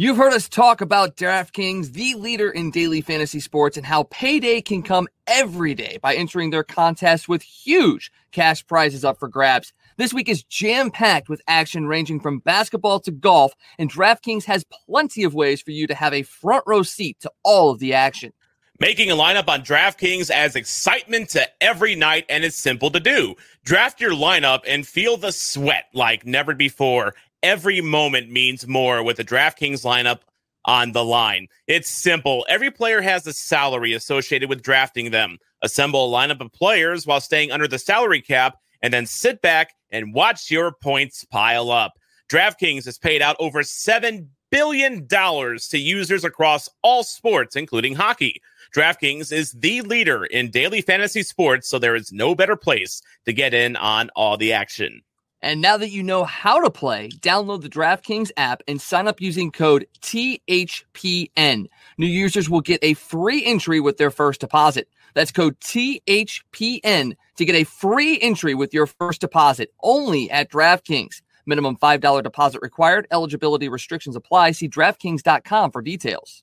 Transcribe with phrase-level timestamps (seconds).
[0.00, 4.60] You've heard us talk about DraftKings, the leader in daily fantasy sports, and how payday
[4.60, 9.72] can come every day by entering their contest with huge cash prizes up for grabs.
[9.96, 14.64] This week is jam packed with action ranging from basketball to golf, and DraftKings has
[14.86, 17.92] plenty of ways for you to have a front row seat to all of the
[17.92, 18.32] action.
[18.80, 23.34] Making a lineup on DraftKings adds excitement to every night, and it's simple to do.
[23.64, 29.16] Draft your lineup and feel the sweat like never before every moment means more with
[29.16, 30.20] the DraftKings lineup
[30.64, 31.48] on the line.
[31.66, 32.44] It's simple.
[32.48, 35.38] Every player has a salary associated with drafting them.
[35.62, 39.72] Assemble a lineup of players while staying under the salary cap, and then sit back
[39.90, 41.98] and watch your points pile up.
[42.30, 48.40] DraftKings has paid out over $7 billion to users across all sports, including hockey.
[48.74, 53.32] DraftKings is the leader in daily fantasy sports, so there is no better place to
[53.32, 55.02] get in on all the action.
[55.40, 59.20] And now that you know how to play, download the DraftKings app and sign up
[59.20, 61.66] using code THPN.
[61.96, 64.88] New users will get a free entry with their first deposit.
[65.14, 71.22] That's code THPN to get a free entry with your first deposit only at DraftKings.
[71.46, 73.06] Minimum $5 deposit required.
[73.10, 74.52] Eligibility restrictions apply.
[74.52, 76.42] See DraftKings.com for details.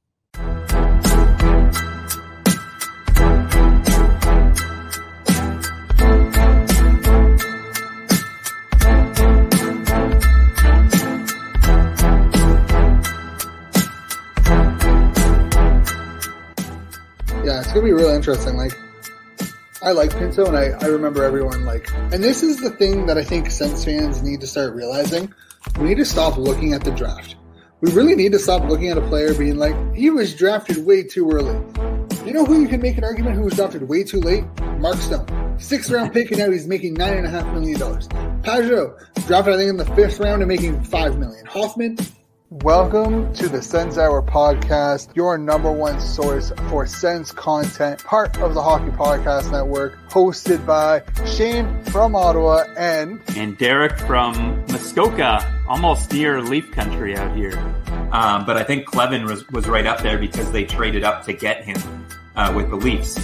[17.65, 18.55] It's gonna be really interesting.
[18.55, 18.73] Like,
[19.81, 23.17] I like Pinto, and I, I remember everyone like, and this is the thing that
[23.17, 25.33] I think Sens fans need to start realizing.
[25.79, 27.35] We need to stop looking at the draft.
[27.81, 31.03] We really need to stop looking at a player being like, he was drafted way
[31.03, 31.55] too early.
[32.23, 34.43] You know who you can make an argument who was drafted way too late?
[34.77, 35.59] Mark Stone.
[35.59, 38.07] Sixth round pick, and now he's making nine and a half million dollars.
[38.43, 41.45] Pageau, drafted I think in the fifth round and making five million.
[41.47, 41.97] Hoffman,
[42.61, 48.53] Welcome to the Sens Hour podcast, your number one source for Sens content, part of
[48.53, 56.13] the Hockey Podcast Network, hosted by Shane from Ottawa and and Derek from Muskoka, almost
[56.13, 57.57] near Leaf Country out here.
[58.13, 61.33] Um, but I think Kleven was, was right up there because they traded up to
[61.33, 63.17] get him uh, with the Leafs.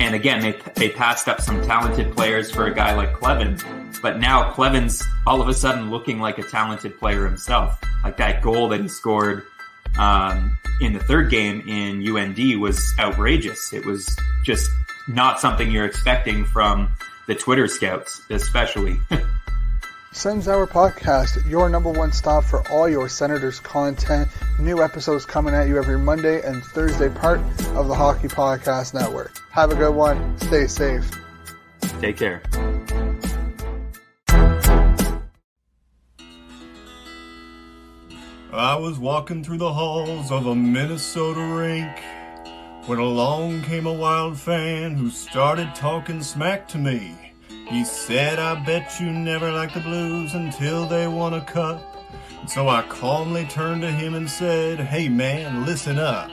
[0.00, 4.18] And again, they, they passed up some talented players for a guy like Kleven, but
[4.18, 7.80] now Kleven's all of a sudden looking like a talented player himself.
[8.04, 9.44] Like that goal that he scored
[9.98, 13.72] um, in the third game in UND was outrageous.
[13.72, 14.70] It was just
[15.08, 16.90] not something you're expecting from
[17.28, 19.00] the Twitter scouts, especially.
[20.12, 24.28] Sens Hour Podcast, your number one stop for all your Senators content.
[24.60, 27.40] New episodes coming at you every Monday and Thursday, part
[27.74, 29.32] of the Hockey Podcast Network.
[29.50, 30.38] Have a good one.
[30.40, 31.10] Stay safe.
[32.02, 32.42] Take care.
[38.54, 41.90] I was walking through the halls of a Minnesota rink
[42.86, 47.16] when along came a wild fan who started talking smack to me.
[47.68, 51.82] He said, I bet you never liked the blues until they won a cup.
[52.38, 56.30] And so I calmly turned to him and said, Hey man, listen up.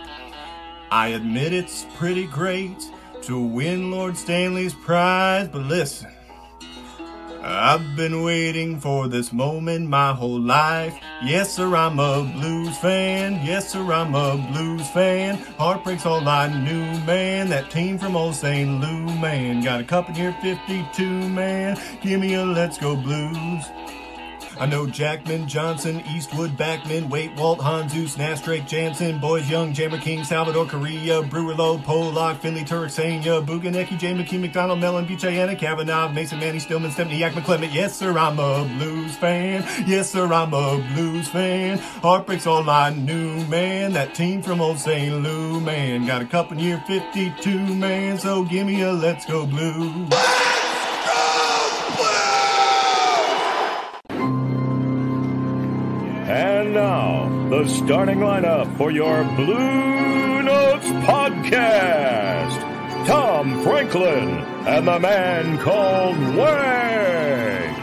[0.91, 2.85] I admit it's pretty great
[3.23, 6.11] to win Lord Stanley's prize, but listen.
[7.43, 10.95] I've been waiting for this moment my whole life.
[11.23, 13.43] Yes, sir, I'm a blues fan.
[13.43, 15.37] Yes, sir, I'm a blues fan.
[15.57, 17.49] Heartbreak's all I knew, man.
[17.49, 18.79] That team from old St.
[18.79, 19.63] Lou, man.
[19.63, 21.81] Got a cup in here, 52, man.
[22.01, 23.65] Give me a let's go blues.
[24.61, 29.97] I know Jackman, Johnson, Eastwood, Backman, Weight, Walt, Hanzus, Nash, Drake, Janssen, Boyes Young, Jammer
[29.97, 36.09] King, Salvador, Korea, Brewer Low, Polak, Finley, Turksania, Buganecki, Jay McKee, McDonald, Mellon, Buchanan, Kavanaugh,
[36.09, 37.73] Mason, Manny, Stillman, Stempniak, McClement.
[37.73, 39.65] Yes, sir, I'm a blues fan.
[39.87, 41.79] Yes, sir, I'm a blues fan.
[42.03, 43.93] Heartbreak's all I knew, man.
[43.93, 45.23] That team from old St.
[45.23, 46.05] Lou, man.
[46.05, 48.19] Got a cup in year 52, man.
[48.19, 50.50] So give me a let's go blues.
[56.73, 63.05] Now, the starting lineup for your Blue Notes podcast.
[63.05, 64.29] Tom Franklin
[64.65, 67.80] and the man called Wags.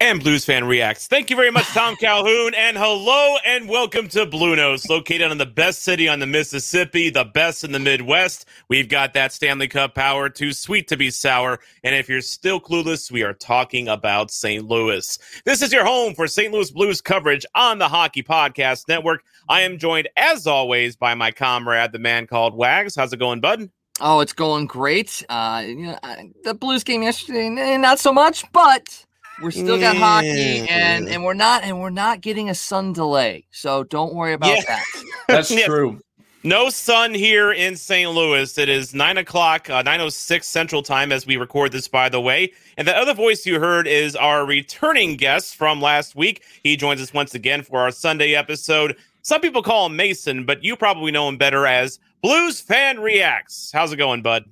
[0.00, 1.08] And Blues Fan Reacts.
[1.08, 2.54] Thank you very much, Tom Calhoun.
[2.54, 7.10] And hello and welcome to Blue Notes, located in the best city on the Mississippi,
[7.10, 8.46] the best in the Midwest.
[8.68, 11.58] We've got that Stanley Cup power, too sweet to be sour.
[11.82, 14.64] And if you're still clueless, we are talking about St.
[14.64, 15.18] Louis.
[15.44, 16.52] This is your home for St.
[16.52, 19.24] Louis Blues coverage on the Hockey Podcast Network.
[19.48, 22.94] I am joined, as always, by my comrade, the man called Wags.
[22.94, 23.68] How's it going, bud?
[24.00, 25.24] Oh, it's going great.
[25.28, 25.98] Uh, you know,
[26.44, 29.04] the Blues game yesterday, not so much, but
[29.42, 33.44] We're still got hockey, and and we're not and we're not getting a sun delay.
[33.50, 34.62] So don't worry about Yeah.
[34.66, 34.84] that.
[35.28, 35.66] That's Yes.
[35.66, 36.00] true.
[36.44, 38.10] No sun here in St.
[38.10, 38.56] Louis.
[38.58, 41.88] It is nine o'clock, uh, nine oh six Central Time as we record this.
[41.88, 46.14] By the way, and the other voice you heard is our returning guest from last
[46.16, 46.42] week.
[46.62, 48.96] He joins us once again for our Sunday episode.
[49.22, 53.70] Some people call him Mason, but you probably know him better as Blues Fan Reacts.
[53.72, 54.44] How's it going, bud?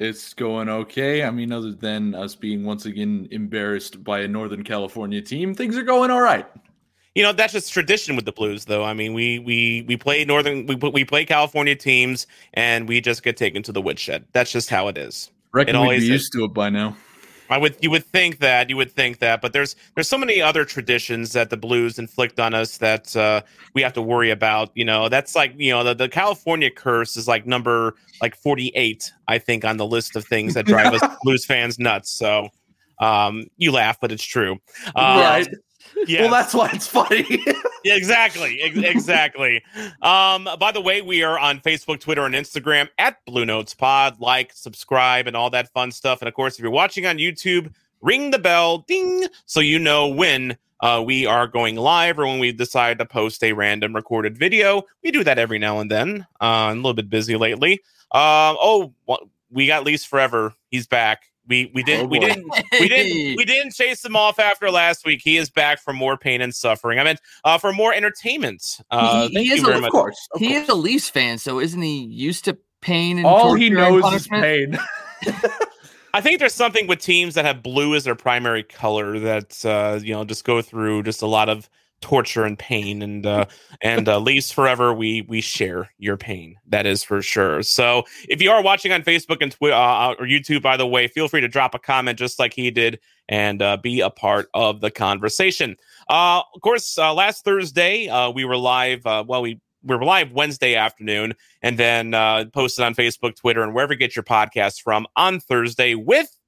[0.00, 1.24] It's going okay.
[1.24, 5.76] I mean, other than us being once again embarrassed by a Northern California team, things
[5.76, 6.46] are going all right.
[7.14, 8.82] You know that's just tradition with the Blues, though.
[8.82, 13.22] I mean, we we we play Northern, we we play California teams, and we just
[13.22, 14.24] get taken to the woodshed.
[14.32, 15.30] That's just how it is.
[15.52, 16.10] Reckon It we'd always be is.
[16.12, 16.96] used to it by now.
[17.50, 20.40] I would you would think that you would think that, but there's there's so many
[20.40, 23.42] other traditions that the Blues inflict on us that uh,
[23.74, 24.70] we have to worry about.
[24.74, 29.10] You know, that's like you know the, the California curse is like number like 48,
[29.28, 32.12] I think, on the list of things that drive us Blues fans nuts.
[32.12, 32.48] So
[33.00, 34.58] um, you laugh, but it's true.
[34.94, 35.48] Uh, right.
[36.06, 36.22] Yeah.
[36.22, 37.44] Well, that's why it's funny.
[37.84, 38.60] Exactly.
[38.62, 39.62] Ex- exactly.
[40.02, 44.20] Um, by the way, we are on Facebook, Twitter, and Instagram at Blue Notes Pod.
[44.20, 46.20] Like, subscribe, and all that fun stuff.
[46.20, 50.08] And of course, if you're watching on YouTube, ring the bell, ding, so you know
[50.08, 54.36] when uh, we are going live or when we decide to post a random recorded
[54.36, 54.82] video.
[55.02, 56.26] We do that every now and then.
[56.40, 57.74] Uh, I'm a little bit busy lately.
[58.12, 58.92] Um, oh,
[59.50, 60.54] we got Leafs Forever.
[60.70, 61.24] He's back.
[61.50, 62.44] We we didn't Oh, we didn't
[62.80, 65.20] we didn't we didn't chase him off after last week.
[65.22, 66.98] He is back for more pain and suffering.
[66.98, 68.78] I meant uh, for more entertainment.
[68.90, 69.90] Uh, He- thank he is you a- very of much.
[69.92, 70.28] course.
[70.32, 70.62] Of he course.
[70.62, 74.26] is a Leafs fan, so isn't he used to pain and All he knows is
[74.28, 74.78] pain.
[76.14, 80.00] I think there's something with teams that have blue as their primary color that uh,
[80.02, 81.68] you know just go through just a lot of
[82.00, 83.44] torture and pain and uh
[83.82, 87.62] and uh leafs forever we we share your pain that is for sure.
[87.62, 91.08] So if you are watching on facebook and twitter uh, or youtube by the way
[91.08, 92.98] feel free to drop a comment just like he did
[93.28, 95.76] and uh, be a part of the conversation.
[96.08, 100.04] Uh of course uh, last thursday uh we were live uh well we we were
[100.04, 104.22] live wednesday afternoon and then uh posted on facebook twitter and wherever you get your
[104.22, 106.39] podcasts from on thursday with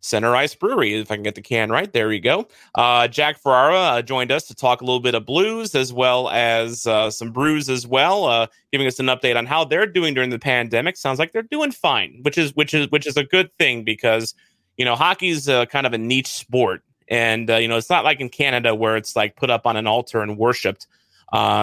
[0.00, 0.94] Center Ice Brewery.
[0.94, 2.46] If I can get the can right, there you go.
[2.74, 6.28] Uh, Jack Ferrara uh, joined us to talk a little bit of blues as well
[6.30, 10.14] as uh, some brews as well, uh, giving us an update on how they're doing
[10.14, 10.96] during the pandemic.
[10.96, 14.34] Sounds like they're doing fine, which is which is which is a good thing because
[14.76, 18.20] you know hockey's kind of a niche sport, and uh, you know it's not like
[18.20, 20.86] in Canada where it's like put up on an altar and worshipped.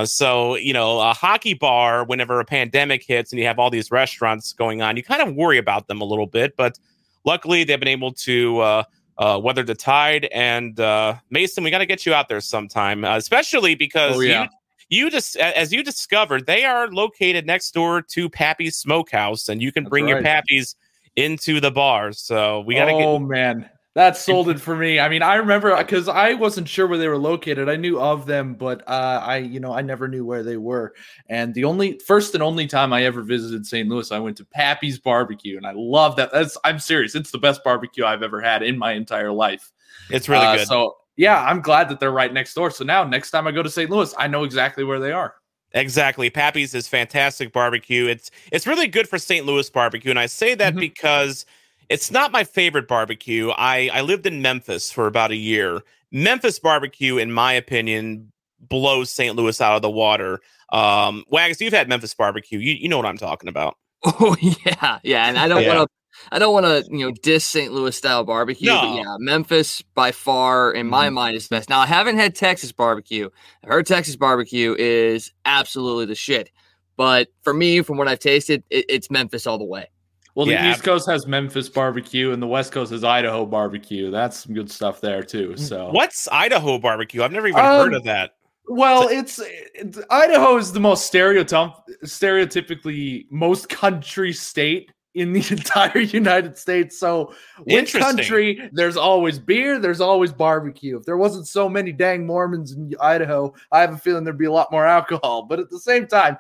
[0.03, 3.89] So you know, a hockey bar, whenever a pandemic hits and you have all these
[3.89, 6.57] restaurants going on, you kind of worry about them a little bit.
[6.57, 6.77] But
[7.23, 8.83] luckily, they've been able to uh,
[9.17, 10.25] uh, weather the tide.
[10.33, 14.19] And uh, Mason, we got to get you out there sometime, uh, especially because Oh,
[14.21, 14.47] yeah.
[14.89, 19.61] you, you just as you discovered, they are located next door to Pappy's Smokehouse, and
[19.61, 20.21] you can That's bring your.
[20.21, 20.75] Pappies
[21.15, 22.11] into the bar.
[22.11, 23.27] So we got to get oh get.
[23.27, 24.99] man, that sold it for me.
[24.99, 27.69] I mean, I remember because I wasn't sure where they were located.
[27.69, 30.95] I knew of them, but uh, I, you know, I never knew where they were.
[31.29, 33.87] And the only first and only time I ever visited St.
[33.87, 36.31] Louis, I went to Pappy's Barbecue, and I love that.
[36.31, 37.13] That's I'm serious.
[37.13, 39.71] It's the best barbecue I've ever had in my entire life.
[40.09, 40.67] It's really Uh, good.
[40.67, 42.71] So yeah, I'm glad that they're right next door.
[42.71, 43.89] So now next time I go to St.
[43.91, 45.35] Louis, I know exactly where they are.
[45.75, 46.29] Exactly.
[46.29, 48.05] Pappy's is fantastic barbecue.
[48.07, 49.45] It's it's really good for St.
[49.45, 50.09] Louis barbecue.
[50.09, 50.79] And I say that Mhm.
[50.79, 51.45] because
[51.89, 53.49] it's not my favorite barbecue.
[53.51, 55.81] I, I lived in Memphis for about a year.
[56.11, 59.35] Memphis barbecue, in my opinion, blows St.
[59.35, 60.39] Louis out of the water.
[60.71, 62.59] Um, Wags, you've had Memphis barbecue.
[62.59, 63.77] You, you know what I'm talking about.
[64.05, 65.75] Oh yeah, yeah, and I don't Yeah.
[65.77, 65.93] want to.
[66.31, 67.73] I don't want to, you know, diss St.
[67.73, 68.81] Louis style barbecue, No.
[68.81, 71.69] but yeah, Memphis by far, in my mind, is the best.
[71.69, 73.29] Now, I haven't had Texas barbecue.
[73.63, 76.51] I heard Texas barbecue is absolutely the shit,
[76.97, 79.87] but for me, from what I've tasted, it, it's Memphis all the way.
[80.35, 80.71] Well, the Yeah.
[80.71, 84.09] East Coast has Memphis barbecue, and the West Coast has Idaho barbecue.
[84.09, 85.55] That's some good stuff there too.
[85.57, 87.21] So What's Idaho barbecue?
[87.23, 88.31] I've never even Um, heard of that.
[88.67, 89.39] Well, it's,
[89.75, 91.75] it's Idaho is the most stereotyp-
[92.05, 96.97] stereotypically most country state in the entire United States.
[96.97, 98.01] So, with Interesting.
[98.01, 100.97] country, there's always beer, there's always barbecue.
[100.97, 104.45] If there wasn't so many dang Mormons in Idaho, I have a feeling there'd be
[104.45, 105.43] a lot more alcohol.
[105.43, 106.37] But at the same time,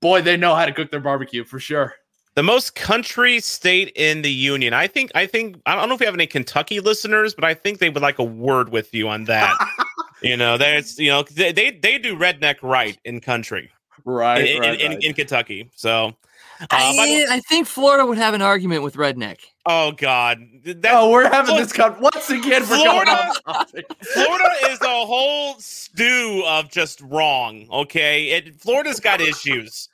[0.00, 1.94] boy, they know how to cook their barbecue for sure.
[2.36, 4.74] The most country state in the union.
[4.74, 5.10] I think.
[5.14, 5.56] I think.
[5.66, 8.18] I don't know if we have any Kentucky listeners, but I think they would like
[8.18, 9.56] a word with you on that.
[10.22, 10.98] you know, there's.
[10.98, 13.70] You know, they they, they do redneck right in country
[14.04, 14.98] Right, in, right, in, right.
[15.02, 15.70] in, in Kentucky.
[15.74, 16.14] So,
[16.60, 19.38] uh, I, I think Florida would have an argument with redneck.
[19.64, 22.62] oh god, that, oh, we're having Flor- this con- once again.
[22.68, 23.32] We're going Florida-
[24.12, 27.66] Florida is a whole stew of just wrong.
[27.72, 29.88] Okay, it, Florida's got issues.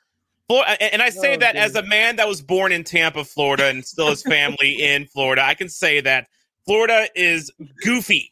[0.47, 3.67] Flor- and I say Oh, that as a man that was born in Tampa, Florida,
[3.67, 5.43] and still has family in Florida.
[5.43, 6.27] I can say that
[6.65, 7.51] Florida is
[7.83, 8.29] goofy.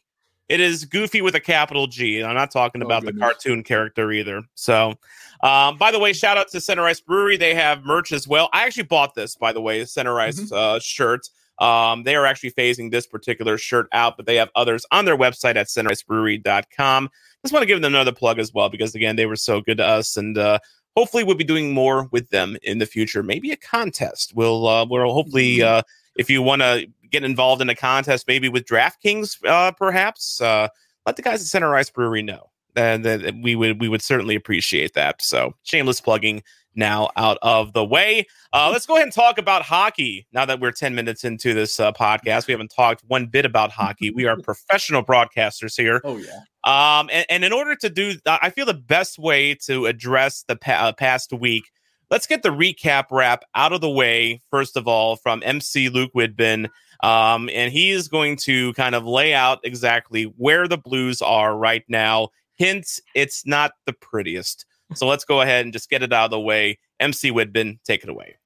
[0.48, 2.18] It is Goofy with a capital G.
[2.18, 4.42] And I'm not talking Oh, about the cartoon character either.
[4.54, 4.94] So,
[5.42, 7.38] um, by the way, shout out to Center Ice Brewery.
[7.38, 8.50] They have merch as well.
[8.52, 10.54] I actually bought this, by the way, Center Ice Mm-hmm.
[10.54, 11.26] uh, shirt.
[11.58, 15.16] Um, they are actually phasing this particular shirt out, but they have others on their
[15.16, 17.08] website at centericebrewery.com.
[17.44, 19.78] Just want to give them another plug as well because, again, they were so good
[19.78, 20.16] to us.
[20.18, 20.58] And uh,
[20.96, 23.22] hopefully, we'll be doing more with them in the future.
[23.22, 24.32] Maybe a contest.
[24.34, 25.78] We'll, uh, we'll hopefully, Mm-hmm.
[25.78, 25.82] uh,
[26.16, 30.68] if you want to get involved in a contest, maybe with DraftKings, uh, perhaps, uh,
[31.06, 32.50] let the guys at Center Ice Brewery know.
[32.74, 35.20] And then we would we would certainly appreciate that.
[35.20, 36.42] So shameless plugging
[36.74, 38.26] now out of the way.
[38.54, 40.26] Uh, let's go ahead and talk about hockey.
[40.32, 43.70] Now that we're ten minutes into this uh, podcast, we haven't talked one bit about
[43.72, 44.10] hockey.
[44.10, 46.00] We are professional broadcasters here.
[46.02, 46.40] Oh yeah.
[46.64, 50.56] Um, and, and in order to do, I feel the best way to address the
[50.56, 51.64] pa- uh, past week.
[52.10, 56.12] Let's get the recap wrap out of the way first of all from MC Luke
[56.14, 56.68] Widbin,
[57.02, 61.56] um, and he is going to kind of lay out exactly where the Blues are
[61.56, 62.28] right now.
[62.56, 64.66] Hint: it's not the prettiest.
[64.94, 66.78] So let's go ahead and just get it out of the way.
[67.00, 68.36] MC Widbin, take it away.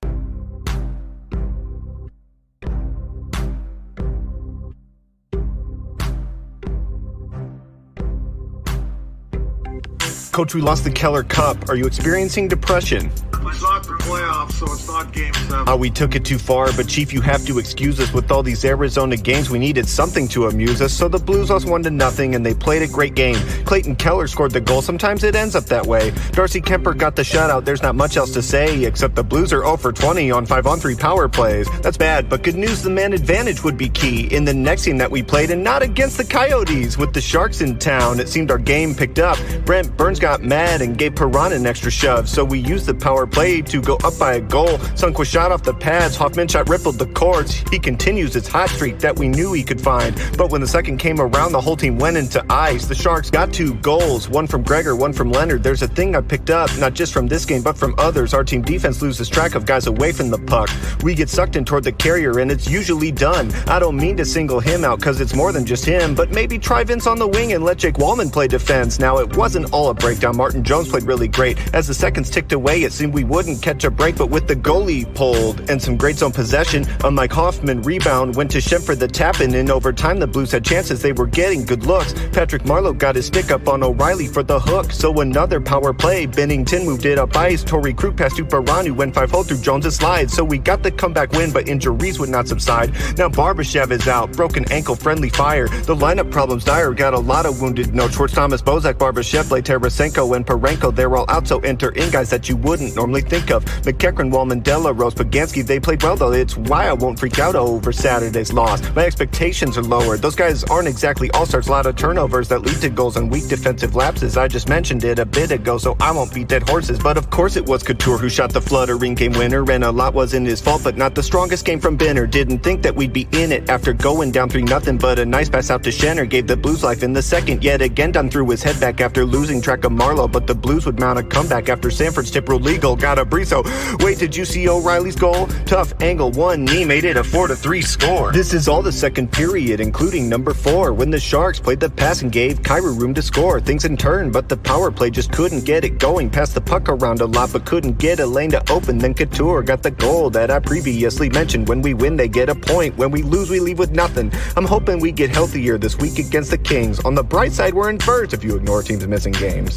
[10.36, 11.70] Coach, we lost the Keller Cup.
[11.70, 13.10] Are you experiencing depression?
[13.48, 15.68] It's not the playoffs, so it's not game seven.
[15.68, 18.42] Uh, we took it too far, but Chief, you have to excuse us with all
[18.42, 19.50] these Arizona games.
[19.50, 22.54] We needed something to amuse us, so the Blues lost one to nothing, and they
[22.54, 23.36] played a great game.
[23.64, 24.82] Clayton Keller scored the goal.
[24.82, 26.12] Sometimes it ends up that way.
[26.32, 27.64] Darcy Kuemper got the shutout.
[27.64, 30.66] There's not much else to say, except the Blues are 0 for 20 on 5
[30.66, 31.68] on 3 power plays.
[31.82, 34.98] That's bad, but good news the man advantage would be key in the next game
[34.98, 36.98] that we played, and not against the Coyotes.
[36.98, 39.38] With the Sharks in town, it seemed our game picked up.
[39.64, 43.26] Brent Burns got mad and gave Perron an extra shove, so we used the power
[43.26, 44.78] play to go up by a goal.
[44.96, 47.62] Sundqvist shot off the pads, Hoffman shot rippled the courts.
[47.70, 50.14] He continues his hot streak that we knew he could find.
[50.36, 52.86] But when the second came around, the whole team went into ice.
[52.86, 55.62] The Sharks got two goals, one from Gregor, one from Leonard.
[55.62, 58.34] There's a thing I picked up, not just from this game, but from others.
[58.34, 60.70] Our team defense loses track of guys away from the puck.
[61.02, 63.52] We get sucked in toward the carrier, and it's usually done.
[63.66, 66.58] I don't mean to single him out, cause it's more than just him, but maybe
[66.58, 68.98] try Vince on the wing and let Jake Walman play defense.
[68.98, 70.36] Now, it wasn't all a breakdown.
[70.36, 71.58] Martin Jones played really great.
[71.74, 74.56] As the seconds ticked away, it seemed we wouldn't catch a break, but with the
[74.56, 78.94] goalie pulled and some great zone possession, a Mike Hoffman rebound went to Schenn for
[78.94, 79.54] the tap in.
[79.54, 81.02] In overtime, the Blues had chances.
[81.02, 82.14] They were getting good looks.
[82.32, 84.90] Patrick Marleau got his stick up on O'Reilly for the hook.
[84.90, 86.26] So another power play.
[86.26, 87.62] Binnington moved it up ice.
[87.62, 90.30] Torey Krug passed to Baranu, went 5 hole through Jones' slide.
[90.30, 92.92] So we got the comeback win, but injuries would not subside.
[93.18, 94.32] Now Barbashev is out.
[94.32, 95.68] Broken ankle, friendly fire.
[95.68, 96.92] The lineup problems dire.
[96.94, 97.94] Got a lot of wounded.
[97.94, 99.64] No Schwartz, Thomas, Bozak, Barbashev, Blake,
[100.06, 100.94] Tarasenko, and Parenko.
[100.94, 103.64] They're all out, so enter in guys that you wouldn't normally think of.
[103.64, 106.32] MacEachern, Walman, Della, Rose, Poganski, they played well though.
[106.32, 108.82] It's why I won't freak out over Saturday's loss.
[108.94, 110.16] My expectations are lower.
[110.16, 111.68] Those guys aren't exactly all stars.
[111.68, 114.36] A lot of turnovers that lead to goals and weak defensive lapses.
[114.36, 116.98] I just mentioned it a bit ago, so I won't beat dead horses.
[116.98, 120.14] But of course it was Couture who shot the fluttering game winner, and a lot
[120.14, 122.26] wasn't his fault, but not the strongest game from Benner.
[122.26, 125.48] Didn't think that we'd be in it after going down 3 nothing, but a nice
[125.48, 127.62] pass out to Shenner gave the Blues life in the second.
[127.62, 130.84] Yet again, Dunn threw his head back after losing track of Marleau, but the Blues
[130.84, 132.94] would mount a comeback after Sanford's tip ruled legal.
[132.96, 133.62] Got a breeze, so
[134.00, 135.46] wait, did you see O'Reilly's goal?
[135.64, 138.32] Tough angle, one knee made it a 4 to 3 score.
[138.32, 142.22] This is all the second period, including number 4, when the Sharks played the pass
[142.22, 143.60] and gave Kyrou room to score.
[143.60, 146.28] Things in turn, but the power play just couldn't get it going.
[146.28, 148.98] Passed the puck around a lot, but couldn't get a lane to open.
[148.98, 151.68] Then Couture got the goal that I previously mentioned.
[151.68, 152.96] When we win, they get a point.
[152.96, 154.32] When we lose, we leave with nothing.
[154.56, 157.00] I'm hoping we get healthier this week against the Kings.
[157.00, 159.75] On the bright side, we're in first if you ignore teams missing games.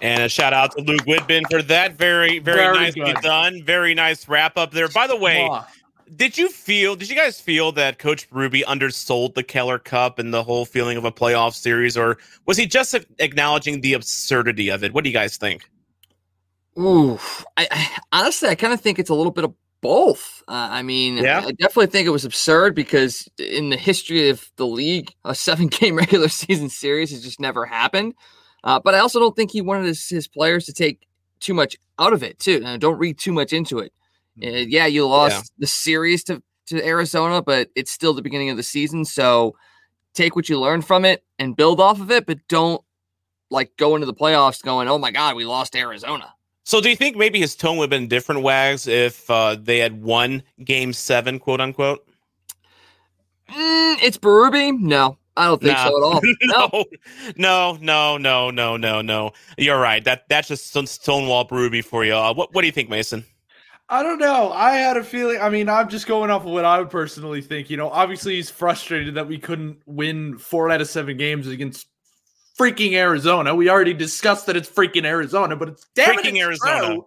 [0.00, 1.96] And a shout out to Luke Widbin for that.
[1.96, 3.16] Very, very, Very nicely good.
[3.16, 3.62] done.
[3.64, 4.88] Very nice wrap up there.
[4.88, 5.48] By the way,
[6.14, 10.32] did you feel, did you guys feel that Coach Ruby undersold the Keller Cup and
[10.32, 14.84] the whole feeling of a playoff series, or was he just acknowledging the absurdity of
[14.84, 14.92] it?
[14.92, 15.68] What do you guys think?
[16.78, 17.18] Ooh,
[17.56, 20.42] I, I honestly, I kind of think it's a little bit of both.
[20.48, 21.40] Uh, I mean, Yeah?
[21.44, 25.96] I definitely think it was absurd because in the history of the league, a seven-game
[25.96, 28.14] regular season series has just never happened.
[28.64, 31.06] Uh, but I also don't think he wanted his, his players to take
[31.40, 32.62] too much out of it too.
[32.64, 33.92] Uh, don't read too much into it.
[34.42, 38.56] Uh, yeah, you lost the series to to Arizona, but it's still the beginning of
[38.56, 39.56] the season, so
[40.12, 42.26] take what you learned from it and build off of it.
[42.26, 42.82] But don't
[43.50, 46.34] like go into the playoffs going, "Oh my God, we lost Arizona."
[46.68, 49.78] So, do you think maybe his tone would have been different, Wags, if uh, they
[49.78, 52.06] had won Game Seven, quote unquote?
[53.48, 54.78] Mm, it's Berube.
[54.78, 55.88] No, I don't think Nah.
[55.88, 56.20] so at all.
[56.42, 56.84] No.
[57.38, 59.32] no, no, no, no, no, no, no.
[59.56, 60.04] You're right.
[60.04, 62.12] That that's just some Stonewall Brewery for you.
[62.14, 63.24] Uh, what what do you think, Mason?
[63.88, 64.52] I don't know.
[64.52, 65.40] I had a feeling.
[65.40, 67.70] I mean, I'm just going off of what I would personally think.
[67.70, 71.86] You know, obviously he's frustrated that we couldn't win four out of seven games against
[72.58, 73.54] freaking Arizona.
[73.54, 76.86] We already discussed that it's freaking Arizona, but it's damn Freaking it's Arizona.
[76.86, 77.06] true.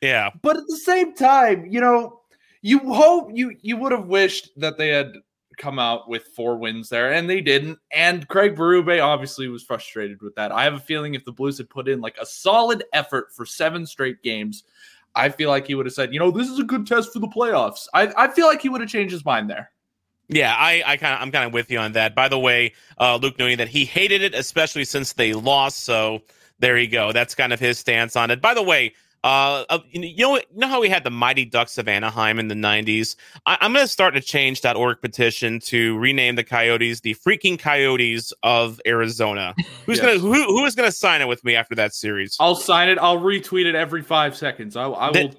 [0.00, 2.20] Yeah, But at the same time, you know,
[2.60, 5.14] you hope you you would have wished that they had
[5.58, 7.78] come out with four wins there, and they didn't.
[7.92, 10.50] And Craig Berube obviously was frustrated with that.
[10.50, 13.44] I have a feeling if the Blues had put in like a solid effort for
[13.46, 14.64] seven straight games,
[15.14, 17.18] I feel like he would have said, you know, this is a good test for
[17.18, 17.86] the playoffs.
[17.94, 19.70] I, I feel like he would have changed his mind there.
[20.32, 20.54] Yeah.
[20.56, 22.14] I I kind of I'm kind of with you on that.
[22.14, 25.84] By the way, uh, Luke noting that he hated it, especially since they lost.
[25.84, 26.22] So
[26.58, 27.12] there you go.
[27.12, 28.40] That's kind of his stance on it.
[28.40, 28.94] By the way.
[29.24, 32.48] Uh, uh, you know, you know, how we had the Mighty Ducks of Anaheim in
[32.48, 33.14] the '90s.
[33.46, 38.32] I, I'm going to start a Change.org petition to rename the Coyotes the freaking Coyotes
[38.42, 39.54] of Arizona.
[39.86, 40.06] Who's Yes.
[40.06, 42.36] gonna who who is gonna sign it with me after that series?
[42.40, 42.98] I'll sign it.
[42.98, 44.74] I'll retweet it every five seconds.
[44.74, 45.12] I, I will.
[45.12, 45.36] That-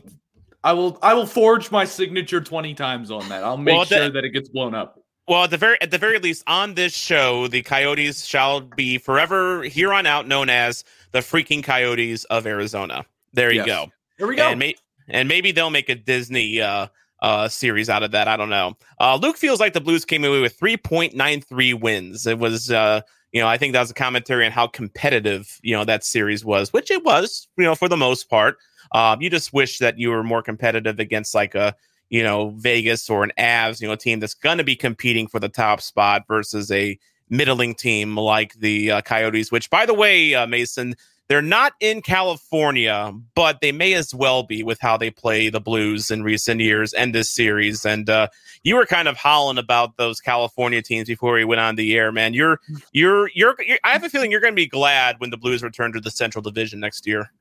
[0.64, 0.98] I will.
[1.02, 3.44] I will forge my signature twenty times on that.
[3.44, 5.00] I'll make Well, sure that- that it gets blown up.
[5.28, 8.98] Well, at the very at the very least, on this show, the Coyotes shall be
[8.98, 13.06] forever here on out known as the freaking Coyotes of Arizona.
[13.34, 13.66] There you Yes.
[13.68, 13.92] go.
[14.18, 14.50] Here we go.
[14.50, 14.76] And, may,
[15.08, 16.88] and maybe they'll make a Disney uh,
[17.22, 18.28] uh, series out of that.
[18.28, 18.78] I don't know.
[19.00, 22.28] Uh, Luke feels like the Blues came away with 3.93 wins.
[22.28, 23.02] It was, uh,
[23.32, 26.44] you know, I think that was a commentary on how competitive, you know, that series
[26.46, 28.58] was, which it was, you know, for the most part.
[28.94, 31.76] Um, you just wish that you were more competitive against like a,
[32.10, 35.28] you know, Vegas or an Avs, you know, a team that's going to be competing
[35.28, 36.98] for the top spot versus a
[37.30, 40.96] middling team like the uh, Coyotes, which, by the way, uh, Mason,
[41.30, 45.62] they're not in California, but they may as well be with how they play the
[45.62, 47.86] Blues in recent years and this series.
[47.86, 48.28] And uh,
[48.64, 52.12] you were kind of howling about those California teams before we went on the air,
[52.12, 52.34] man.
[52.34, 52.60] You're,
[52.92, 53.56] you're, you're.
[53.66, 56.02] you're I have a feeling you're going to be glad when the Blues return to
[56.02, 57.32] the Central Division next year.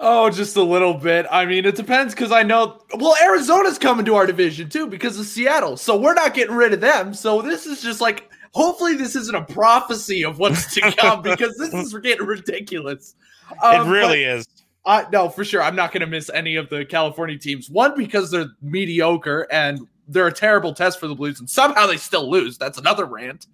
[0.00, 1.26] Oh, just a little bit.
[1.30, 2.80] I mean, it depends because I know.
[2.94, 6.72] Well, Arizona's coming to our division too because of Seattle, so we're not getting rid
[6.72, 7.14] of them.
[7.14, 11.56] So this is just like, hopefully, this isn't a prophecy of what's to come because
[11.56, 13.16] this is getting ridiculous.
[13.62, 14.46] Um, it really is.
[14.84, 15.62] Uh, no, for sure.
[15.62, 17.68] I'm not going to miss any of the California teams.
[17.68, 21.96] One, because they're mediocre and they're a terrible test for the Blues, and somehow they
[21.96, 22.56] still lose.
[22.56, 23.48] That's another rant.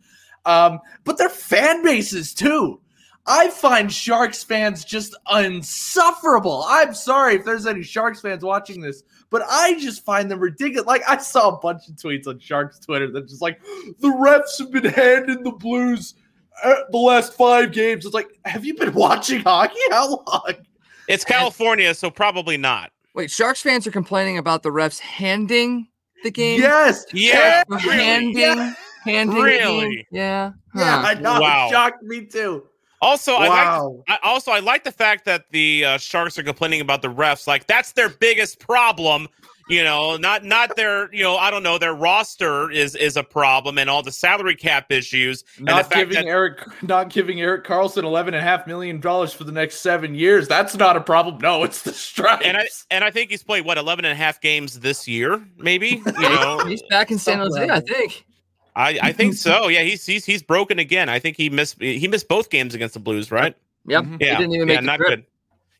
[0.44, 2.80] Um, but their fan bases, too.
[3.26, 6.64] I find Sharks fans just insufferable.
[6.68, 10.86] I'm sorry if there's any Sharks fans watching this, but I just find them ridiculous.
[10.86, 13.60] Like, I saw a bunch of tweets on Sharks Twitter that just like,
[14.00, 16.14] the refs have been handing the Blues
[16.62, 18.04] uh, the last five games.
[18.04, 19.74] It's like, have you been watching hockey?
[19.90, 20.52] How long?
[21.08, 22.90] It's California, so probably not.
[23.14, 25.88] Wait, Sharks fans are complaining about the refs handing
[26.24, 26.60] the game.
[26.60, 27.04] Yes.
[27.12, 27.82] Yeah, really.
[27.82, 28.74] handing, Yeah.
[29.04, 29.36] handing.
[29.36, 29.96] the Really?
[29.96, 30.04] game?
[30.10, 30.52] Yeah.
[30.74, 31.06] Yeah, Huh.
[31.08, 31.40] I know.
[31.40, 31.66] Wow.
[31.68, 32.64] It shocked me too.
[33.04, 33.92] Also, I like.
[34.08, 37.46] I also I like the fact that the uh, Sharks are complaining about the refs.
[37.46, 39.28] Like that's their biggest problem.
[39.66, 43.22] You know, not not their you know I don't know their roster is is a
[43.22, 45.42] problem and all the salary cap issues.
[45.56, 48.66] and the not fact giving that- Eric not giving Erik Karlsson eleven and a half
[48.66, 50.48] million dollars for the next seven years.
[50.48, 51.38] That's not a problem.
[51.38, 52.44] No, it's the strikes.
[52.44, 55.42] And I and I think he's played what 11 and a half games this year,
[55.56, 56.02] maybe.
[56.04, 58.26] You know, He's back in San Jose, I think.
[58.76, 59.68] I, I think so.
[59.68, 61.08] Yeah, he's he's he's broken again.
[61.08, 63.56] I think he missed he missed both games against the Blues, right?
[63.86, 64.04] Yep.
[64.04, 64.20] Mhm.
[64.20, 65.08] He Yeah, didn't even yeah, make the not trip.
[65.10, 65.24] good.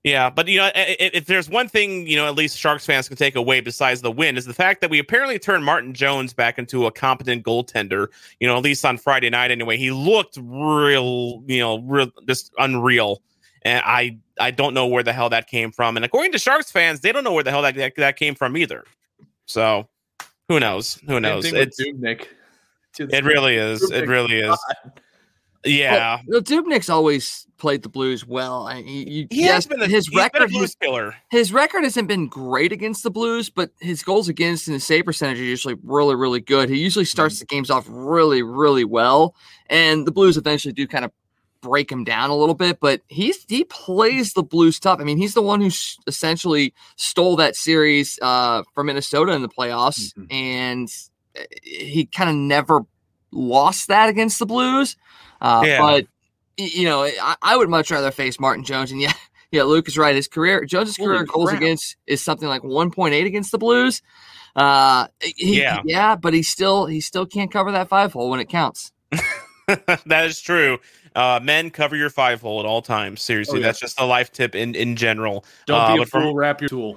[0.05, 2.85] Yeah, but you know, i- i- if there's one thing you know, at least Sharks
[2.85, 5.95] fans can take away besides the win is the fact that we apparently turned Martin
[5.95, 8.09] Jones back into a competent goaltender.
[8.39, 12.53] You know, at least on Friday night anyway, he looked real, you know, real just
[12.59, 13.23] unreal.
[13.63, 15.97] And I I don't know where the hell that came from.
[15.97, 18.35] And according to Sharks fans, they don't know where the hell that that, that came
[18.35, 18.85] from either.
[19.47, 19.89] So
[20.49, 20.99] who knows?
[21.07, 21.45] Who Same knows?
[21.45, 22.27] thing with It's Dubnyk.
[22.97, 23.91] To- it really is.
[23.91, 24.47] It really is.
[24.47, 24.93] God.
[25.67, 26.21] Yeah.
[26.27, 28.67] Well, Dubnyk's always played the Blues well.
[28.67, 30.51] I, he, he- He yes, has been a, his he's been a record.
[30.51, 31.15] blues His, killer.
[31.31, 35.07] his record hasn't been great against the Blues, but his goals against and his save
[35.07, 36.69] percentage are usually really, really good.
[36.69, 39.35] He usually starts the games off really, really well,
[39.71, 41.13] and the Blues eventually do kind of
[41.63, 42.79] break him down a little bit.
[42.79, 45.01] But he's he plays the Blues tough.
[45.01, 49.41] I mean, he's the one who s- essentially stole that series uh, for Minnesota in
[49.41, 50.27] the playoffs, Mhm.
[50.31, 50.89] and
[51.63, 52.81] he kind of never
[53.33, 54.97] lost that against the Blues.
[55.41, 55.81] Uh, Yeah.
[55.81, 56.07] But
[56.57, 58.93] you know, I, I would much rather face Martin Jones.
[58.93, 59.13] And yeah,
[59.51, 60.15] yeah, Luke is right.
[60.15, 61.61] His career, Jones's Holy career goals crap.
[61.61, 64.03] against is something like 1.8 against the Blues.
[64.55, 65.83] Uh, he- Yeah.
[65.85, 68.93] yeah, but he still he still can't cover that five hole when it counts.
[70.07, 70.79] that is true.
[71.15, 73.23] Uh, men cover your five hole at all times.
[73.23, 73.67] Seriously, Oh, yeah.
[73.69, 75.45] that's just a life tip in in general.
[75.67, 76.35] Don't Uh, be a but from- fool.
[76.35, 76.97] Wrap your tool.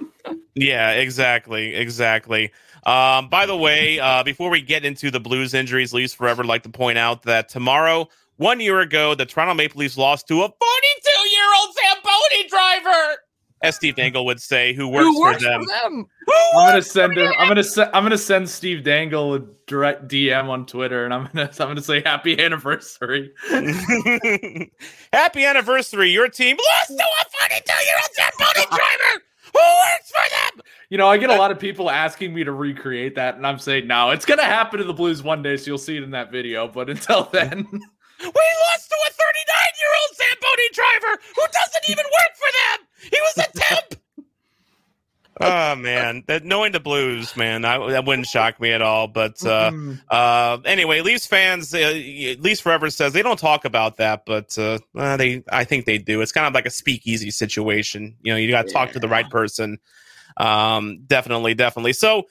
[0.54, 2.50] Yeah, exactly, exactly.
[2.84, 6.62] Um, by the way, uh, before we get into the Blues injuries, Leafs forever like
[6.64, 10.48] to point out that tomorrow, one year ago, the Toronto Maple Leafs lost to a
[10.48, 13.16] 42-year-old Zamboni driver,
[13.62, 15.62] as Steve Dangle would say, who works, Who works for them.
[15.62, 16.06] for them?
[16.54, 17.32] I'm gonna send her.
[17.38, 17.90] I'm gonna send.
[17.92, 21.50] I'm gonna send Steve Dangle a direct DM on Twitter, and I'm gonna.
[21.60, 23.32] I'm gonna say happy anniversary.
[25.12, 26.10] Happy anniversary!
[26.10, 30.64] Your team lost to a 42-year-old Zamboni driver who works for them.
[30.90, 33.58] You know, I get a lot of people asking me to recreate that, and I'm
[33.58, 34.10] saying no.
[34.10, 36.68] It's gonna happen to the Blues one day, so you'll see it in that video.
[36.68, 37.66] But until then,
[38.20, 42.86] We lost to a 39-year-old Zamboni driver who doesn't even work for them.
[43.10, 43.94] He was a temp.
[45.40, 49.06] oh man, that knowing the Blues, man, I, that wouldn't shock me at all.
[49.06, 49.70] But uh,
[50.10, 51.78] uh, anyway, Leafs fans, uh,
[52.40, 55.98] Leafs Forever says they don't talk about that, but uh, uh, they, I think they
[55.98, 56.20] do.
[56.20, 58.16] It's kind of like a speakeasy situation.
[58.22, 59.78] You know, you got to talk to the right person.
[60.36, 61.92] Um, definitely, definitely.
[61.92, 62.26] So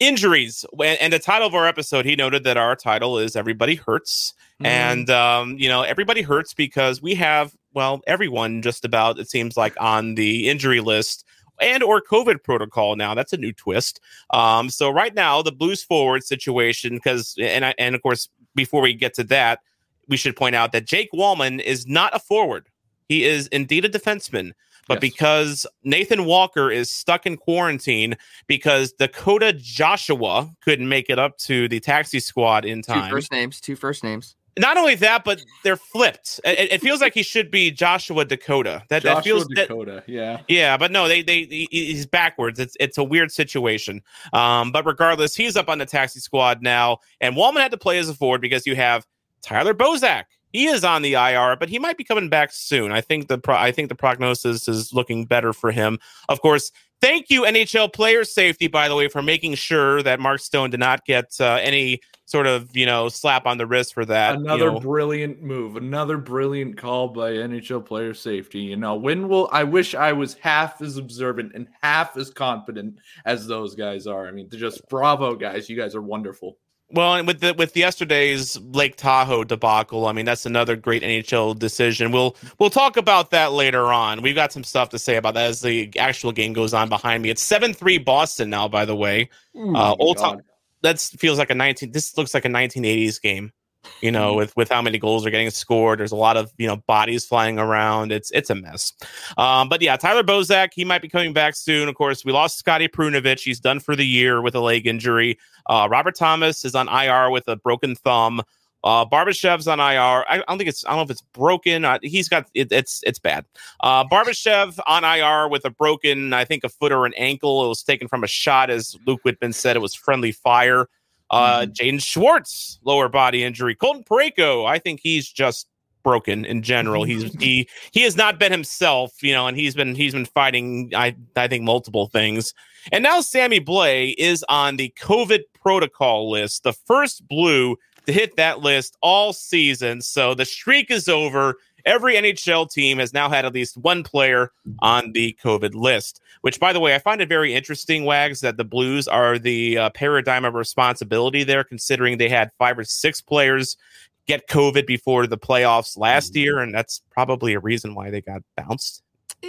[0.00, 4.34] injuries, and the title of our episode, he noted that our title is "Everybody Hurts."
[4.60, 9.56] and um, you know everybody hurts because we have well everyone just about it seems
[9.56, 11.24] like on the injury list
[11.60, 13.14] and or covid protocol now.
[13.14, 14.00] That's a new twist.
[14.30, 18.82] Um, so right now the blues forward situation because and I, and of course before
[18.82, 19.60] we get to that
[20.08, 22.68] we should point out that jake walman is not a forward.
[23.08, 24.52] He is indeed a defenseman
[24.88, 25.00] but Yes.
[25.12, 31.68] because Nathan Walker is stuck in quarantine because Dakota Joshua couldn't make it up to
[31.68, 33.60] the taxi squad in Two time first names.
[33.60, 34.34] Two first names.
[34.58, 36.40] not only that, but they're flipped.
[36.44, 38.82] It, it feels like he should be Joshua Dakota.
[38.88, 40.02] That that Joshua feels that, Dakota.
[40.08, 40.40] yeah.
[40.48, 42.58] yeah, but no, they they he- he's backwards.
[42.58, 44.02] It's it's a weird situation.
[44.32, 47.98] Um, but regardless, he's up on the taxi squad now, and Wallman had to play
[47.98, 49.06] as a forward because you have
[49.42, 50.24] Tyler Bozak.
[50.52, 52.92] He is on the IR, but he might be coming back soon.
[52.92, 55.98] I think the pro- I think the prognosis is looking better for him.
[56.28, 60.40] Of course, thank you NHL player safety by the way for making sure that Mark
[60.40, 64.04] Stone did not get uh, any sort of you know slap on the wrist for
[64.04, 64.38] that.
[64.38, 64.80] you Another know.
[64.80, 65.76] brilliant move.
[65.76, 68.60] Another brilliant call by NHL player safety.
[68.60, 72.98] You know, when will I wish I was half as observant and half as confident
[73.24, 74.26] as those guys are.
[74.26, 75.68] I mean, they're just bravo, guys.
[75.68, 76.56] You guys are wonderful.
[76.90, 81.58] Well, and with the with yesterday's Lake Tahoe debacle, I mean that's another great NHL
[81.58, 82.12] decision.
[82.12, 84.22] We'll we'll talk about that later on.
[84.22, 87.22] We've got some stuff to say about that as the actual game goes on behind
[87.22, 87.28] me.
[87.28, 89.28] It's seven three Boston now, by the way.
[89.76, 90.40] uh, old time.
[90.80, 91.92] That feels like a nineteen.
[91.92, 93.52] This looks like a nineteen eighties game.
[94.00, 96.00] You know, with with how many goals are getting scored.
[96.00, 98.12] There's a lot of you know bodies flying around.
[98.12, 98.92] It's it's a mess.
[99.36, 101.88] Um, but yeah, Tyler Bozak, he might be coming back soon.
[101.88, 103.40] Of course, we lost Scotty Perunovich.
[103.42, 105.38] He's done for the year with a leg injury.
[105.66, 108.42] Uh, Robert Thomas is on IR with a broken thumb.
[108.84, 109.84] Uh, Barbashev's on IR.
[109.84, 110.84] I, I don't think it's.
[110.84, 111.84] I don't know if it's broken.
[111.84, 113.44] Uh, he's got it, it's it's bad.
[113.80, 117.64] Uh, Barbashev on IR with a broken, I think, a foot or an ankle.
[117.64, 119.76] It was taken from a shot, as Luke Widbin said.
[119.76, 120.86] It was friendly fire.
[121.30, 123.74] Uh, Jaden Schwartz, lower body injury.
[123.74, 125.68] Colton Parayko, I think he's just
[126.02, 127.04] broken in general.
[127.04, 130.90] He's he he has not been himself, you know, and he's been he's been fighting.
[130.94, 132.54] I I think multiple things.
[132.92, 138.36] And now Sammy Blais is on the COVID protocol list, the first blue to hit
[138.36, 140.00] that list all season.
[140.00, 141.56] So the streak is over.
[141.88, 146.60] Every NHL team has now had at least one player on the COVID list, which,
[146.60, 149.90] by the way, I find it very interesting, Wags, that the Blues are the uh,
[149.90, 153.78] paradigm of responsibility there, considering they had five or six players
[154.26, 156.58] get COVID before the playoffs last year.
[156.58, 159.02] And that's probably a reason why they got bounced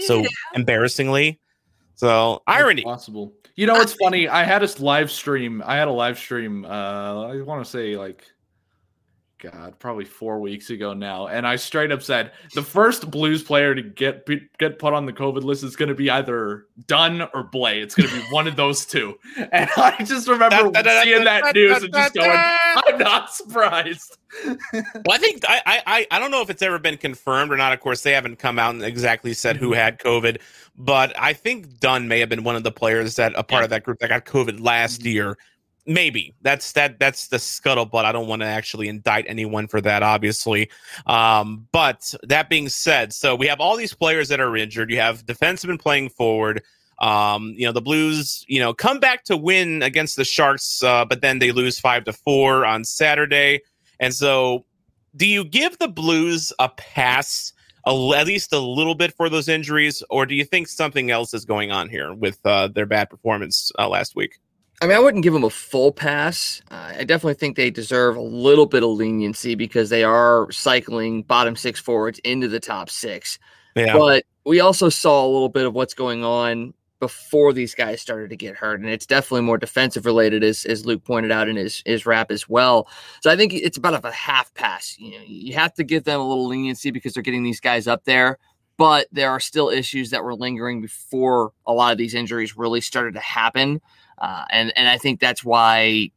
[0.06, 0.24] so
[0.56, 1.42] embarrassingly.
[1.96, 2.84] So, irony.
[2.84, 3.34] Possible.
[3.58, 4.30] You know, it's funny.
[4.30, 5.62] I had a live stream.
[5.66, 6.64] I had a live stream.
[6.64, 8.24] Uh, I want to say like,
[9.40, 13.74] God, probably four weeks ago now, and I straight up said the first Blues player
[13.74, 17.50] to get get put on the COVID list is going to be either Dunn or
[17.50, 17.84] Blais.
[17.84, 19.18] It's going to be one of those two.
[19.52, 24.18] And I just remember seeing that news and just going, I'm not surprised.
[24.74, 27.58] well, I think I, I I- I don't know if it's ever been confirmed or
[27.58, 27.72] not.
[27.72, 29.76] Of course, they haven't come out and exactly said who mm-hmm.
[29.76, 30.42] had COVID,
[30.78, 33.70] but I think Dunn may have been one of the players that a part of
[33.70, 35.10] that group that got COVID last mm-hmm.
[35.10, 35.38] year.
[35.90, 38.06] Maybe that's that that's the scuttlebutt.
[38.06, 40.70] I don't want to actually indict anyone for that, obviously.
[41.08, 44.92] Um, but that being said, so we have all these players that are injured.
[44.92, 46.62] You have defensemen playing forward.
[47.00, 51.06] Um, you know, the Blues, you know, come back to win against the Sharks, uh,
[51.06, 53.62] but then they lose five to four on Saturday.
[54.00, 54.66] And so,
[55.16, 57.52] do you give the Blues a pass,
[57.88, 61.34] a, at least a little bit for those injuries, or do you think something else
[61.34, 64.38] is going on here with uh, their bad performance uh, last week?
[64.82, 66.62] I mean, I wouldn't give them a full pass.
[66.72, 71.24] Uh, I definitely think they deserve a little bit of leniency because they are cycling
[71.24, 73.40] bottom six forwards into the top six.
[73.76, 73.94] Yeah.
[73.98, 78.30] But we also saw a little bit of what's going on before these guys started
[78.30, 78.80] to get hurt.
[78.80, 82.32] And it's definitely more defensive related, as, as Luke pointed out in his, his rap
[82.32, 82.90] as well.
[83.22, 84.98] So I think it's about a half pass.
[84.98, 87.88] You know, you have to give them a little leniency because they're getting these guys
[87.88, 88.38] up there.
[88.78, 92.80] But there are still issues that were lingering before a lot of these injuries really
[92.80, 93.82] started to happen.
[94.20, 96.12] Uh, and and I think that's why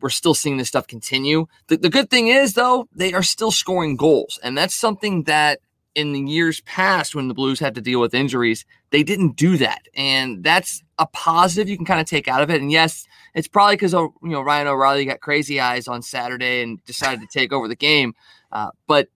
[0.00, 1.46] we're still seeing this stuff continue.
[1.68, 5.60] The, the good thing is though they are still scoring goals, and that's something that
[5.94, 9.56] in the years past when the Blues had to deal with injuries, they didn't do
[9.56, 12.60] that, and that's a positive you can kind of take out of it.
[12.60, 16.84] And yes, it's probably because you know Ryan O'Reilly got crazy eyes on Saturday and
[16.84, 18.14] decided to take over the game,
[18.52, 19.08] uh, but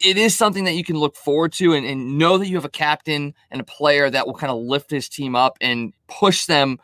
[0.00, 2.64] it is something that you can look forward to and, and know that you have
[2.64, 6.46] a captain and a player that will kind of lift his team up and push
[6.46, 6.78] them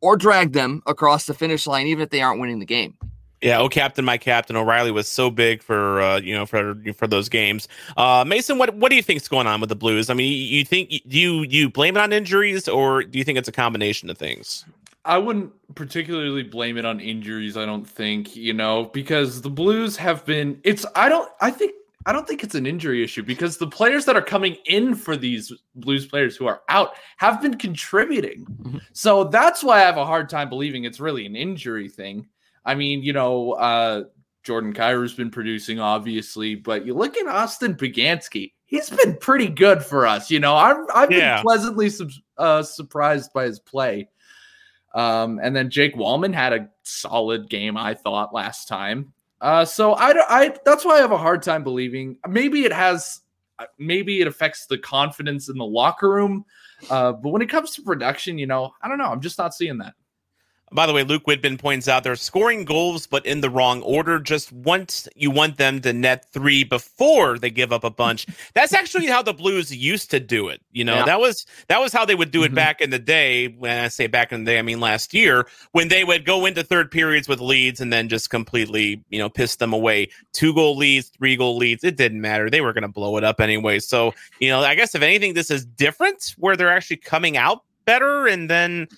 [0.00, 2.96] or drag them across the finish line, even if they aren't winning the game.
[3.42, 7.06] Yeah, oh captain, my captain O'Reilly was so big for uh, you know for for
[7.06, 7.68] those games.
[7.96, 10.08] Uh, Mason, what what do you think's going on with the Blues?
[10.08, 13.38] I mean, you think do you you blame it on injuries or do you think
[13.38, 14.64] it's a combination of things?
[15.04, 17.56] I wouldn't particularly blame it on injuries.
[17.56, 20.58] I don't think you know because the Blues have been.
[20.64, 21.74] It's I don't I think
[22.06, 25.16] I don't think it's an injury issue because the players that are coming in for
[25.16, 28.46] these Blues players who are out have been contributing.
[28.62, 28.78] Mm-hmm.
[28.92, 32.28] So that's why I have a hard time believing it's really an injury thing.
[32.64, 34.04] I mean, you know, uh,
[34.44, 39.84] Jordan Kyrou's been producing, obviously, but you look at Austin Poganski, he's been pretty good
[39.84, 40.30] for us.
[40.30, 41.36] You know, I've, I've yeah.
[41.36, 41.90] been pleasantly
[42.38, 44.08] uh, surprised by his play.
[44.94, 49.12] Um, and then Jake Walman had a solid game, I thought, last time.
[49.40, 52.16] Uh, so I, I that's why I have a hard time believing.
[52.28, 53.20] Maybe it has,
[53.58, 56.44] uh, maybe it affects the confidence in the locker room.
[56.90, 59.10] Uh, but when it comes to production, you know, I don't know.
[59.10, 59.94] I'm just not seeing that.
[60.72, 64.18] By the way, Luke Widbin points out they're scoring goals, but in the wrong order.
[64.18, 68.26] Just once you want them to net three before they give up a bunch.
[68.54, 70.60] That's actually how the Blues used to do it.
[70.72, 71.04] You know, yeah.
[71.04, 72.56] that was that was how they would do it mm-hmm.
[72.56, 73.48] back in the day.
[73.48, 76.46] When I say back in the day, I mean last year when they would go
[76.46, 80.08] into third periods with leads and then just completely, you know, piss them away.
[80.32, 81.84] Two goal leads, three goal leads.
[81.84, 82.50] It didn't matter.
[82.50, 83.78] They were going to blow it up anyway.
[83.78, 87.62] So, you know, I guess if anything, this is different where they're actually coming out
[87.84, 88.88] better and then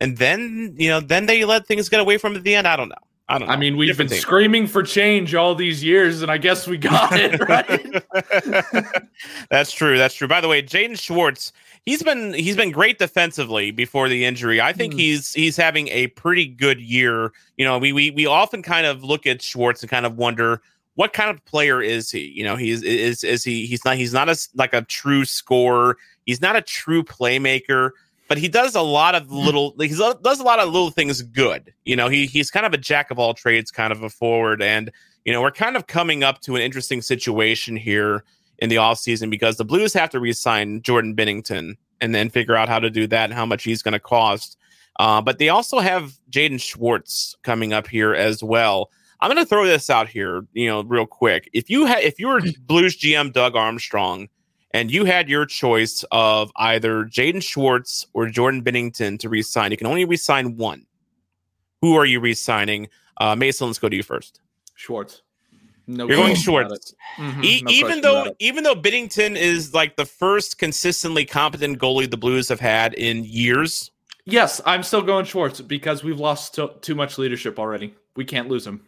[0.00, 2.66] and then you know then they let things get away from at the end.
[2.66, 2.96] I don't know.
[3.28, 3.48] I don't.
[3.48, 3.54] Know.
[3.54, 4.22] I mean, we've Different been thing.
[4.22, 8.02] screaming for change all these years, and I guess we got it right.
[9.50, 9.98] that's true.
[9.98, 10.28] That's true.
[10.28, 11.52] By the way, Jaden Schwartz,
[11.84, 14.60] he's been he's been great defensively before the injury.
[14.60, 14.98] I think mm.
[14.98, 17.32] he's he's having a pretty good year.
[17.58, 20.62] You know, we we we often kind of look at Schwartz and kind of wonder
[20.94, 22.32] what kind of player is he?
[22.34, 25.98] You know, he's is is he he's not he's not a like a true scorer.
[26.24, 27.90] He's not a true playmaker
[28.28, 29.34] but he does a lot of hmm.
[29.34, 32.72] little he does a lot of little things good you know he he's kind of
[32.72, 34.90] a jack of all trades kind of a forward and
[35.24, 38.24] you know we're kind of coming up to an interesting situation here
[38.58, 42.68] in the offseason because the blues have to re-sign jordan binnington and then figure out
[42.68, 44.56] how to do that and how much he's going to cost.
[44.98, 48.90] Uh, but they also have jaden schwartz coming up here as well.
[49.20, 51.48] I'm going to throw this out here you know real quick.
[51.52, 54.28] If you had if you were blues gm doug armstrong
[54.72, 59.70] and you had your choice of either Jaden Schwartz or Jordan Binnington to resign.
[59.70, 60.86] You can only resign one.
[61.80, 62.88] Who are you resigning?
[63.18, 64.40] Uh, Mason, let's go to you first.
[64.74, 65.22] Schwartz.
[65.86, 66.94] No, you're going Schwartz.
[67.16, 67.44] Mm-hmm.
[67.44, 72.18] E- no even though even though Binnington is like the first consistently competent goalie the
[72.18, 73.90] Blues have had in years.
[74.26, 77.94] Yes, I'm still going Schwartz because we've lost to- too much leadership already.
[78.16, 78.82] We can't lose him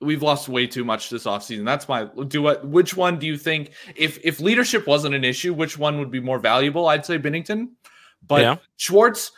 [0.00, 1.64] we've lost way too much this offseason.
[1.64, 5.52] That's my do what which one do you think if if leadership wasn't an issue,
[5.52, 6.88] which one would be more valuable?
[6.88, 7.70] I'd say Binnington.
[8.26, 8.56] But yeah.
[8.76, 9.32] Schwartz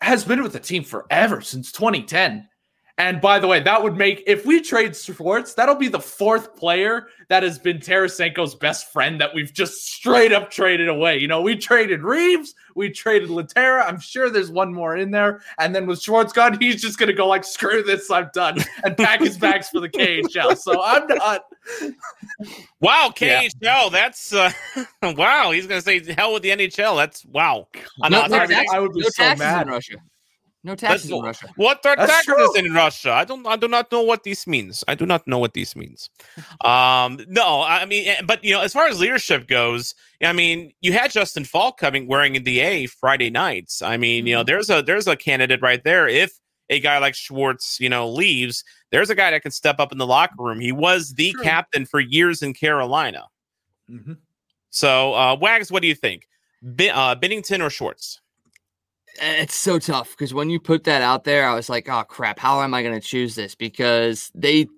[0.00, 2.47] has been with the team forever since 2010.
[2.98, 6.56] And by the way, that would make if we trade Schwartz, that'll be the fourth
[6.56, 11.16] player that has been Tarasenko's best friend that we've just straight up traded away.
[11.18, 13.86] You know, we traded Reaves, we traded Lehtera.
[13.86, 15.42] I'm sure there's one more in there.
[15.60, 18.96] And then with Schwartz gone, he's just gonna go like, screw this, I'm done, and
[18.96, 20.58] pack his bags for the KHL.
[20.58, 21.44] So I'm not.
[22.80, 23.52] Wow, KHL.
[23.60, 23.88] Yeah.
[23.92, 24.50] That's uh,
[25.02, 25.52] wow.
[25.52, 26.96] He's gonna say hell with the NHL.
[26.96, 27.68] That's wow.
[28.00, 29.68] No, no, I would be no so mad.
[29.68, 29.96] In Russia.
[30.64, 31.48] No taxes in Russia.
[31.54, 32.56] What are That's taxes true.
[32.56, 33.12] in Russia?
[33.12, 33.46] I don't.
[33.46, 34.82] I do not know what this means.
[34.88, 36.10] I do not know what this means.
[36.64, 40.72] um, no, I mean, eh, but you know, as far as leadership goes, I mean,
[40.80, 43.82] you had Justin Faulk coming wearing the A Friday nights.
[43.82, 44.46] I mean, you know, mm-hmm.
[44.46, 46.08] there's a there's a candidate right there.
[46.08, 46.32] If
[46.70, 49.98] a guy like Schwartz, you know, leaves, there's a guy that can step up in
[49.98, 50.60] the locker room.
[50.60, 51.42] He was the true.
[51.42, 53.26] captain for years in Carolina.
[53.90, 54.14] Mm-hmm.
[54.70, 56.28] So, uh, Wags, what do you think?
[56.74, 58.20] B- uh, Binnington or Schwartz?
[59.18, 62.04] Eh, it's so tough because when you put that out there, I was like, oh
[62.04, 63.54] crap, how am I going to choose this?
[63.54, 64.68] Because they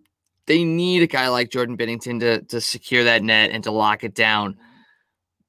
[0.46, 4.04] they need a guy like Jordan Binnington to to secure that net and to lock
[4.04, 4.56] it down.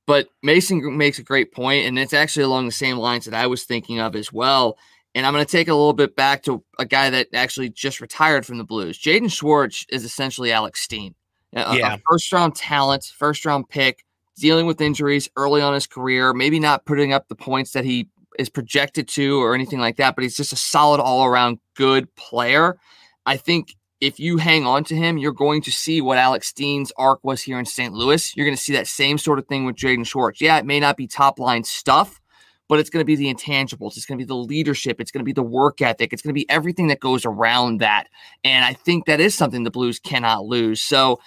[0.08, 3.47] But Mason makes a great point, and it's actually along the same lines that I
[3.47, 4.77] was thinking of as well.
[5.13, 7.99] And I'm going to take a little bit back to a guy that actually just
[8.01, 8.97] retired from the Blues.
[8.97, 11.15] Jaden Schwartz is essentially Alex Steen,
[11.54, 11.95] a, Yeah.
[11.95, 14.06] a first round talent, first round pick,
[14.38, 18.08] dealing with injuries early on his career, maybe not putting up the points that he
[18.39, 22.13] is projected to or anything like that, but he's just a solid all around good
[22.15, 22.78] player.
[23.26, 26.91] I think if you hang on to him, you're going to see what Alex Steen's
[26.98, 27.94] arc was here in St.
[27.94, 28.36] Louis.
[28.36, 30.41] You're going to see that same sort of thing with Jaden Schwartz.
[30.41, 32.20] Yeah, it may not be top line stuff,
[32.67, 33.96] but it's going to be the intangibles.
[33.96, 35.00] It's going to be the leadership.
[35.00, 36.13] It's going to be the work ethic.
[36.13, 38.08] It's going to be everything that goes around that.
[38.44, 40.82] And I think that is something the Blues cannot lose.
[40.82, 41.20] So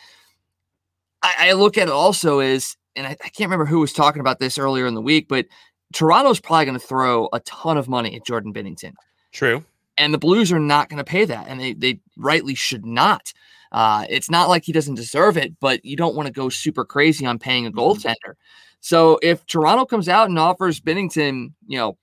[1.23, 4.21] I, I look at it also as, and I, I can't remember who was talking
[4.21, 5.47] about this earlier in the week, but
[5.95, 8.93] Toronto's probably going to throw a ton of money at Jordan Binnington
[9.33, 9.65] True.
[9.97, 13.33] and the Blues are not going to pay that, and they they rightly should not.
[13.73, 16.85] Uh, it's not like he doesn't deserve it, but you don't want to go super
[16.85, 18.35] crazy on paying a goaltender.
[18.81, 21.97] So if Toronto comes out and offers Binnington, you know,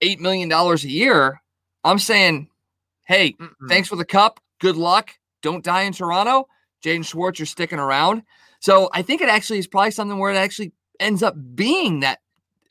[0.00, 1.40] eight million dollars a year,
[1.84, 2.48] I'm saying,
[3.04, 3.68] hey, Mm-mm.
[3.68, 4.40] thanks for the cup.
[4.60, 5.10] Good luck.
[5.42, 6.48] Don't die in Toronto.
[6.84, 8.22] Jaden Schwartz, you're sticking around.
[8.60, 12.20] So I think it actually is probably something where it actually ends up being that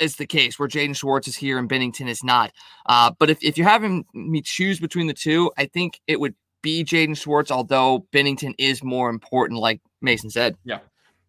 [0.01, 2.51] is the case where Jaden Schwartz is here and Binnington is not.
[2.87, 6.35] Uh, but if, if you're having me choose between the two, I think it would
[6.61, 10.55] be Jaden Schwartz, although Binnington is more important, like Mason said.
[10.63, 10.79] Yeah.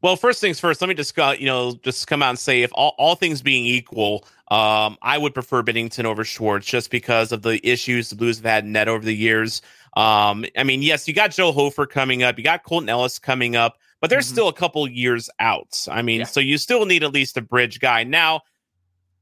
[0.03, 2.73] Well, first things first, let me just you know, just come out and say if
[2.75, 7.43] all, all things being equal, um, I would prefer Binnington over Schwartz just because of
[7.43, 9.63] the issues the Blues have had in net over the years.
[9.97, 13.55] Um, I mean, yes, you got Joe Hofer coming up, you got Colton Ellis coming
[13.55, 14.25] up, but they're Mhm.
[14.25, 15.87] still a couple years out.
[15.89, 16.27] I mean, Yeah.
[16.27, 18.03] so you still need at least a bridge guy.
[18.03, 18.41] Now,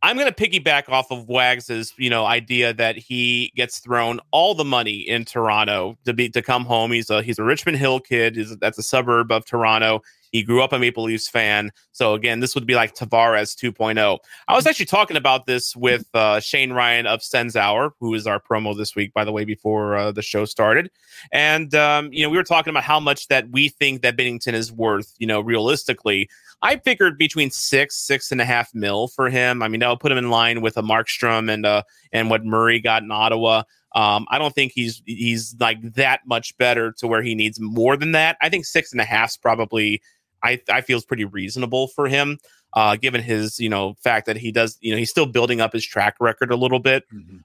[0.03, 4.55] I'm going to piggyback off of Wags's, you know, idea that he gets thrown all
[4.55, 6.91] the money in Toronto to be to come home.
[6.91, 8.37] He's a he's a Richmond Hill kid.
[8.37, 10.01] He's, that's a suburb of Toronto.
[10.31, 11.73] He grew up a Maple Leafs fan.
[11.93, 14.19] So again, this would be like Tavares 2.0.
[14.49, 18.41] I was actually talking about this with uh, Shane Ryan of Senzauer, who is our
[18.41, 20.91] promo this week, by the way, before uh, the show started.
[21.33, 24.55] And um, you know, we were talking about how much that we think that Binnington
[24.55, 26.29] is worth, you know, realistically.
[26.63, 29.63] I figured between six, six and a half mil for him.
[29.63, 32.45] I mean, that would put him in line with a Markstrom and uh and what
[32.45, 33.63] Murray got in Ottawa.
[33.95, 37.97] Um, I don't think he's he's like that much better to where he needs more
[37.97, 38.37] than that.
[38.41, 40.01] I think six and a half's probably
[40.43, 42.39] I I feel is pretty reasonable for him,
[42.75, 45.73] uh, given his you know fact that he does you know he's still building up
[45.73, 47.05] his track record a little bit.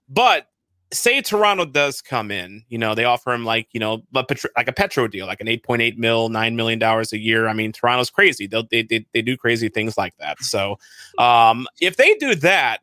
[0.09, 0.47] But
[0.91, 4.49] say Toronto does come in, you know, they offer him like, you know, a Petro,
[4.55, 7.47] like a Petro deal, like an 8.8 mil, $9 million a year.
[7.47, 8.47] I mean, Toronto's crazy.
[8.47, 10.41] They'll, they, they, they do crazy things like that.
[10.41, 10.77] So
[11.17, 12.79] um, if they do that,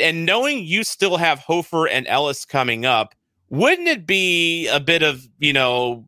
[0.00, 3.14] and knowing you still have Hofer and Ellis coming up,
[3.50, 6.06] wouldn't it be a bit of, you know,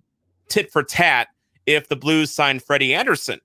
[0.49, 1.29] tit for tat
[1.67, 3.41] if the Blues signed Freddie Andersen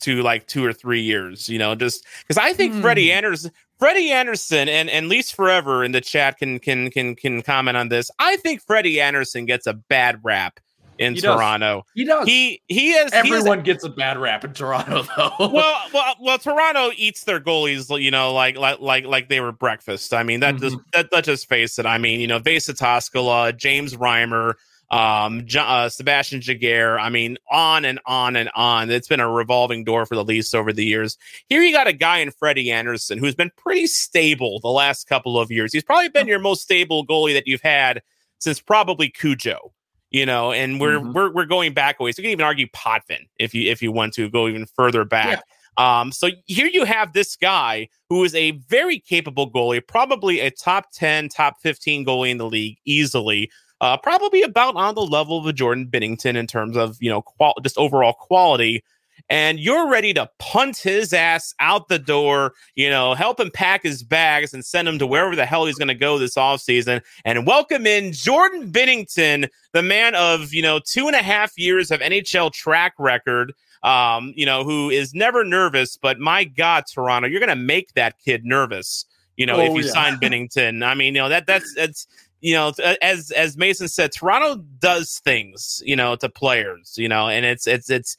[0.00, 2.80] to like two or three years, you know, just because I think Hmm.
[2.80, 7.42] Freddie Andersen, Freddie Andersen, and and Leafs Forever in the chat can can can can
[7.42, 8.10] comment on this.
[8.18, 10.58] I think Freddie Andersen gets a bad rap
[10.98, 11.34] in He does.
[11.34, 11.84] Toronto.
[11.94, 12.26] He does.
[12.26, 15.32] He he is he is- Everyone gets a bad rap in Toronto, though.
[15.38, 16.38] well, well, well.
[16.38, 20.12] Toronto eats their goalies, you know, like like like like they were breakfast.
[20.14, 21.86] I mean, that just that let's just face it.
[21.86, 24.54] I mean, you know, Vesa Toskala, James Reimer,
[24.90, 26.98] um, uh, Sebastian Giguere.
[27.00, 28.90] I mean, on and on and on.
[28.90, 31.16] It's been a revolving door for the Leafs over the years.
[31.48, 35.38] Here you got a guy in Freddie Andersen who's been pretty stable the last couple
[35.38, 35.72] of years.
[35.72, 38.02] He's probably been your most stable goalie that you've had
[38.38, 39.72] since probably Cujo.
[40.12, 41.14] You know, and we're Mhm.
[41.14, 42.18] we're we're going back a ways.
[42.18, 45.44] You can even argue Potvin if you if you want to go even further back.
[45.76, 50.50] Um, so here you have this guy who is a very capable goalie, probably a
[50.50, 53.52] top 10, top 15 goalie in the league easily.
[53.80, 57.22] Uh, probably about on the level of a Jordan Binnington in terms of, you know,
[57.22, 58.82] qual- just overall quality.
[59.28, 63.82] And you're ready to punt his ass out the door, you know, help him pack
[63.82, 67.02] his bags and send him to wherever the hell he's going to go this offseason
[67.24, 71.90] and welcome in Jordan Binnington, the man of, you know, two and a half years
[71.90, 77.26] of NHL track record um, you know, who is never nervous, but my God, Toronto,
[77.28, 79.06] you're gonna make that kid nervous,
[79.38, 79.90] you know, if Oh, you yeah.
[79.92, 80.84] sign Binnington.
[80.84, 82.06] I mean, you know, that that's that's
[82.40, 82.72] you know,
[83.02, 87.66] as as Mason said, Toronto does things, you know, to players, you know, and it's
[87.66, 88.16] it's it's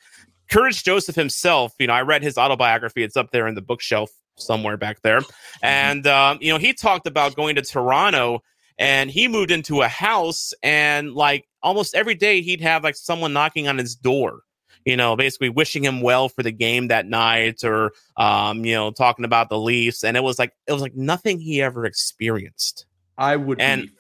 [0.50, 4.12] Curtis Joseph himself, you know, I read his autobiography, it's up there in the bookshelf
[4.36, 5.22] somewhere back there.
[5.62, 8.42] And um, you know, he talked about going to Toronto
[8.78, 13.34] and he moved into a house and like almost every day he'd have like someone
[13.34, 14.42] knocking on his door
[14.84, 18.90] you know, basically wishing him well for the game that night, or um, you know,
[18.90, 22.88] talking about the Leafs, and it was like it was like nothing he ever experienced.
[23.16, 23.92] I would And- be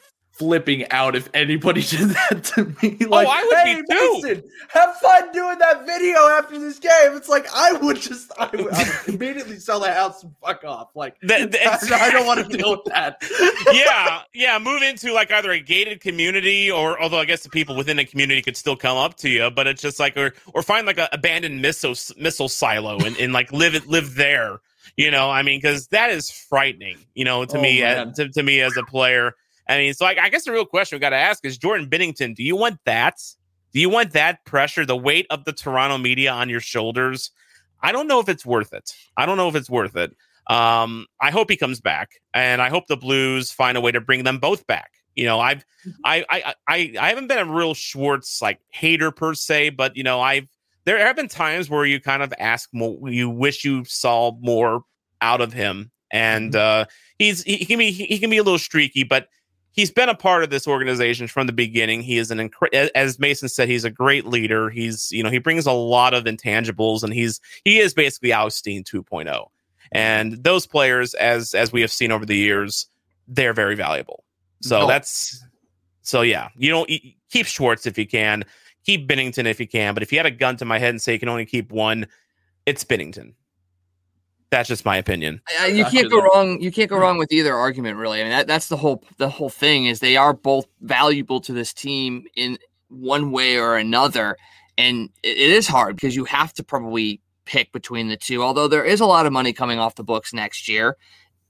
[0.41, 2.97] flipping out if anybody did that to me.
[3.05, 6.79] Like, oh, I would hey, be too." Mason, have fun doing that video after this
[6.79, 7.15] game.
[7.15, 10.63] It's like I would just, I would, I would immediately sell the house and fuck
[10.63, 10.89] off.
[10.95, 13.21] Like, That- that's- I don't want to deal with that.
[13.71, 14.57] yeah, yeah.
[14.57, 18.05] Move into like either a gated community, or although I guess the people within a
[18.05, 20.97] community could still come up to you, but it's just like or or find like
[20.97, 24.59] a abandoned missile missile silo and, and like live it live there.
[24.97, 26.97] You know, I mean, because that is frightening.
[27.13, 29.35] You know, to Oh, me, uh, to, to me as a player.
[29.67, 31.89] I mean, so I, I guess the real question we got to ask is Jordan
[31.89, 32.35] Binnington.
[32.35, 33.19] Do you want that?
[33.73, 37.31] Do you want that pressure, the weight of the Toronto media on your shoulders?
[37.81, 38.93] I don't know if it's worth it.
[39.17, 40.15] I don't know if it's worth it.
[40.47, 44.01] Um, I hope he comes back, and I hope the Blues find a way to
[44.01, 44.91] bring them both back.
[45.15, 45.63] You know, I've
[46.03, 50.03] I I I I haven't been a real Schwartz like hater per se, but you
[50.03, 50.47] know, I've
[50.85, 54.83] there have been times where you kind of ask more, you wish you saw more
[55.21, 56.85] out of him, and uh,
[57.17, 59.27] he's he, he can be he can be a little streaky, but
[59.73, 62.01] he's been a part of this organization from the beginning.
[62.01, 64.69] He is an incre- as Mason said, he's a great leader.
[64.69, 68.83] He's you know he brings a lot of intangibles, and he's he is basically Austin
[68.83, 69.47] 2.0.
[69.93, 72.87] And those players, as as we have seen over the years,
[73.27, 74.23] they're very valuable.
[74.61, 74.87] So Oh.
[74.87, 75.43] that's
[76.01, 76.49] so yeah.
[76.55, 78.43] You don't you- keep Schwartz if you can,
[78.85, 79.93] keep Binnington if you can.
[79.93, 81.71] But if you had a gun to my head and say you can only keep
[81.71, 82.07] one,
[82.65, 83.33] it's Binnington.
[84.51, 85.41] That's just my opinion.
[85.61, 86.61] Uh, you can't go wrong.
[86.61, 88.19] You can't go wrong with either argument, really.
[88.19, 91.53] I mean, that, that's the whole the whole thing is they are both valuable to
[91.53, 92.57] this team in
[92.89, 94.35] one way or another,
[94.77, 98.43] and it, it is hard because you have to probably pick between the two.
[98.43, 100.97] Although there is a lot of money coming off the books next year,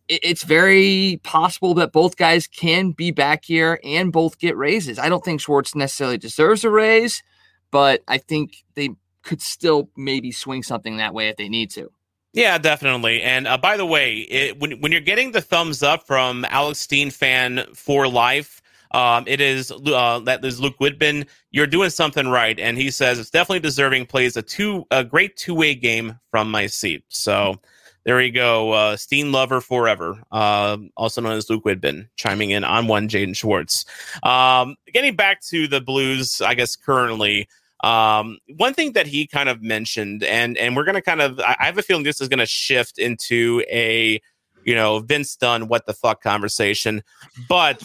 [0.08, 4.99] it, it's very possible that both guys can be back here and both get raises.
[4.99, 7.24] I don't think Schwartz necessarily deserves a raise,
[7.72, 8.91] but I think they
[9.24, 11.91] could still maybe swing something that way if they need to.
[12.34, 13.21] Yeah, definitely.
[13.21, 16.79] And uh, by the way, it, when when you're getting the thumbs up from Alex
[16.79, 18.61] Steen fan for life,
[18.91, 21.27] um, it is uh, that is Luke Widbin.
[21.51, 24.05] You're doing something right, and he says it's definitely deserving.
[24.05, 27.03] Plays a two a great two way game from my seat.
[27.09, 27.59] So
[28.05, 30.23] there you go, uh, Steen lover forever.
[30.32, 33.86] Uh, also known as Luke Widbin, chiming in on one Jaden Schwartz.
[34.23, 37.47] Um, getting back to the Blues, I guess currently.
[37.84, 41.55] Um, one thing that he kind of mentioned, and and we're gonna kind of, I,
[41.59, 44.21] I have a feeling this is gonna shift into a,
[44.63, 47.03] you know, Vince Dunn, what the fuck conversation.
[47.49, 47.84] But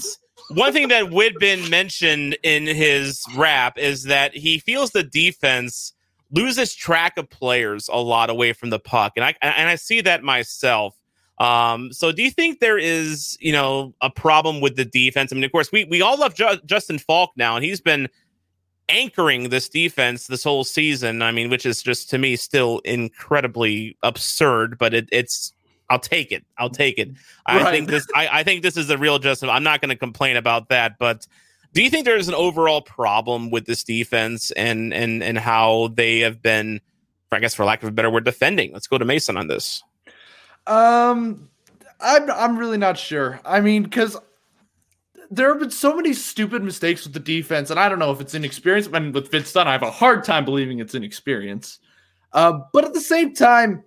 [0.50, 5.92] one thing that Widbin mentioned in his rap is that he feels the defense
[6.30, 10.00] loses track of players a lot away from the puck, and I and I see
[10.02, 10.94] that myself.
[11.38, 15.32] Um, so do you think there is, you know, a problem with the defense?
[15.32, 18.08] I mean, of course, we we all love Ju- Justin Faulk now, and he's been
[18.88, 21.22] anchoring this defense this whole season.
[21.22, 25.52] I mean, which is just to me still incredibly absurd, but it, it's
[25.90, 26.44] I'll take it.
[26.58, 27.10] I'll take it.
[27.46, 27.70] I Right.
[27.72, 28.06] think this.
[28.14, 29.50] I, I think this is a real Justin.
[29.50, 31.26] I'm not going to complain about that, but.
[31.72, 36.20] Do you think there's an overall problem with this defense and and and how they
[36.20, 36.80] have been,
[37.30, 38.72] I guess, for lack of a better word, defending?
[38.72, 39.82] Let's go to Mason on this.
[40.66, 41.50] Um,
[42.00, 43.40] I'm I'm really not sure.
[43.44, 44.16] I mean, because
[45.30, 48.20] there have been so many stupid mistakes with the defense, and I don't know if
[48.20, 48.88] it's inexperience.
[48.92, 51.78] And with Vince Dunn, I have a hard time believing it's inexperience.
[52.32, 53.82] Uh, but at the same time,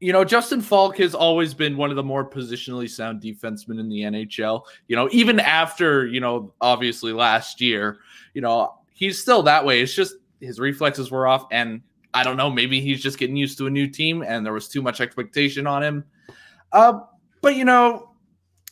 [0.00, 3.88] you know, Justin Faulk has always been one of the more positionally sound defensemen in
[3.88, 4.62] the NHL.
[4.88, 7.98] You know, even after you know, obviously last year,
[8.34, 9.80] you know, he's still that way.
[9.80, 11.82] It's just his reflexes were off, and
[12.14, 12.50] I don't know.
[12.50, 15.66] Maybe he's just getting used to a new team, and there was too much expectation
[15.66, 16.04] on him.
[16.72, 17.00] Uh,
[17.40, 18.11] but you know,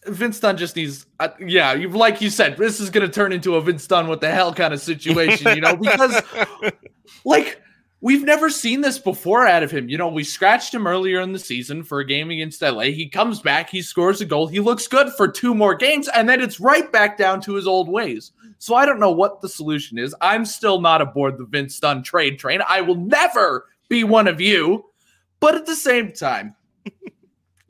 [0.06, 3.32] Vince Dunn just needs, uh, yeah, you like you said, this is going to turn
[3.32, 6.22] into a Vince Dunn what the hell kind of situation, you know, because
[7.24, 7.60] like
[8.00, 9.88] we've never seen this before out of him.
[9.88, 12.84] You know, we scratched him earlier in the season for a game against LA.
[12.84, 16.28] He comes back, he scores a goal, he looks good for two more games, and
[16.28, 18.32] then it's right back down to his old ways.
[18.58, 20.14] So I don't know what the solution is.
[20.20, 22.60] I'm still not aboard the Vince Dunn trade train.
[22.68, 24.86] I will never be one of you.
[25.40, 26.54] But at the same time,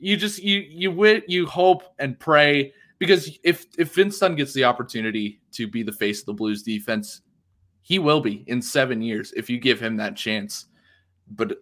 [0.01, 4.53] you just you you wit you hope and pray because if if Vince Dunn gets
[4.53, 7.21] the opportunity to be the face of the Blues defense,
[7.81, 10.65] he will be in seven years if you give him that chance.
[11.29, 11.61] But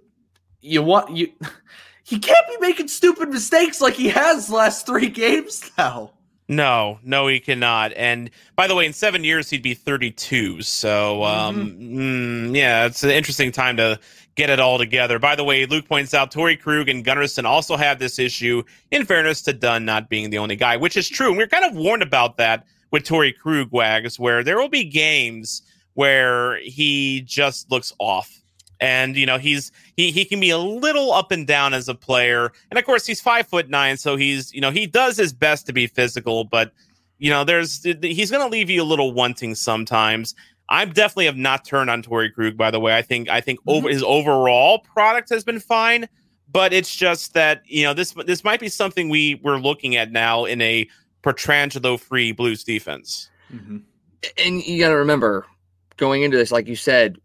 [0.62, 1.32] you want you
[2.04, 6.14] he can't be making stupid mistakes like he has last three games now.
[6.48, 7.94] No, no, he cannot.
[7.96, 10.64] And by the way, in seven years he'd be 32.
[10.64, 14.00] So, um, mm, yeah, it's an interesting time to
[14.40, 15.20] get it all together.
[15.20, 18.64] By the way, Luke points out Torey Krug and Gunnarsson also have this issue.
[18.90, 21.28] In fairness to Dunn not being the only guy, which is true.
[21.28, 24.86] And we're kind of warned about that with Torey Krug, Wags, where there will be
[24.86, 25.62] games
[25.96, 28.42] where he just looks off.
[28.80, 31.96] And you know he's he he can be a little up and down as a
[31.96, 35.34] player, and of course he's five foot nine, so he's you know he does his
[35.34, 36.72] best to be physical, but
[37.18, 40.34] you know there's he's going to leave you a little wanting sometimes.
[40.70, 42.56] I definitely have not turned on Torey Krug.
[42.56, 46.08] By the way, I think I think over his overall product has been fine,
[46.52, 50.12] but it's just that you know this this might be something we we're looking at
[50.12, 50.88] now in a
[51.24, 53.30] Pietrangelo free Blues defense.
[53.54, 53.78] Mm-hmm.
[54.38, 55.46] And you got to remember,
[55.98, 57.18] going into this, like you said,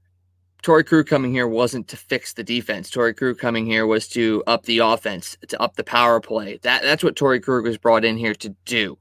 [0.62, 2.90] Torey Krug coming here wasn't to fix the defense.
[2.90, 6.58] Torey Krug coming here was to up the offense, to up the power play.
[6.62, 8.96] That that's what Torey Krug was brought in here to do.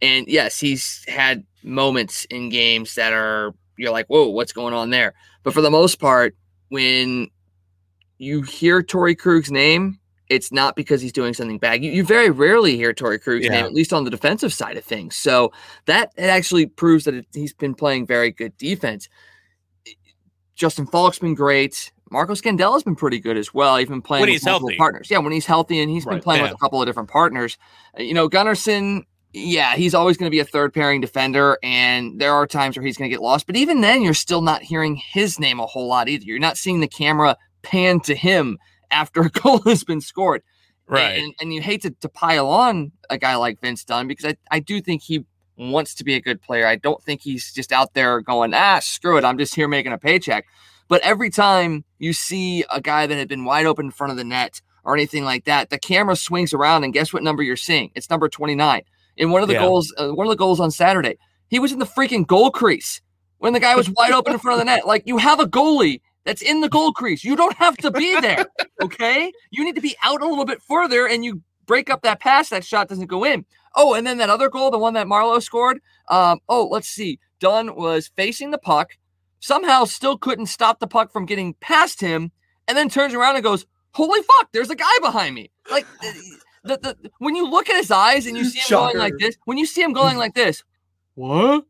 [0.00, 4.90] And yes, he's had moments in games that are you're like, whoa, what's going on
[4.90, 5.14] there?
[5.42, 6.36] But for the most part,
[6.68, 7.28] when
[8.18, 9.98] you hear Torey Krug's name,
[10.28, 11.82] it's not because he's doing something bad.
[11.82, 13.52] You, you very rarely hear Torey Krug's Yeah.
[13.52, 15.16] name, at least on the defensive side of things.
[15.16, 15.52] So
[15.86, 19.08] that it actually proves that it, he's been playing very good defense.
[20.54, 21.92] Justin Faulk's been great.
[22.10, 23.76] Marco Scandella's been pretty good as well.
[23.76, 24.78] He's been playing When with multiple healthy.
[24.78, 25.10] partners.
[25.10, 26.50] Yeah, when he's healthy, and he's been playing yeah.
[26.50, 27.56] with a couple of different partners.
[27.98, 32.18] Uh, You know, Gunnarsson, yeah, he's always going to be a third pairing defender, and
[32.20, 33.46] there are times where he's going to get lost.
[33.46, 36.24] But even then, you're still not hearing his name a whole lot either.
[36.24, 38.58] You're not seeing the camera pan to him
[38.90, 40.42] after a goal has been scored.
[40.86, 41.22] Right.
[41.22, 44.36] And, and you hate to, to pile on a guy like Vince Dunn because I,
[44.50, 45.26] I do think he
[45.58, 46.66] wants to be a good player.
[46.66, 49.24] I don't think he's just out there going, ah, screw it.
[49.24, 50.46] I'm just here making a paycheck.
[50.88, 54.16] But every time you see a guy that had been wide open in front of
[54.16, 57.56] the net or anything like that, the camera swings around and guess what number you're
[57.56, 57.90] seeing?
[57.94, 58.82] It's number 29.
[59.18, 59.60] In one of the Yeah.
[59.60, 61.16] goals, uh, one of the goals on Saturday,
[61.48, 63.00] he was in the freaking goal crease
[63.38, 64.86] when the guy was wide open in front of the net.
[64.86, 67.24] Like you have a goalie that's in the goal crease.
[67.24, 68.46] You don't have to be there.
[68.80, 69.32] Okay.
[69.50, 72.48] You need to be out a little bit further and you break up that pass.
[72.50, 73.44] That shot doesn't go in.
[73.74, 75.80] Oh, and then that other goal, the one that Marleau scored.
[76.08, 77.18] Um, oh, let's see.
[77.40, 78.96] Dunn was facing the puck,
[79.40, 82.30] somehow still couldn't stop the puck from getting past him,
[82.68, 85.50] and then turns around and goes, Holy fuck, there's a guy behind me.
[85.70, 85.86] Like
[86.64, 89.36] the, the when you look at his eyes and you see him going like this,
[89.44, 90.64] when you see him going like this,
[91.14, 91.64] what?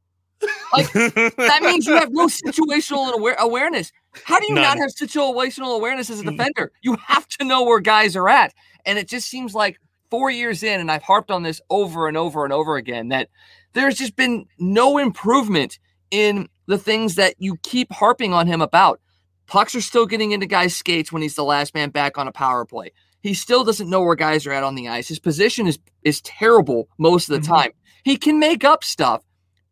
[0.73, 3.93] Like that means you have no situational aware- awareness.
[4.25, 6.31] How do you not have situational awareness as a hmm.
[6.31, 6.73] defender?
[6.83, 8.55] You have to know where guys are at.
[8.85, 9.81] And it just seems like
[10.11, 13.29] four years in, and I've harped on this over and over and over again, that
[13.75, 15.79] there's just been no improvement
[16.11, 19.01] in the things that you keep harping on him about.
[19.47, 22.33] Pucks are still getting into guys' skates when he's the last man back on a
[22.33, 22.93] power play.
[23.23, 25.09] He still doesn't know where guys are at on the ice.
[25.09, 27.51] His position is is terrible most of the Mhm.
[27.51, 27.71] time.
[28.05, 29.23] He can make up stuff,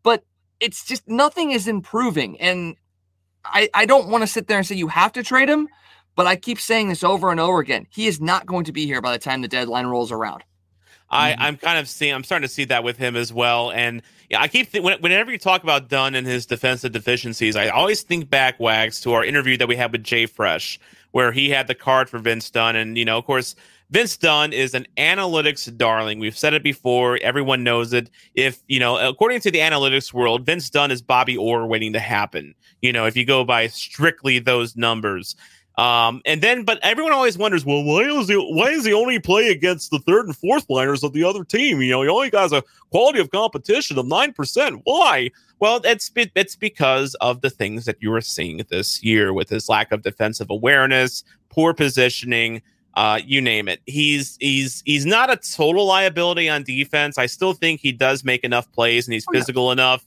[0.03, 0.25] but
[0.61, 2.41] it's just nothing is improving.
[2.41, 2.77] And
[3.45, 5.69] I, I don't want to sit there and say you have to trade him,
[6.17, 7.87] but I keep saying this over and over again.
[7.91, 10.43] He is not going to be here by the time the deadline rolls around.
[11.09, 11.43] I, Mm-hmm.
[11.43, 13.71] I'm kind of seeing, I'm starting to see that with him as well.
[13.71, 17.69] And yeah, I keep, th- whenever you talk about Dunn and his defensive deficiencies, I
[17.69, 20.81] always think back, Wags, to our interview that we had with Jay Fresh,
[21.17, 22.77] where he had the card for Vince Dunn.
[22.77, 23.55] And, you know, of course,
[23.89, 26.19] Vince Dunn is an analytics darling.
[26.19, 27.19] We've said it before.
[27.23, 28.11] Everyone knows it.
[28.35, 32.01] If, you know, according to the analytics world, Vince Dunn is Bobby Orr waiting to
[32.01, 32.55] happen.
[32.83, 35.37] You know, if you go by strictly those numbers.
[35.79, 39.19] Um, and then, but everyone always wonders, well, why is he, why is he only
[39.19, 41.81] play against the third and fourth liners of the other team?
[41.81, 44.81] You know, he only has a quality of competition of 9%.
[44.85, 45.31] Why?
[45.59, 49.49] Well, it's, be- it's because of the things that you were seeing this year with
[49.49, 52.63] his lack of defensive awareness, poor positioning,
[52.95, 53.81] uh, you name it.
[53.87, 57.19] He's, he's, he's not a total liability on defense.
[57.19, 59.41] I still think he does make enough plays and he's Oh, yeah.
[59.41, 60.05] physical enough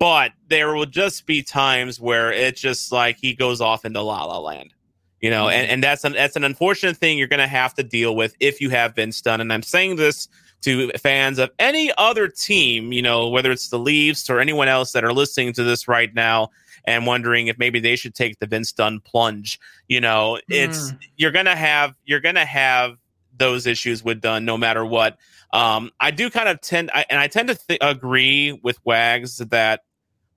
[0.00, 4.24] but there will just be times where it's just like he goes off into la
[4.24, 4.74] la land
[5.20, 7.84] you know and, and that's an that's an unfortunate thing you're going to have to
[7.84, 9.40] deal with if you have Vince Dunn.
[9.40, 10.26] and I'm saying this
[10.62, 14.92] to fans of any other team you know whether it's the Leafs or anyone else
[14.92, 16.48] that are listening to this right now
[16.84, 21.32] and wondering if maybe they should take the Vince Dunn plunge you know it's you're
[21.32, 22.96] going to have you're to have
[23.38, 25.18] those issues with Dunn no matter what
[25.52, 29.38] um, I do kind of tend, I, and I tend to th- agree with Wags
[29.38, 29.84] that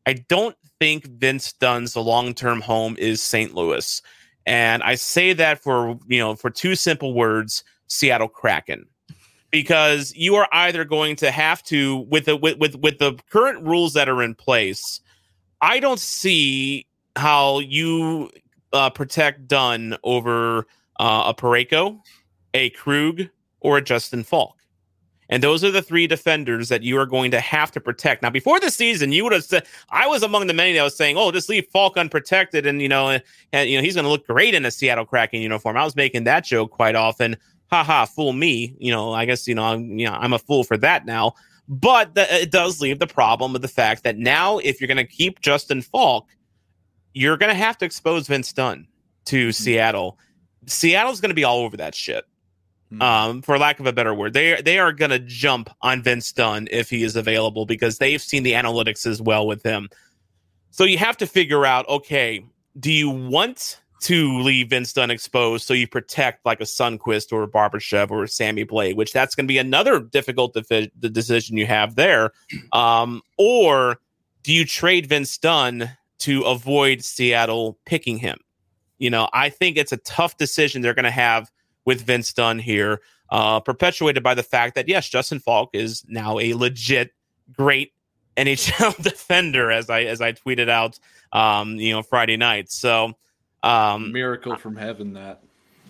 [0.06, 3.54] I don't think Vince Dunn's long term home is St.
[3.54, 4.02] Louis,
[4.46, 8.86] and I say that for you know for two simple words: Seattle Kraken.
[9.52, 13.66] Because you are either going to have to with the with, with with the current
[13.66, 15.02] rules that are in place,
[15.62, 16.86] I don't see
[17.16, 18.30] how you
[18.74, 20.68] uh, protect Dunn over
[21.00, 22.00] uh, a Parayko,
[22.54, 23.24] a Krug,
[23.62, 24.56] or a Justin Faulk.
[25.32, 28.24] And those are the three defenders that you are going to have to protect.
[28.24, 30.98] Now, before the season, you would have said I was among the many that was
[30.98, 33.20] saying, "Oh, just leave Faulk unprotected, and you know,
[33.54, 35.96] and you know he's going to look great in a Seattle Kraken uniform." I was
[35.96, 37.38] making that joke quite often.
[37.70, 38.76] Ha ha, fool me.
[38.80, 41.34] You know, I guess you know, I'm, you know, I'm a fool for that now.
[41.68, 44.98] But the, it does leave the problem of the fact that now, if you're going
[44.98, 46.28] to keep Justin Faulk,
[47.14, 48.88] you're going to have to expose Vince Dunn
[49.26, 50.18] to Seattle,
[50.66, 52.26] Seattle's going to be all over that shit.
[52.90, 53.02] Hmm.
[53.02, 56.32] Um, for lack of a better word, they they are going to jump on Vince
[56.32, 59.90] Dunn if he is available because they've seen the analytics as well with him.
[60.72, 62.44] So you have to figure out, okay,
[62.80, 67.44] do you want to leave Vince Dunn exposed so you protect like a Sundqvist or
[67.44, 71.10] a Barbashev or a Sammy Blais, which that's going to be another difficult defi- the
[71.10, 72.32] decision you have there.
[72.72, 74.00] Um, or
[74.44, 75.90] do you trade Vince Dunn
[76.20, 78.38] to avoid Seattle picking him?
[79.00, 81.52] You know, I think it's a tough decision they're going to have
[81.86, 86.38] with Vince Dunn here, uh, perpetuated by the fact that yes, Justin Faulk is now
[86.38, 87.12] a legit
[87.52, 87.94] great
[88.38, 91.00] NHL defender, as I as I tweeted out,
[91.34, 92.72] um, you know, Friday night.
[92.72, 93.14] So,
[93.64, 95.42] um, Miracle from heaven that.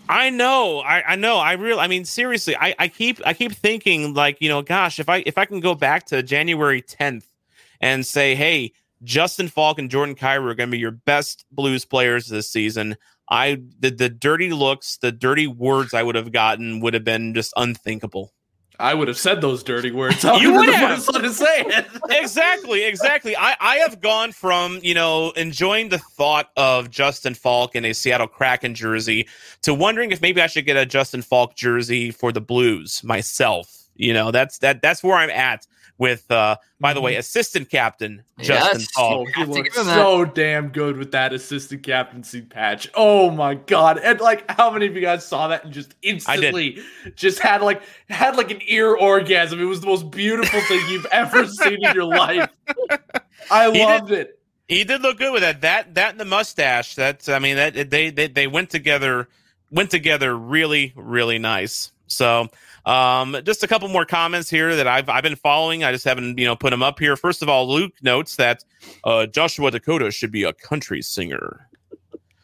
[0.07, 3.51] I know, I, I know, I really, I mean, seriously, I, I keep, I keep
[3.51, 7.25] thinking like, you know, gosh, if I, if I can go back to January 10th
[7.79, 11.85] and say, hey, Justin Faulk and Jordan Kyrou are going to be your best Blues
[11.85, 12.97] players this season.
[13.29, 17.35] I, the, the dirty looks, the dirty words I would have gotten would have been
[17.35, 18.33] just unthinkable.
[18.79, 20.23] I would have said those dirty words.
[20.39, 20.97] You would have have.
[20.97, 21.85] just let it say it.
[22.09, 23.35] exactly, exactly.
[23.35, 27.93] I, I have gone from, you know, enjoying the thought of Justin Faulk in a
[27.93, 29.27] Seattle Kraken jersey
[29.63, 33.75] to wondering if maybe I should get a Justin Faulk jersey for the Blues myself.
[33.95, 35.67] You know, that's that that's where I'm at
[35.99, 38.91] with uh by the way, assistant captain Justin Yes.
[38.91, 39.27] Faulk.
[39.27, 39.95] Oh, he have looks give him that.
[39.95, 42.89] so damn good with that assistant captaincy patch.
[42.95, 43.99] Oh my god!
[43.99, 46.79] And like, how many of you guys saw that and just instantly
[47.15, 49.59] just had like had like an ear orgasm?
[49.59, 52.49] It was the most beautiful thing you've ever seen in your life.
[53.51, 54.39] I He loved it.
[54.69, 55.61] He did look good with that.
[55.61, 56.95] That that and the mustache.
[56.95, 59.27] That's I mean that they they they went together
[59.69, 61.91] went together really really nice.
[62.09, 62.47] So
[62.85, 65.83] um just a couple more comments here that I've I've been following.
[65.83, 67.15] I just haven't you know put them up here.
[67.15, 68.63] First of all, Luke notes that
[69.03, 71.67] uh Joshua Dakota should be a country singer.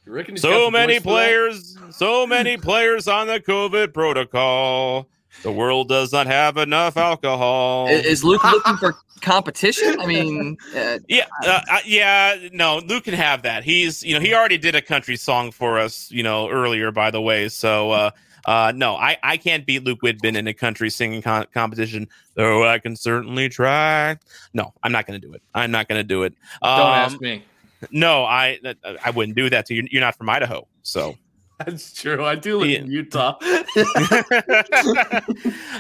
[0.06, 1.10] You reckon he's got So many voice for that?
[1.10, 5.08] players, so many players on the COVID protocol.
[5.44, 7.88] The world does not have enough alcohol.
[7.90, 10.00] Is Luke looking for competition?
[10.00, 13.64] I mean, uh, Yeah, uh, uh, yeah, no, Luke can have that.
[13.64, 17.12] He's, you know, he already did a country song for us, you know, earlier, by
[17.12, 17.50] the way.
[17.50, 18.12] So, uh,
[18.46, 22.68] uh, no, I, I can't beat Luke Widbin in a country singing con- competition, though
[22.68, 24.18] I can certainly try.
[24.54, 25.42] No, I'm not going to do it.
[25.54, 26.34] I'm not going to do it.
[26.62, 27.44] Um, Don't ask me.
[27.92, 28.60] No, I,
[29.04, 29.88] I wouldn't do that to you.
[29.92, 31.16] You're not from Idaho, so.
[31.66, 32.26] That's true.
[32.26, 32.80] I do live Yeah.
[32.80, 33.38] in Utah.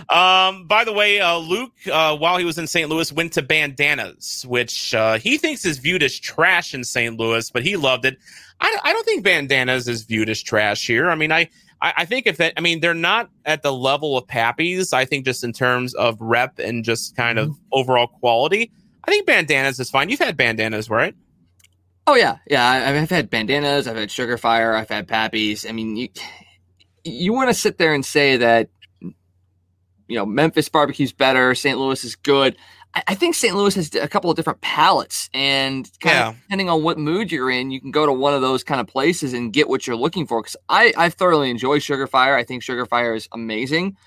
[0.10, 2.90] um, by the way, uh, Luke, uh, while he was in St.
[2.90, 7.18] Louis, went to Bandanas, which uh, he thinks is viewed as trash in St.
[7.20, 8.18] Louis, but he loved it.
[8.62, 11.10] I, I don't think Bandanas is viewed as trash here.
[11.10, 11.50] I mean, I,
[11.82, 14.94] I, I think if that, I mean, they're not at the level of Pappy's.
[14.94, 17.62] I think just in terms of rep and just kind of mm-hmm.
[17.72, 18.72] overall quality,
[19.04, 20.10] I think Bandanas is fine.
[20.10, 21.16] You've had Bandanas, right?
[22.08, 22.70] oh yeah, yeah.
[22.70, 23.88] I- I've had bandanas.
[23.88, 24.76] I've had sugar fire.
[24.76, 25.68] I've had pappies.
[25.68, 26.10] I mean, you
[27.04, 28.70] you want to sit there and say that
[29.02, 31.78] you know Memphis barbecue's better, St.
[31.78, 32.58] Louis is good.
[33.08, 33.56] I, think St.
[33.56, 36.28] Louis has a couple of different palettes, and kind Yeah.
[36.30, 38.80] of depending on what mood you're in, you can go to one of those kind
[38.80, 40.42] of places and get what you're looking for.
[40.42, 42.36] Because I I thoroughly enjoy Sugar Fire.
[42.36, 43.98] I think Sugar Fire is amazing.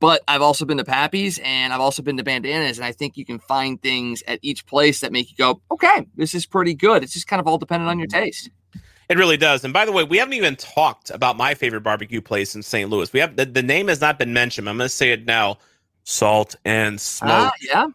[0.00, 3.16] But I've also been to Pappy's and I've also been to Bandanas, and I think
[3.16, 6.74] you can find things at each place that make you go, okay, this is pretty
[6.74, 7.04] good.
[7.04, 8.50] It's just kind of all dependent on your taste.
[9.08, 9.62] It really does.
[9.62, 12.90] And by the way, we haven't even talked about my favorite barbecue place in St.
[12.90, 13.12] Louis.
[13.12, 14.68] We have the, the name has not been mentioned.
[14.68, 15.58] I'm going to say it now.
[16.04, 17.30] Salt and Smoke.
[17.30, 17.86] Ah, yeah.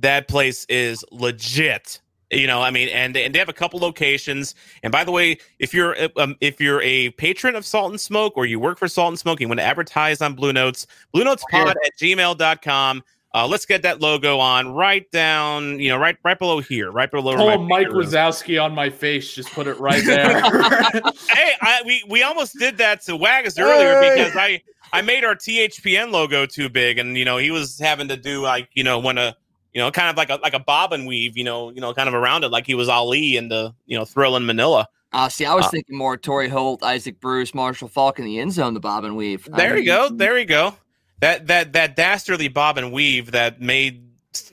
[0.00, 2.00] That place is legit.
[2.32, 4.54] You know, I mean, and and they have a couple locations.
[4.84, 8.34] And by the way, if you're um, if you're a patron of Salt and Smoke
[8.36, 10.86] or you work for Salt and Smoke, and you want to advertise on Blue Notes,
[11.12, 13.02] Blue Notes Pod at gmail.com.
[13.32, 17.10] Uh, let's get that logo on right down, you know, right right below here, right
[17.10, 17.88] below Pull Mike.
[17.88, 19.32] Wazowski on my face.
[19.34, 20.40] Just put it right there.
[20.40, 24.16] hey, I, we we almost did that to Waggis earlier Hey.
[24.16, 28.06] because I I made our THPN logo too big, and you know he was having
[28.08, 29.36] to do like you know when a
[29.72, 31.92] you know kind of like a like a bob and weave, you know you know
[31.94, 34.88] kind of around it like he was Ali in the you know Thrill in Manila.
[35.12, 38.38] Uh, see, I was Uh, thinking more Torry Holt, Isaac Bruce, Marshall Faulk in the
[38.38, 39.48] end zone, the bob and weave.
[39.50, 40.74] There you go, there you go.
[41.20, 44.06] That that that dastardly bob and weave that made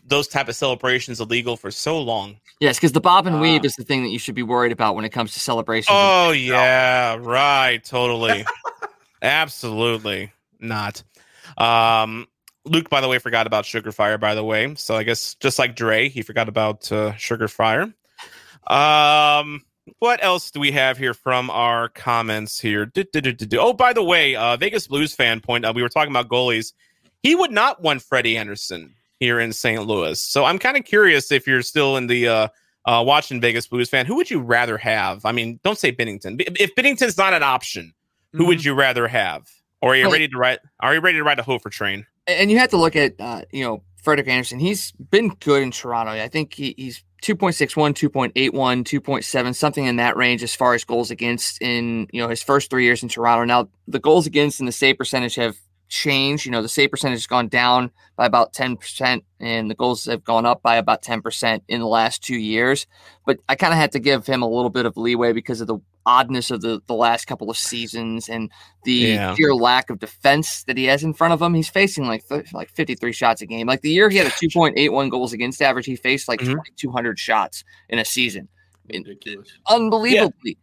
[0.06, 2.38] those type of celebrations illegal for so long.
[2.60, 3.68] Yes, because the bob and weave Ah.
[3.68, 5.90] is the thing that you should be worried about when it comes to celebrations.
[5.96, 8.44] Oh yeah, right, totally,
[9.22, 11.04] absolutely not.
[11.58, 12.28] Um,
[12.68, 14.18] Luke, by the way, forgot about Sugar Fire.
[14.18, 17.94] By the way, so I guess just like Dre, he forgot about uh, Sugar Fire.
[18.68, 19.62] Um,
[20.00, 22.86] what else do we have here from our comments here?
[22.86, 23.58] Du- du- du.
[23.60, 25.66] Oh, by the way, uh, Vegas Blues fan point.
[25.66, 26.74] Uh, we were talking about goalies.
[27.24, 29.86] He would not want Freddie Andersen here in St.
[29.88, 30.22] Louis.
[30.22, 32.48] So I'm kind of curious if you're still in the uh,
[32.86, 35.26] uh, watching Vegas Blues fan, who would you rather have?
[35.26, 36.42] I mean, don't say Binnington.
[36.60, 37.94] If Binnington's not an option,
[38.34, 38.68] who would Mm-hmm.
[38.68, 39.48] you rather have?
[39.82, 40.60] Or are you ready to ride?
[40.80, 42.06] Are you ready to ride a Hofer train?
[42.28, 44.60] And you have to look at uh, you know Frederik Andersen.
[44.60, 46.12] He's been good in Toronto.
[46.12, 48.52] I think he, he's 2.61, 2.81,
[48.84, 52.70] 2.7, something in that range as far as goals against in you know his first
[52.70, 53.46] three years in Toronto.
[53.46, 55.58] Now the goals against and the save percentage have
[55.90, 56.46] changed.
[56.46, 60.24] You know the save percentage has gone down by about 10%, and the goals have
[60.24, 62.88] gone up by about 10% in the last two years.
[63.26, 65.68] But I kind of had to give him a little bit of leeway because of
[65.68, 68.50] the oddness of the, the last couple of seasons and
[68.86, 69.36] the Yeah.
[69.36, 71.54] sheer lack of defense that he has in front of him.
[71.54, 73.68] He's facing like th- like 53 shots a game.
[73.68, 76.54] Like the year he had a 2.81 goals against average, he faced like Mhm.
[76.78, 78.48] 2,200 shots in a season.
[78.90, 79.50] Ridiculous.
[79.70, 80.58] Unbelievably.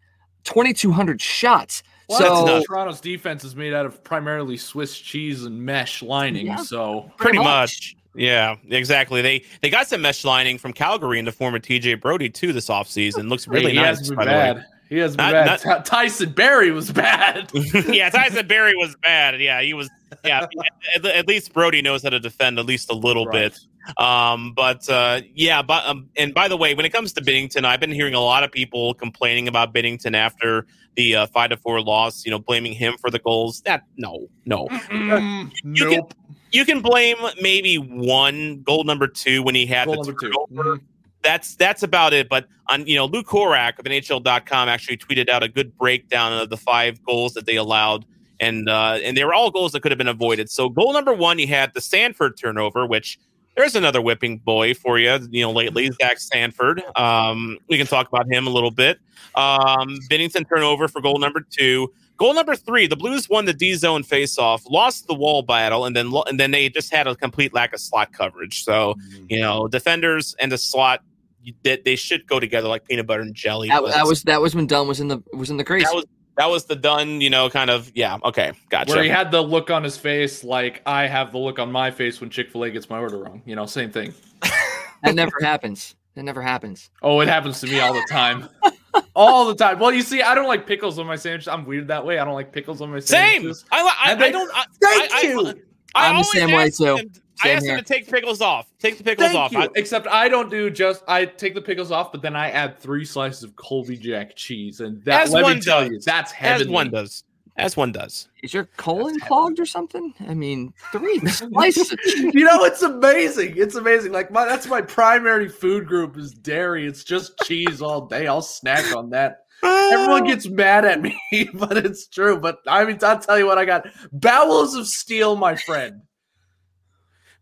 [0.45, 1.83] 2,200 shots.
[2.09, 2.67] Well, so that's.
[2.67, 6.47] Toronto's defense is made out of primarily Swiss cheese and mesh lining.
[6.47, 6.57] Yeah.
[6.57, 7.97] So Pretty much.
[8.15, 9.23] Yeah, exactly.
[9.23, 12.53] They they got some mesh lining from Calgary in the form of TJ Brodie too
[12.53, 13.29] this offseason.
[13.29, 14.09] Looks really he nice.
[14.11, 14.65] by been the way.
[14.89, 14.95] Bad.
[14.95, 15.85] He hasn't been Not- bad.
[15.85, 17.51] Tyson Barrie was bad.
[17.89, 19.41] yeah, Tyson Barrie was bad.
[19.41, 19.91] Yeah, he was.
[20.25, 20.47] Yeah,
[20.95, 23.53] at, at least Brodie knows how to defend at least a little Right.
[23.53, 23.99] bit.
[23.99, 27.65] Um, but uh, yeah, but um, and by the way, when it comes to Binnington,
[27.65, 30.67] I've been hearing a lot of people complaining about Binnington after
[30.97, 32.25] the uh, five to four loss.
[32.25, 33.61] You know, blaming him for the goals.
[33.63, 34.67] That no, no.
[34.69, 36.15] Mm, You nope.
[36.53, 40.31] You can blame maybe one goal number two when he had Goal the number two.
[40.31, 40.77] turnover.
[40.79, 40.83] Mhm.
[41.25, 42.29] That's that's about it.
[42.29, 46.51] But on you know, Luke Korac of NHL.com actually tweeted out a good breakdown of
[46.51, 48.05] the five goals that they allowed,
[48.39, 50.51] and uh, and they were all goals that could have been avoided.
[50.51, 53.19] So goal number one, you had the Sanford turnover, which
[53.57, 55.19] there's another whipping boy for you.
[55.31, 56.83] You know, lately Zach Sanford.
[56.97, 58.99] Um, we can talk about him a little bit.
[59.35, 61.93] Um, Binnington turnover for goal number two.
[62.17, 65.97] Goal number three, the Blues won the D zone faceoff, lost the wall battle, and
[65.97, 68.63] then and then they just had a complete lack of slot coverage.
[68.63, 68.95] So
[69.29, 71.03] you know, defenders and the slot
[71.45, 73.69] you- they, they should go together like peanut butter and jelly.
[73.69, 75.85] that, that was that was when Dunn was in the was in the crease.
[75.85, 76.05] that was
[76.37, 77.21] that was the done.
[77.21, 78.19] You know, kind of yeah.
[78.25, 78.93] Okay, gotcha.
[78.93, 81.91] Where he had the look on his face, like I have the look on my
[81.91, 83.43] face when Chick Fil A gets my order wrong.
[83.47, 84.13] You know, same thing.
[85.05, 85.95] that never happens.
[86.17, 86.91] That never happens.
[87.03, 88.49] Oh, it happens to me all the time.
[89.17, 89.81] all the time.
[89.81, 91.49] Well, you see, I don't like pickles on my sandwich.
[91.49, 92.19] I'm weird that way.
[92.21, 93.33] I don't like pickles on my Same.
[93.43, 93.65] sandwiches.
[93.73, 94.51] I, I, they- I don't.
[94.55, 95.63] I, Thank I, you.
[95.95, 96.97] I, I I'm the always same way, ask too.
[96.97, 98.73] Him, I Same asked him to take pickles off.
[98.79, 99.53] Take the pickles Thank off.
[99.53, 99.59] you.
[99.61, 102.79] I- Except I don't do just I take the pickles off, but then I add
[102.79, 105.91] three slices of Colby Jack cheese, and that As let one me tell does.
[105.91, 107.25] you, that's as one does.
[107.57, 108.29] As one does.
[108.43, 110.13] Is your colon clogged or something?
[110.29, 111.95] I mean, three slices.
[112.05, 113.55] You know, it's amazing.
[113.57, 114.11] It's amazing.
[114.11, 116.85] Like my that's my primary food group is dairy.
[116.87, 118.27] It's just cheese all day.
[118.27, 119.44] I'll snack on that.
[119.63, 121.19] Everyone gets mad at me,
[121.55, 122.39] but it's true.
[122.39, 126.03] But I mean, I'll tell you what, I got bowels of steel, my friend.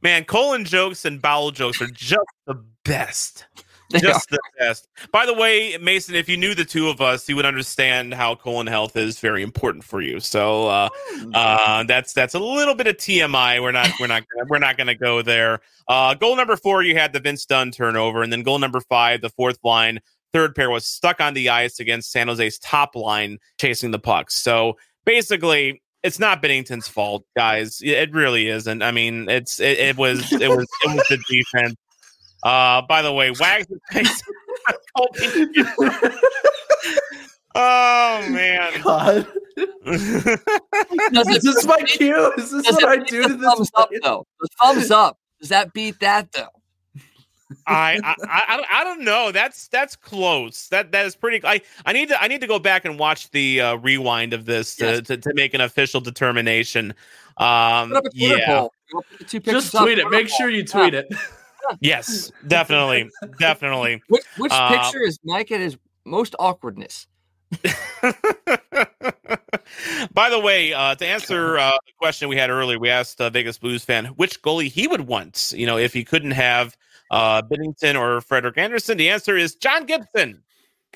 [0.00, 3.46] Man, colon jokes and bowel jokes are just the best.
[4.00, 4.88] Just the best.
[5.12, 8.34] By the way, Mason, if you knew the two of us, you would understand how
[8.34, 10.20] colon health is very important for you.
[10.20, 10.88] So uh,
[11.34, 13.62] uh, that's that's a little bit of TMI.
[13.62, 15.60] We're not we're not gonna, we're not going to go there.
[15.88, 19.20] Uh, goal number four, you had the Vince Dunn turnover, and then goal number five,
[19.20, 20.00] the fourth line,
[20.32, 24.34] third pair was stuck on the ice against San Jose's top line chasing the pucks.
[24.34, 25.82] So basically.
[26.04, 27.78] It's not Binnington's fault, guys.
[27.80, 28.82] It really isn't.
[28.82, 31.76] I mean, it's it, it was it was it was the defense.
[32.42, 34.22] Uh, by the way, Wags is
[34.96, 35.16] called.
[37.54, 38.72] Oh man.
[38.82, 39.28] God,
[39.84, 42.32] Does is this my cue?
[42.38, 43.42] Is this what it I do to this?
[43.46, 44.26] thumbs up though?
[44.40, 45.18] The thumbs up.
[45.40, 46.48] Does that beat that though?
[47.66, 48.14] I, I
[48.48, 49.32] I don't- I don't know.
[49.32, 50.68] That's that's close.
[50.68, 51.44] That that is pretty.
[51.46, 54.44] I I need to I need to go back and watch the uh, rewind of
[54.44, 55.06] this to, Yes.
[55.08, 56.94] to, to make an official determination.
[57.38, 58.46] Um, Put up a Twitter yeah.
[58.46, 58.72] poll.
[58.92, 60.10] Go put the two pictures Just tweet it.
[60.10, 61.06] Make sure you tweet it.
[61.80, 64.02] Yes, definitely, definitely.
[64.08, 67.06] Which, which Uh, picture is Mike at his most awkwardness?
[70.12, 73.30] By the way, uh, to answer uh, the question we had earlier, we asked uh,
[73.30, 75.52] Vegas Blues fan which goalie he would want.
[75.56, 76.76] You know, if he couldn't have
[77.12, 80.42] uh, Binnington or Frederik Andersen, the answer is John Gibson.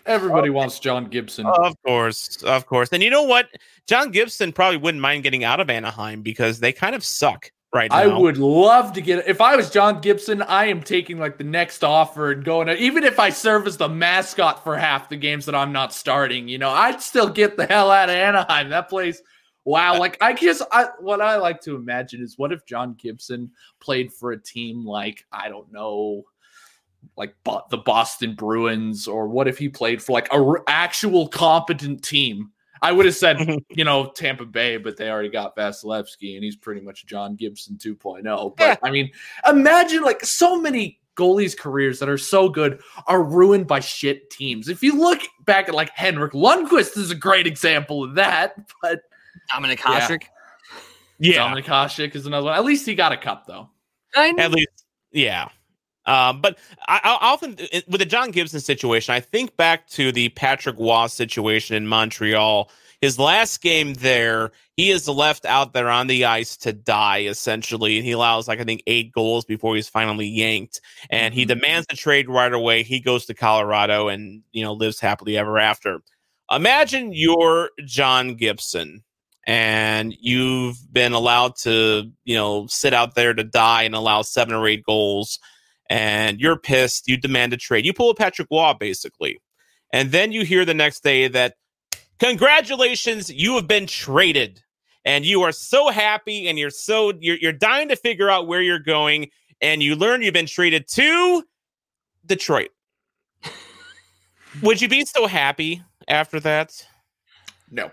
[0.05, 1.47] Everybody wants John Gibson.
[1.47, 2.91] Of course, of course.
[2.93, 3.49] And you know what?
[3.87, 7.91] John Gibson probably wouldn't mind getting out of Anaheim because they kind of suck right
[7.91, 7.97] now.
[7.97, 11.45] I would love to get if I was John Gibson, I am taking like the
[11.45, 15.47] next offer and going even if I serve as the mascot for half the games
[15.47, 18.71] that I'm not starting, you know, I'd still get the hell out of Anaheim.
[18.71, 19.21] That place
[19.67, 23.51] wow, like I just I what I like to imagine is what if John Gibson
[23.81, 26.25] played for a team like I don't know
[27.17, 31.29] like Bo- the Boston Bruins or what if he played for like a r- actual
[31.29, 32.51] competent team?
[32.83, 33.39] I would have said,
[33.71, 37.77] you know, Tampa Bay, but they already got Vasilevskiy and he's pretty much John Gibson
[37.77, 38.57] 2.0.
[38.57, 39.11] But I mean,
[39.49, 44.69] imagine like so many goalies' careers that are so good are ruined by shit teams.
[44.69, 49.01] If you look back at like Henrik Lundqvist is a great example of that, but
[49.53, 50.01] Dominik Yeah.
[50.09, 50.23] Hasek.
[51.19, 52.55] Yeah, Dominik Hasek is another one.
[52.55, 53.71] At least he got a cup though.
[54.15, 54.45] I know.
[54.45, 55.49] at least yeah
[56.07, 57.57] um, but I, I often
[57.89, 62.71] with the john gibson situation i think back to the patrick roy situation in montreal
[63.03, 67.97] his last game there he is left out there on the ice to die essentially
[67.99, 70.81] and he allows like i think eight goals before he's finally yanked
[71.11, 74.99] and he demands a trade right away he goes to colorado and you know lives
[75.01, 75.99] happily ever after
[76.51, 79.03] imagine you're john gibson
[79.47, 84.55] and you've been allowed to, you know, sit out there to die and allow seven
[84.55, 85.39] or eight goals,
[85.89, 87.87] and you're pissed, you demand a trade.
[87.87, 89.39] You pull a Patrick Roy, basically.
[89.93, 91.55] And then you hear the next day that,
[92.19, 94.63] congratulations, you have been traded.
[95.05, 98.61] And you are so happy and you're so, you're, you're dying to figure out where
[98.61, 99.31] you're going.
[99.61, 101.45] And you learn you've been traded to
[102.27, 102.71] Detroit.
[104.63, 106.85] Would you be so happy after that?
[107.71, 107.93] No.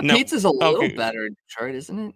[0.00, 0.94] The pizza's a little Okay.
[0.94, 2.14] better in Detroit, isn't it?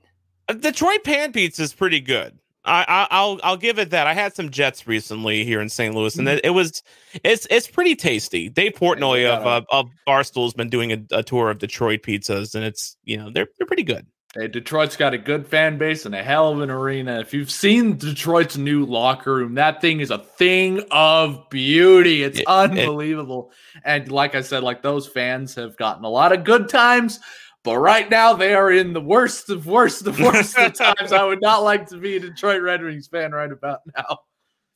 [0.48, 2.38] Uh, Detroit pan pizza is pretty good.
[2.62, 4.06] I, I I'll I'll give it that.
[4.06, 5.94] I had some Jets recently here in St.
[5.94, 6.82] Louis, and it, it was
[7.24, 8.50] it's it's pretty tasty.
[8.50, 12.54] Dave Portnoy of uh, of Barstool has been doing a, a tour of Detroit pizzas,
[12.54, 14.06] and it's you know they're they're pretty good.
[14.36, 17.18] Hey, Detroit's got a good fan base and a hell of an arena.
[17.18, 22.22] If you've seen Detroit's new locker room, that thing is a thing of beauty.
[22.22, 23.52] It's It- it- unbelievable.
[23.84, 27.18] and like I said, like those fans have gotten a lot of good times,
[27.62, 31.12] but right now they are in the worst of worst of worst of times.
[31.12, 34.20] I would not like to be a Detroit Red Wings fan right about now.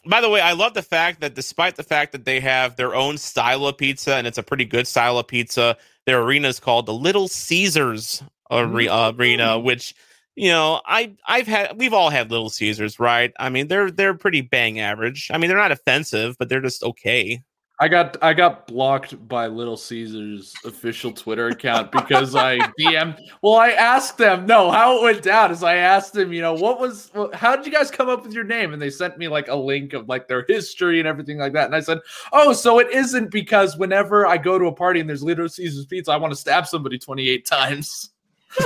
[0.07, 2.95] By the way, I love the fact that despite the fact that they have their
[2.95, 6.61] own style of pizza and it's a pretty good style of pizza, their arena is
[6.61, 9.21] called the Little Caesars are- mm-hmm.
[9.21, 9.95] Arena, which
[10.37, 13.33] you know I I've had we've all had Little Caesars, right?
[13.39, 15.31] I mean they're they're pretty bang average.
[15.33, 17.43] I mean they're not offensive, but they're just okay.
[17.81, 23.19] I got I got blocked by Little Caesars official Twitter account because I DM.
[23.43, 24.47] Well, I asked them.
[24.47, 26.33] No, how it went down is I asked them.
[26.33, 28.73] You know, what was how did you guys come up with your name?
[28.73, 31.67] And they sent me like a link of like their history and everything like that.
[31.67, 31.99] And I said,
[32.33, 35.87] oh, so it isn't because whenever I go to a party and there's Little Caesars
[35.87, 38.11] pizza, I want to stab somebody 28 times.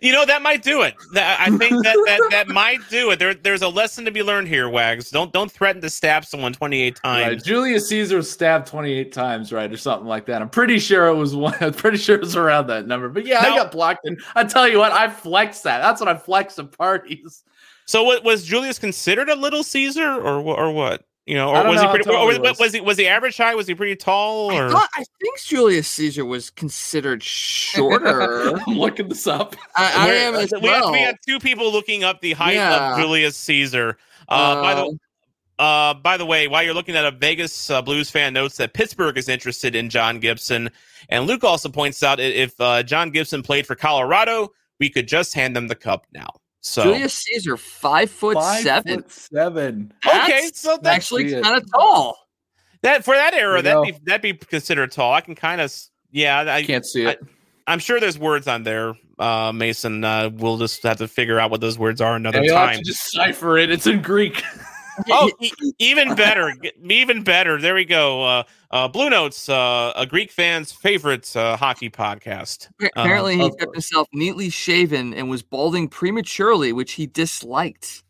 [0.00, 0.94] You know that might do it.
[1.14, 3.18] I think that, that that might do it.
[3.18, 5.10] There there's a lesson to be learned here, Wags.
[5.10, 7.24] Don't don't threaten to stab someone 28 Right.
[7.24, 7.42] times.
[7.42, 10.42] Julius Caesar was stabbed 28 times, right, or something like that.
[10.42, 11.54] I'm pretty sure it was one.
[11.60, 13.08] I'm pretty sure it was around that number.
[13.08, 15.80] But yeah, I got blocked, and I tell you what, I flex that.
[15.80, 17.44] That's what I flex at parties.
[17.84, 21.04] So what was Julius considered a little Caesar or or what?
[21.26, 22.04] You know, or was know he pretty?
[22.10, 22.58] tall Or he was, was.
[22.58, 23.56] was he was he average height?
[23.56, 24.50] Was he pretty tall?
[24.50, 28.56] I, Or thought, I think Julius Caesar was considered shorter.
[28.66, 29.54] I'm looking this up.
[29.76, 32.54] I, I We're- am as we, have, we have two people looking up the height
[32.56, 32.94] Yeah.
[32.94, 33.98] of Julius Caesar.
[34.28, 34.98] Uh, by the Um,
[35.58, 38.72] uh, by the way, while you're looking at a Vegas uh, Blues fan notes that
[38.74, 40.70] Pittsburgh is interested in John Gibson,
[41.08, 44.48] and Luke also points out if uh, John Gibson played for Colorado,
[44.80, 46.30] we could just hand them the cup now.
[46.64, 49.02] So Julius Caesar, five foot Five seven.
[49.02, 49.92] foot seven.
[50.06, 52.16] okay, so that's actually see kind of tall.
[52.82, 55.12] that for that era, that'd be that'd be considered tall.
[55.12, 55.74] I can kind of
[56.12, 57.20] yeah, I, I can't see it.
[57.66, 60.04] I'm sure there's words on there, uh, Mason.
[60.04, 62.78] Uh, we'll just have to figure out what those words are another You'll have time.
[62.78, 63.70] to decipher it.
[63.70, 64.42] It's in Greek.
[65.10, 67.60] oh, e- even better, even better.
[67.60, 68.22] There we go.
[68.22, 72.68] Uh, uh, Blue Notes, uh, a Greek fan's favorite uh, hockey podcast.
[72.96, 78.01] Apparently, he of kept himself neatly shaven and was balding prematurely, which he disliked.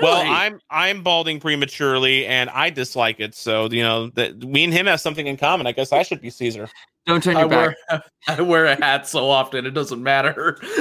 [0.00, 3.34] Well, I'm I'm balding prematurely, and I dislike it.
[3.34, 5.66] So you know that me and him have something in common.
[5.66, 6.68] I guess I should be Caesar.
[7.06, 7.76] Don't turn I back.
[7.90, 10.58] wear I wear a hat so often it doesn't matter.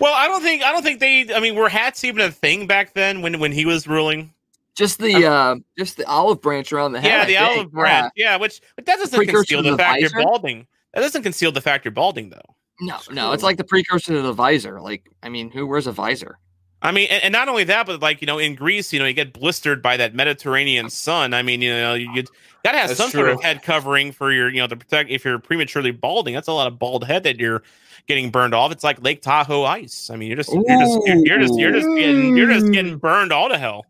[0.00, 1.32] well, I don't think I don't think they.
[1.34, 4.32] I mean, were hats even a thing back then when when he was ruling?
[4.74, 7.10] Just the uh, just the olive branch around the head.
[7.10, 7.58] yeah, I the think.
[7.58, 8.12] olive branch.
[8.16, 10.16] Yeah, which but that doesn't conceal the the fact visor?
[10.16, 10.66] you're balding.
[10.92, 12.56] That doesn't conceal the fact you're balding, though.
[12.80, 14.80] No, no, it's like the precursor to the visor.
[14.80, 16.38] Like, I mean, who wears a visor?
[16.82, 19.06] I mean, and, and not only that, but like you know, in Greece, you know,
[19.06, 21.34] you get blistered by that Mediterranean sun.
[21.34, 22.24] I mean, you know, you you
[22.64, 25.24] gotta have That's some sort of head covering for your, you know, to protect if
[25.24, 26.34] you're prematurely balding.
[26.34, 27.62] That's a lot of bald head that you're
[28.06, 28.72] getting burned off.
[28.72, 30.10] It's like Lake Tahoe ice.
[30.10, 32.98] I mean, you're just you're just you're, you're just you're just getting you're just getting
[32.98, 33.86] burned all to hell.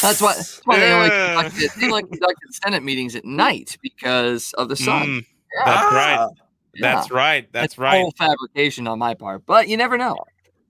[0.00, 1.34] That's why, that's why they only Yeah.
[1.34, 5.06] conducted, they only conducted Senate meetings at night because of the sun.
[5.06, 6.28] Mm, Yeah, that's right.
[6.74, 6.94] yeah.
[6.94, 7.52] That's right.
[7.52, 8.00] That's It's right.
[8.00, 10.16] Full fabrication on my part, but you never know.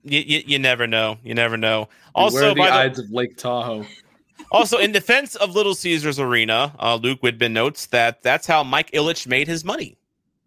[0.07, 1.19] You, you, you never know.
[1.25, 1.89] You never know.
[2.15, 3.85] Also, Also, the by the, Ides of Lake Tahoe.
[4.51, 8.91] also in defense of Little Caesars Arena, uh, Luke Widbin notes that that's how Mike
[8.93, 9.99] Ilitch made his money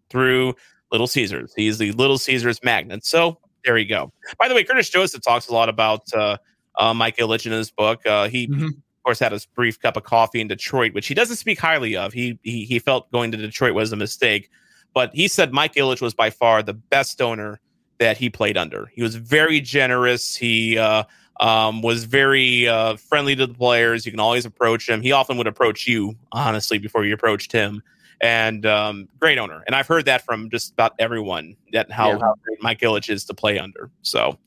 [0.08, 0.54] through
[0.90, 1.52] Little Caesars.
[1.54, 3.04] He's the Little Caesars magnet.
[3.04, 4.12] So there you go.
[4.38, 6.36] By the way, Curtis Joseph talks a lot about uh,
[6.78, 8.04] uh, Mike Ilitch in his book.
[8.06, 8.68] Uh, he, Mhm.
[8.68, 11.96] of course, had his brief cup of coffee in Detroit, which he doesn't speak highly
[11.96, 12.12] of.
[12.12, 14.48] He, he he felt going to Detroit was a mistake,
[14.94, 17.60] but he said Mike Ilitch was by far the best owner
[18.00, 18.90] that he played under.
[18.94, 20.34] He was very generous.
[20.34, 21.04] He uh,
[21.38, 24.04] um, was very uh, friendly to the players.
[24.04, 25.02] You can always approach him.
[25.02, 27.82] He often would approach you, honestly, before you approached him.
[28.22, 29.62] And um, great owner.
[29.66, 32.18] And I've heard that from just about everyone that how, Yeah.
[32.18, 33.90] how great Mike Ilitch is to play under.
[34.02, 34.38] So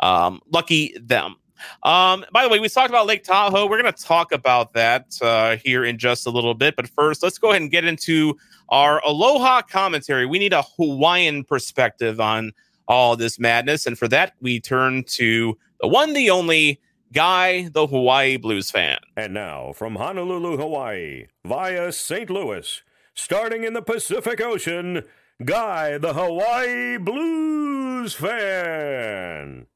[0.00, 1.36] um, lucky them.
[1.82, 3.66] Um, by the way, we talked about Lake Tahoe.
[3.66, 6.76] We're going to talk about that uh, here in just a little bit.
[6.76, 8.36] But first, let's go ahead and get into
[8.68, 10.24] our Aloha commentary.
[10.24, 12.52] We need a Hawaiian perspective on
[12.88, 13.86] all this madness.
[13.86, 16.80] And for that, we turn to the one, the only
[17.12, 18.98] Guy, the Hawaii Blues fan.
[19.16, 22.28] And now, from Honolulu, Hawaii, via St.
[22.28, 22.82] Louis,
[23.14, 25.04] starting in the Pacific Ocean,
[25.44, 29.66] Guy, the Hawaii Blues fan.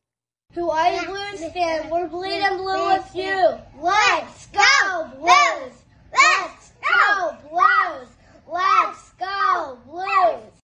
[0.54, 3.58] Hawaii Blues fan, we're bleeding blue with you.
[3.80, 5.72] Let's go Blues!
[6.12, 8.08] Let's go Blues!
[8.46, 10.61] Let's go Blues!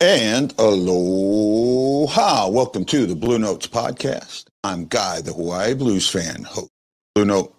[0.00, 2.48] And aloha.
[2.48, 4.46] Welcome to the Blue Notes podcast.
[4.62, 6.70] I'm Guy, the Hawaii Blues fan, host
[7.14, 7.54] Blue Note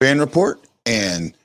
[0.00, 1.36] fan report and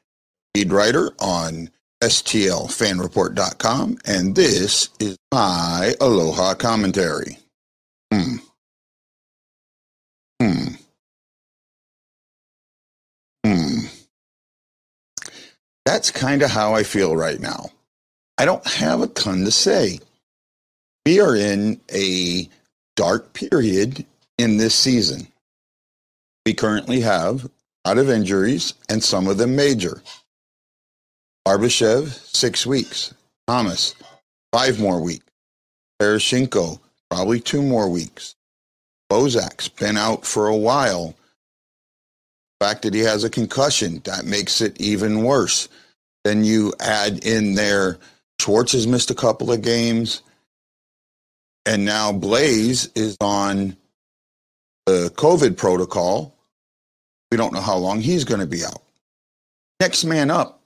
[0.56, 1.70] lead writer on
[2.02, 3.98] STLfanreport.com.
[4.06, 7.38] And this is my aloha commentary.
[8.14, 8.36] Hmm.
[10.42, 10.68] Hmm.
[13.46, 13.80] Hmm.
[15.86, 17.72] That's kind of how I feel right now.
[18.38, 20.00] I don't have a ton to say.
[21.06, 22.48] We are in a
[22.96, 24.06] dark period
[24.38, 25.28] in this season.
[26.46, 30.02] We currently have a lot of injuries and some of them major.
[31.48, 33.14] Barbashev, six weeks.
[33.48, 33.96] Thomas,
[34.52, 35.26] five more weeks.
[36.02, 36.80] Tarasenko,
[37.10, 38.36] probably two more weeks.
[39.10, 41.16] Bozak's been out for a while.
[42.60, 45.70] The fact that he has a concussion, that makes it even worse.
[46.24, 47.98] Then you add in there
[48.40, 50.22] Schwartz has missed a couple of games.
[51.66, 53.76] And now Blais is on
[54.86, 56.34] the COVID protocol.
[57.30, 58.82] We don't know how long he's going to be out.
[59.80, 60.62] Next man up.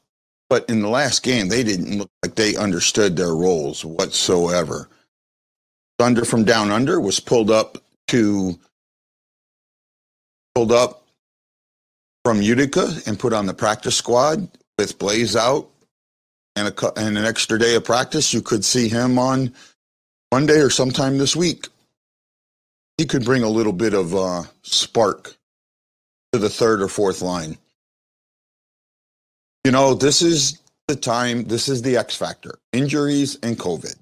[0.49, 4.89] But in the last game, they didn't look like they understood their roles whatsoever.
[5.97, 7.77] Thunder from Down Under was pulled up
[8.09, 8.59] to
[10.53, 11.07] pulled up
[12.25, 15.70] from Utica and put on the practice squad with Blais out
[16.55, 18.33] and a and an extra day of practice.
[18.33, 19.53] You could see him on
[20.31, 21.67] Monday or sometime this week.
[22.97, 25.35] He could bring a little bit of uh, spark
[26.31, 27.57] to the third or fourth line.
[29.63, 31.45] You know, this is the time.
[31.45, 33.95] This is the X factor: injuries and COVID.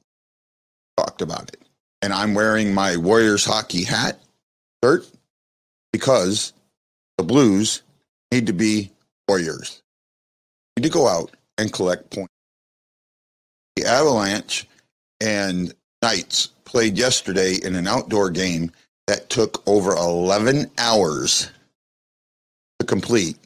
[0.97, 1.61] Talked about it,
[2.01, 4.19] and I'm wearing my Warriors hockey hat,
[4.83, 5.09] shirt,
[5.93, 6.53] because
[7.17, 7.83] the Blues
[8.31, 8.91] need to be
[9.27, 9.81] Warriors.
[10.77, 12.33] Need to go out and collect points.
[13.79, 14.67] The Avalanche
[15.21, 18.73] and Knights played yesterday in an outdoor game
[19.07, 21.49] that took over 11 hours
[22.79, 23.37] to complete.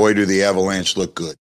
[0.00, 1.36] Boy, do the Avalanche look good.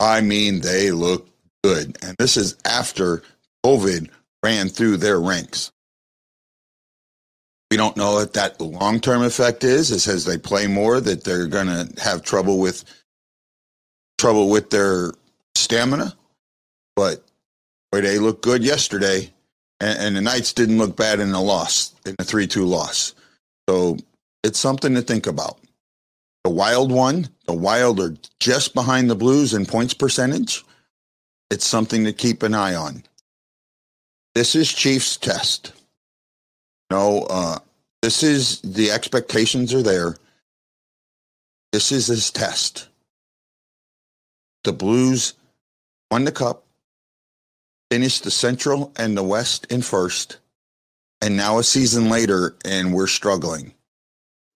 [0.00, 1.30] I mean, they look
[1.64, 1.96] good.
[2.02, 3.22] And this is after
[3.64, 4.10] COVID
[4.42, 5.72] ran through their ranks.
[7.70, 11.24] We don't know what that long term effect is, is as they play more, that
[11.24, 12.84] they're going to have trouble with
[14.18, 15.12] trouble with their
[15.54, 16.14] stamina.
[16.96, 17.24] But
[17.92, 19.32] boy, they looked good yesterday,
[19.80, 23.14] and, and the Knights didn't look bad in the loss, in the three-two loss.
[23.68, 23.96] So
[24.42, 25.58] it's something to think about.
[26.44, 30.64] The Wild one, the Wild are just behind the Blues in points percentage.
[31.50, 33.02] It's something to keep an eye on.
[34.34, 35.72] This is Chiefs' test.
[36.90, 37.58] No, uh,
[38.02, 40.16] this is the expectations are there.
[41.72, 42.88] This is his test.
[44.64, 45.34] The Blues
[46.10, 46.64] won the cup,
[47.90, 50.38] finished the Central and the West in first,
[51.20, 53.74] and now a season later, and we're struggling.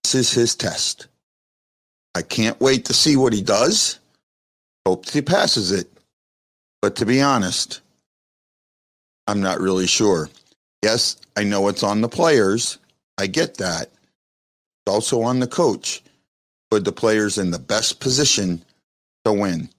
[0.03, 1.09] This is his test.
[2.15, 3.99] I can't wait to see what he does.
[4.87, 5.91] Hope he passes it.
[6.81, 7.81] But to be honest,
[9.27, 10.29] I'm not really sure.
[10.83, 12.79] Yes, I know it's on the players.
[13.19, 13.89] I get that.
[13.89, 16.03] It's also on the coach.
[16.71, 18.63] Put the players in the best position
[19.25, 19.71] to win.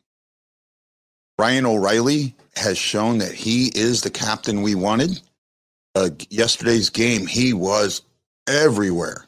[1.38, 5.20] Ryan O'Reilly has shown that he is the captain we wanted.
[5.94, 8.02] Uh, yesterday's game, he was
[8.48, 9.26] everywhere.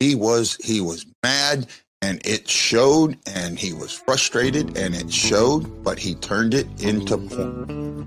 [0.00, 1.66] He was he was mad
[2.02, 7.18] and it showed and he was frustrated and it showed, but he turned it into
[7.18, 8.06] point.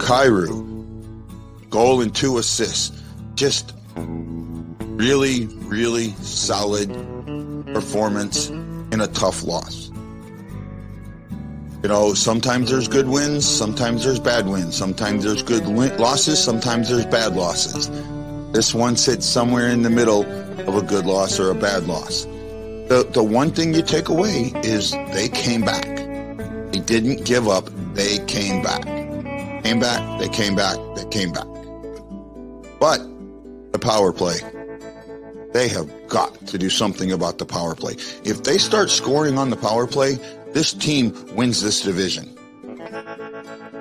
[0.00, 3.00] Kyrou, goal and two assists.
[3.34, 3.74] Just
[5.00, 6.90] Really, really solid
[7.72, 9.89] performance in a tough loss.
[11.82, 16.42] You know, sometimes there's good wins, sometimes there's bad wins, sometimes there's good win- losses,
[16.42, 17.90] sometimes there's bad losses.
[18.52, 20.22] This one sits somewhere in the middle
[20.68, 22.24] of a good loss or a bad loss.
[22.24, 25.86] The, the one thing you take away is they came back.
[26.72, 27.70] They didn't give up.
[27.94, 28.84] They came back.
[29.62, 31.46] Came back, they came back, they came back.
[32.78, 32.98] But
[33.72, 34.40] the power play,
[35.52, 37.94] they have got to do something about the power play.
[38.24, 40.18] If they start scoring on the power play,
[40.52, 42.36] this team wins this division.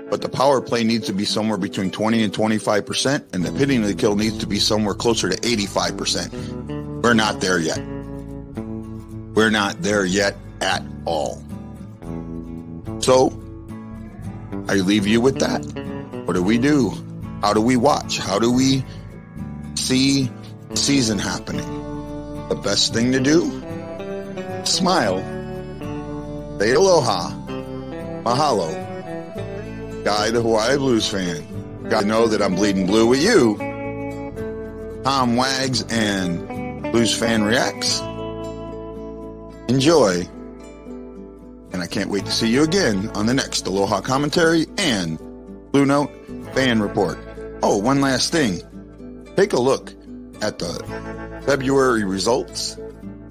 [0.10, 3.82] But the power play needs to be somewhere between 20 and 25%, and the pitting
[3.82, 7.04] of the kill needs to be somewhere closer to 85%.
[7.04, 7.80] We're not there yet.
[9.36, 11.42] We're not there yet at all.
[13.00, 13.30] So,
[14.68, 15.64] I leave you with that.
[16.26, 16.92] What do we do?
[17.42, 18.18] How do we watch?
[18.18, 18.84] How do we
[19.76, 20.30] see
[20.74, 21.68] season happening?
[22.50, 23.46] The best thing to do?
[24.66, 25.39] Smile.
[26.60, 27.32] Say aloha.
[28.24, 30.04] Mahalo.
[30.04, 31.88] Guy, the Hawaii Blues fan.
[31.90, 33.56] Got to know that I'm bleeding blue with you.
[35.06, 38.02] Tom Wags and Blues Fan Reacts.
[39.70, 40.28] Enjoy.
[41.72, 45.18] And I can't wait to see you again on the next Aloha Commentary and
[45.72, 46.12] Blue Note
[46.54, 47.18] Fan Report.
[47.64, 48.62] Oh, one last thing.
[49.38, 49.94] Take a look
[50.42, 52.76] at the February results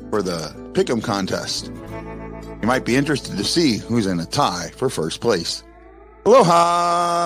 [0.08, 1.70] for the Pick'em contest.
[2.60, 5.62] You might be interested to see who's in a tie for first place.
[6.26, 7.18] Aloha!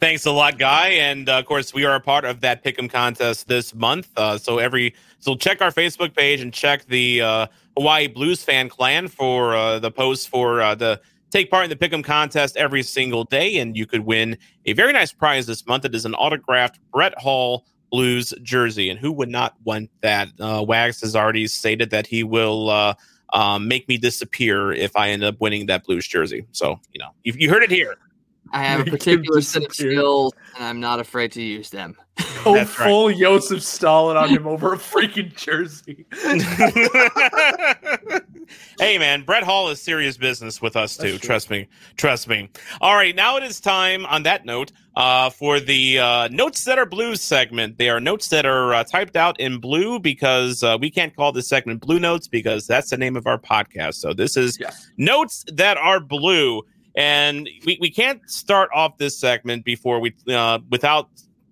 [0.00, 0.88] Thanks a lot, Guy.
[0.90, 4.08] And uh, of course, we are a part of that Pick'em contest this month.
[4.16, 7.46] Uh, so every so check our Facebook page and check the uh,
[7.76, 11.00] Hawaii Blues fan clan for uh, the post for uh, the
[11.30, 14.92] take part in the Pick'em contest every single day, and you could win a very
[14.92, 15.84] nice prize this month.
[15.84, 20.28] It is an autographed Brett Hull Blues jersey, and who would not want that?
[20.38, 22.70] Uh, Wags has already stated that he will.
[22.70, 22.94] Uh,
[23.34, 26.46] um, make me disappear if I end up winning that Blues jersey.
[26.52, 27.96] So, you know, you, you heard it here.
[28.52, 29.92] I have a particular set of disappear.
[29.92, 31.96] skills, and I'm not afraid to use them.
[32.44, 32.88] Go That's right.
[32.88, 36.06] full Joseph Stalin on him over a freaking jersey.
[38.80, 41.18] hey man, Brett Hull is serious business with us too.
[41.18, 41.68] Trust me.
[41.96, 42.48] Trust me.
[42.80, 46.78] All right, now it is time on that note uh, for the uh, notes that
[46.78, 47.78] are blues segment.
[47.78, 51.32] They are notes that are uh, typed out in blue because uh, we can't call
[51.32, 53.94] this segment blue notes because that's the name of our podcast.
[53.96, 54.90] So this is Yes.
[54.96, 56.62] notes that are blue.
[56.96, 61.08] And we, we can't start off this segment before we uh, without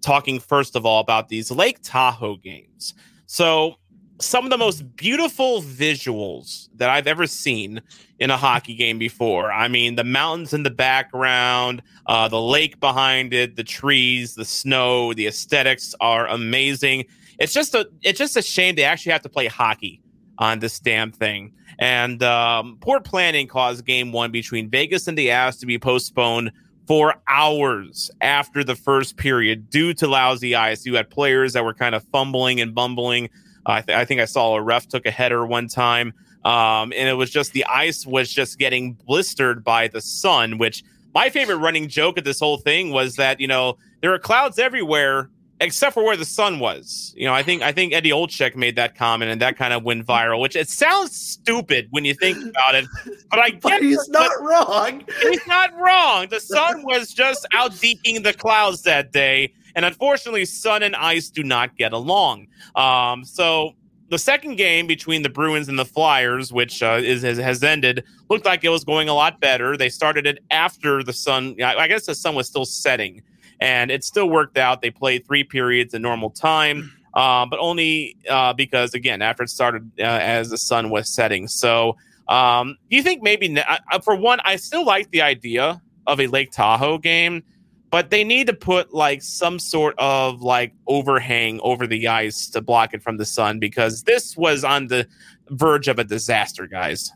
[0.06, 2.94] talking first of all about these Lake Tahoe games.
[3.26, 3.74] So
[4.20, 7.82] some of the most beautiful visuals that I've ever seen
[8.20, 9.50] in a hockey game before.
[9.50, 14.44] I mean, the mountains in the background, uh, the lake behind it, the trees, the
[14.44, 17.06] snow, the aesthetics are amazing.
[17.40, 20.00] It's just a it's just a shame they actually have to play hockey
[20.38, 21.52] on this damn thing.
[21.80, 26.52] And um, poor planning caused game one between Vegas and the Avs to be postponed
[26.86, 30.86] for hours after the first period due to lousy ice.
[30.86, 33.28] You had players that were kind of fumbling and bumbling.
[33.66, 36.12] I, th- I think I saw a ref took a header one time.
[36.44, 40.84] Um, and it was just the ice was just getting blistered by the sun, which
[41.12, 44.58] my favorite running joke of this whole thing was that, you know, there are clouds
[44.58, 45.28] everywhere
[45.60, 47.14] except for where the sun was.
[47.16, 49.82] You know, I think I think Eddie Olczyk made that comment and that kind of
[49.84, 52.86] went viral, which it sounds stupid when you think about it,
[53.30, 55.04] but I But get he's not wrong.
[55.22, 56.28] he's not wrong.
[56.28, 61.30] The sun was just out deeking the clouds that day, and unfortunately, sun and ice
[61.30, 62.48] do not get along.
[62.74, 63.74] Um, so
[64.08, 68.04] the second game between the Bruins and the Flyers, which uh, is has, has ended,
[68.28, 69.76] looked like it was going a lot better.
[69.76, 71.56] They started it after the sun.
[71.62, 73.22] I guess the sun was still setting,
[73.60, 74.82] and it still worked out.
[74.82, 76.92] They played three periods in normal time.
[77.14, 81.48] Uh, but only uh, because, again, after it started uh, as the sun was setting.
[81.48, 81.96] So,
[82.28, 85.80] um, do you think maybe ne- I- I- for one, I still like the idea
[86.06, 87.42] of a Lake Tahoe game,
[87.90, 92.60] but they need to put like some sort of like overhang over the ice to
[92.60, 95.08] block it from the sun because this was on the
[95.48, 97.10] verge of a disaster, guys.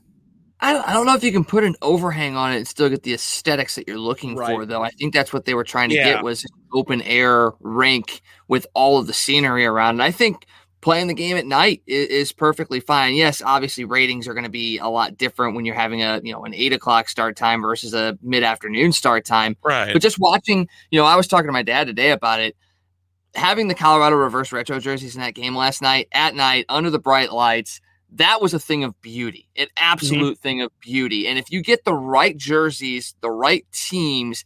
[0.63, 2.89] I don't, I don't know if you can put an overhang on it and still
[2.91, 4.83] get the aesthetics that you're looking for, though.
[4.83, 6.05] I think that's what they were trying to Yeah.
[6.15, 9.95] get was open air rink with all of the scenery around.
[9.97, 10.47] And I think
[10.83, 13.15] playing the game at night is, is perfectly fine.
[13.15, 16.33] Yes, obviously ratings are going to be a lot different when you're having a you
[16.33, 19.57] know an eight o'clock start time versus a mid afternoon start time.
[19.63, 19.93] Right.
[19.93, 22.57] But just watching, you know, I was talking to my dad today about it.
[23.35, 26.99] Having the Colorado reverse retro jerseys in that game last night at night under the
[26.99, 27.81] bright lights,
[28.15, 29.73] that was a thing of beauty, an mm-hmm.
[29.79, 31.27] absolute thing of beauty.
[31.27, 34.45] And if you get the right jerseys, the right teams,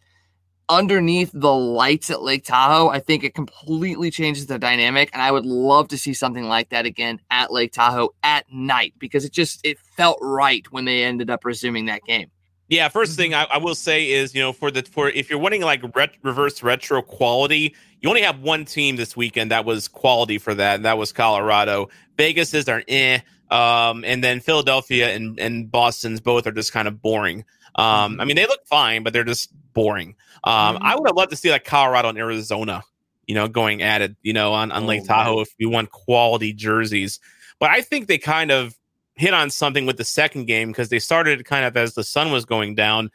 [0.68, 5.10] underneath the lights at Lake Tahoe, I think it completely changes the dynamic.
[5.12, 8.94] And I would love to see something like that again at Lake Tahoe at night
[8.98, 12.30] because it just it felt right when they ended up resuming that game.
[12.68, 15.38] Yeah, first thing I, I will say is, you know, for the for if you're
[15.38, 19.86] wanting like ret- reverse retro quality, you only have one team this weekend that was
[19.86, 21.90] quality for that, and that was Colorado.
[22.16, 23.18] Vegas is our eh,
[23.50, 27.44] um, and then Philadelphia and and Boston's both are just kind of boring.
[27.76, 30.14] Um, I mean, they look fine, but they're just boring.
[30.44, 32.82] Um, I would have loved to see like Colorado and Arizona,
[33.26, 35.90] you know, going at it, you know, on, on Lake Oh, Tahoe if you want
[35.90, 37.18] quality jerseys.
[37.58, 38.76] But I think they kind of
[39.14, 42.32] hit on something with the second game because they started kind of as the sun
[42.32, 43.10] was going down.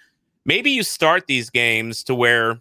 [0.45, 2.59] Maybe you start these games to where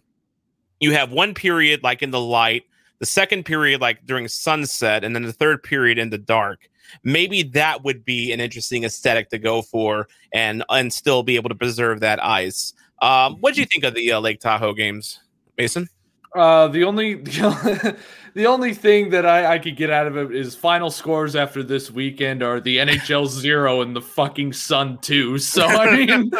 [0.79, 2.63] you have one period like in the light,
[2.99, 6.69] the second period like during sunset, and then the third period in the dark.
[7.03, 11.49] Maybe that would be an interesting aesthetic to go for and and still be able
[11.49, 12.73] to preserve that ice.
[13.01, 15.19] Um, what do you think of the uh, Lake Tahoe games,
[15.57, 15.87] Mason?
[16.35, 17.97] Uh, the only the
[18.45, 21.91] only thing that I, I could get out of it is final scores after this
[21.91, 25.37] weekend are the NHL zero and the fucking Sun two.
[25.37, 26.31] So I mean,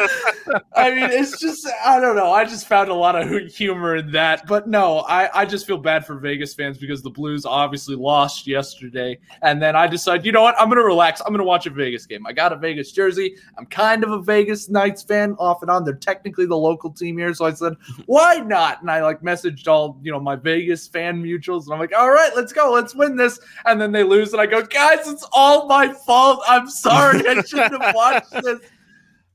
[0.74, 2.32] I mean, it's just I don't know.
[2.32, 5.78] I just found a lot of humor in that, but no, I I just feel
[5.78, 10.32] bad for Vegas fans because the Blues obviously lost yesterday, and then I decided, you
[10.32, 11.20] know what, I'm gonna relax.
[11.20, 12.26] I'm gonna watch a Vegas game.
[12.26, 13.36] I got a Vegas jersey.
[13.58, 15.84] I'm kind of a Vegas Knights fan off and on.
[15.84, 17.74] They're technically the local team here, so I said,
[18.06, 18.80] why not?
[18.80, 22.10] And I like messaged all you know my Vegas fan mutuals, and I'm like, all
[22.10, 23.40] right, let's go, let's win this.
[23.66, 26.42] And then they lose, and I go, guys, it's all my fault.
[26.46, 28.60] I'm sorry, I shouldn't have watched this.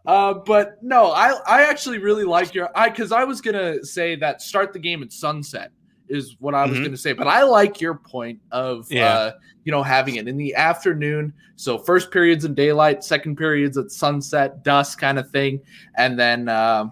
[0.05, 4.15] Uh, but no, I I actually really like your I because I was gonna say
[4.17, 5.71] that start the game at sunset
[6.09, 6.83] is what I was Mhm.
[6.85, 9.11] gonna say, but I like your point of Yeah.
[9.11, 9.31] uh,
[9.63, 11.33] you know having it in the afternoon.
[11.55, 15.59] So first periods in daylight, second periods at sunset, dusk kind of thing,
[15.97, 16.47] and then.
[16.49, 16.85] Uh,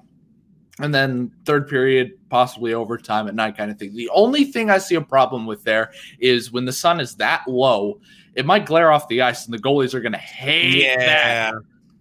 [0.80, 3.96] and then third period, possibly overtime at night, kind of thing.
[3.96, 7.44] The only thing I see a problem with there is when the sun is that
[7.48, 8.00] low,
[8.36, 11.54] it might glare off the ice, and the goalies are going to hate that.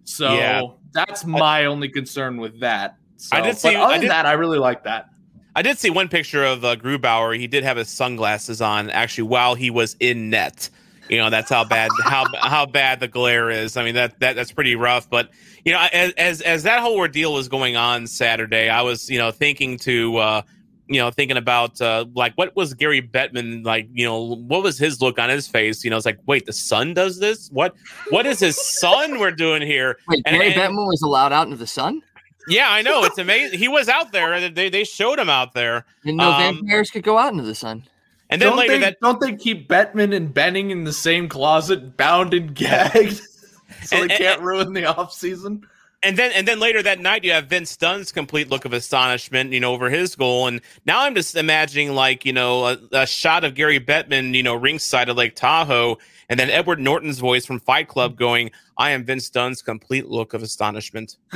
[0.04, 0.62] So Yeah.
[0.92, 2.96] that's my only concern with that.
[3.18, 5.06] So, I did see- other I than that, I really like that.
[5.54, 7.38] I did see one picture of uh, Grubauer.
[7.38, 10.70] He did have his sunglasses on actually while he was in net.
[11.12, 13.76] You know, that's how bad how how bad the glare is.
[13.76, 15.10] I mean, that that that's pretty rough.
[15.10, 15.28] But
[15.62, 19.18] you know, as as as that whole ordeal was going on Saturday, I was you
[19.18, 20.16] know thinking to.
[20.16, 20.42] uh
[20.88, 23.88] you know, thinking about uh, like what was Gary Bettman like?
[23.94, 25.84] You know, what was his look on his face?
[25.84, 27.48] You know, it's like, wait, the sun does this?
[27.50, 27.74] What?
[28.10, 29.96] What is his son we're doing here?
[30.08, 32.02] Wait, And- Gary and- Bettman was allowed out into the sun?
[32.48, 33.04] Yeah, I know.
[33.04, 33.58] It's amazing.
[33.58, 34.50] He was out there.
[34.50, 35.86] They they showed him out there.
[36.04, 37.84] And no Um, vampires could go out into the sun.
[38.32, 41.28] And then don't later they, that don't they keep Bettman and Benning in the same
[41.28, 43.20] closet, bound and gagged,
[43.84, 45.66] so And- they can't ruin the off season?
[46.04, 49.52] and then and then later that night you have Vince Dunn's complete look of astonishment,
[49.52, 50.48] you know, over his goal.
[50.48, 54.42] And now I'm just imagining like, you know, a, a shot of Gary Bettman, you
[54.42, 55.98] know, ringside of Lake Tahoe,
[56.28, 60.34] and then Edward Norton's voice from Fight Club going, I am Vince Dunn's complete look
[60.34, 61.18] of astonishment.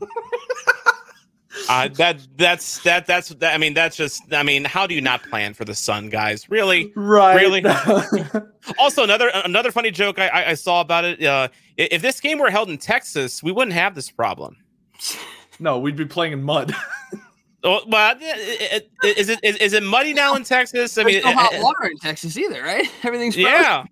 [1.68, 5.00] Uh, that that's that that's that, I mean that's just I mean how do you
[5.00, 7.34] not plan for the sun guys really Right.
[7.36, 7.64] really
[8.78, 12.38] also another another funny joke I, I, I saw about it uh, if this game
[12.38, 14.56] were held in Texas we wouldn't have this problem
[15.60, 16.74] no, we'd be playing in mud.
[17.64, 18.14] Oh, well,
[19.02, 20.96] is it is, is it muddy now in Texas?
[20.96, 22.88] I mean, There's no hot water in Texas either, right?
[23.02, 23.50] Everything's frozen.
[23.50, 23.84] yeah,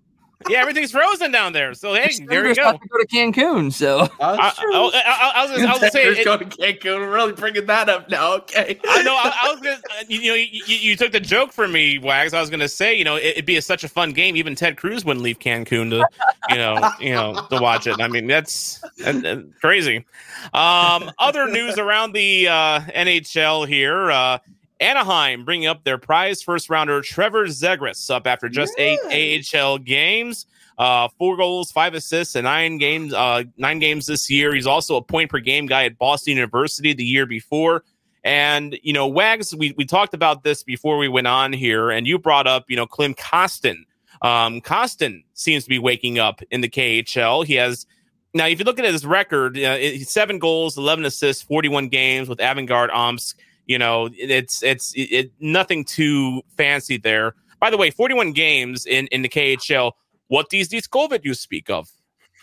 [0.49, 1.73] yeah, everything's frozen down there.
[1.73, 2.63] So hey, there you go.
[2.65, 5.91] have to go to Cancun, so I, I, I, I was gonna, I was gonna
[5.91, 6.99] say, Senators it, go to Cancun.
[6.99, 8.35] We're really bringing that up now.
[8.35, 8.79] Okay.
[8.87, 9.13] I know.
[9.15, 11.71] I, I was gonna, uh, you, you know, you, you you took the joke from
[11.71, 12.33] me, Wags.
[12.33, 14.35] I was gonna say, you know, it, it'd be a, such a fun game.
[14.37, 16.07] Even Ted Cruz wouldn't leave Cancun to,
[16.49, 17.99] you know, you know, to watch it.
[17.99, 20.05] I mean, that's, that- that's crazy.
[20.53, 24.11] Um, other news around the uh, NHL here.
[24.11, 24.37] Uh,
[24.79, 30.45] Anaheim bringing up their prize first rounder Trevor Zegras up after just eight AHL games.
[30.77, 33.11] Uh, four goals, five assists, and nine games.
[33.11, 34.53] Uh, nine games this year.
[34.53, 37.83] He's also a point per game guy at Boston University the year before.
[38.23, 42.05] And you know, Wags, we we talked about this before we went on here, and
[42.05, 43.77] you brought up you know Klim Kostin.
[44.21, 47.45] Um, Kostin seems to be waking up in the KHL.
[47.45, 47.87] He has
[48.33, 52.39] now, if you look at his record, uh, seven goals, eleven assists, forty-one games with
[52.39, 53.37] Avangard Omsk.
[53.67, 57.35] You know, it's it's it, it, nothing too fancy there.
[57.59, 59.91] By the way, forty-one games in in the KHL.
[60.27, 61.89] What these these COVID you speak of?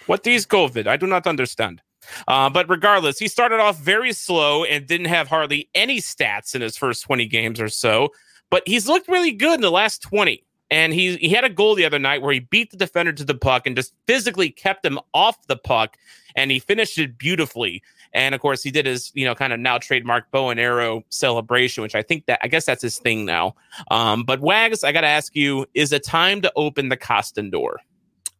[0.07, 0.87] What these COVID?
[0.87, 1.83] I do not understand.
[2.29, 6.61] Uh, but regardless, he started off very slow and didn't have hardly any stats in
[6.61, 8.11] his first 20 games or so.
[8.51, 10.45] But he's looked really good in the last 20.
[10.71, 13.25] And he he had a goal the other night where he beat the defender to
[13.25, 15.97] the puck and just physically kept him off the puck.
[16.37, 17.83] and he finished it beautifully.
[18.15, 21.03] And of course, he did his, you know, kind of now trademark bow and arrow
[21.11, 23.55] celebration, which I think that I guess that's his thing now.
[23.91, 27.51] Um, but Wags, I got to ask you: Is it time to open the Kostin
[27.51, 27.81] door?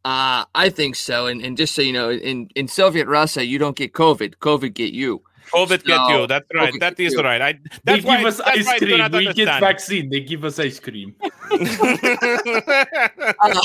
[0.05, 1.25] Uh, I think so.
[1.27, 4.35] And, and just so you know, in, in Soviet Russia, you don't get COVID.
[4.37, 5.21] COVID get you.
[5.51, 6.27] COVID get you.
[6.27, 6.73] That's right.
[6.73, 7.21] COVID That get is you.
[7.21, 7.41] right.
[7.41, 8.97] I, They that's give why, us that's ice why I do cream.
[8.99, 10.09] not We get vaccine.
[10.09, 11.15] They give us ice cream.
[13.41, 13.61] Uh,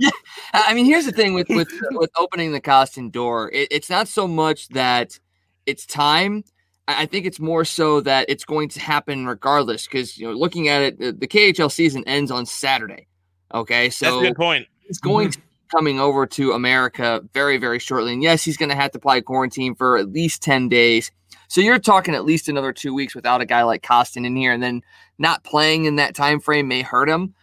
[0.00, 0.10] yeah,
[0.52, 3.50] I mean, here's the thing with with with opening the Kostin door.
[3.52, 5.18] It, it's not so much that
[5.66, 6.44] it's time.
[6.88, 9.86] I I think it's more so that it's going to happen regardless.
[9.86, 13.08] Because you know, looking at it, the, the KHL season ends on Saturday.
[13.54, 14.66] Okay, so That's so a good point.
[14.86, 15.32] he's going mm-hmm.
[15.32, 15.44] to be
[15.74, 18.12] coming over to America very, very shortly.
[18.12, 21.10] And yes, he's going to have to apply quarantine for at least 10 days.
[21.48, 24.52] So you're talking at least another two weeks without a guy like Kostin in here.
[24.52, 24.82] And then
[25.18, 27.34] not playing in that time frame may hurt him.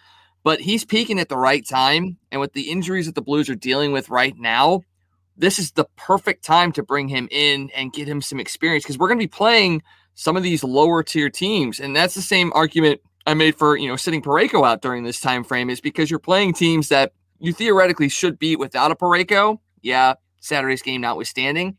[0.43, 2.17] But he's peaking at the right time.
[2.31, 4.81] And with the injuries that the Blues are dealing with right now,
[5.37, 8.97] this is the perfect time to bring him in and get him some experience because
[8.97, 9.81] we're going to be playing
[10.15, 11.79] some of these lower tier teams.
[11.79, 15.19] And that's the same argument I made for, you know, sitting Parayko out during this
[15.19, 19.59] time frame is because you're playing teams that you theoretically should beat without a Parayko.
[19.81, 21.77] Yeah, Saturday's game notwithstanding.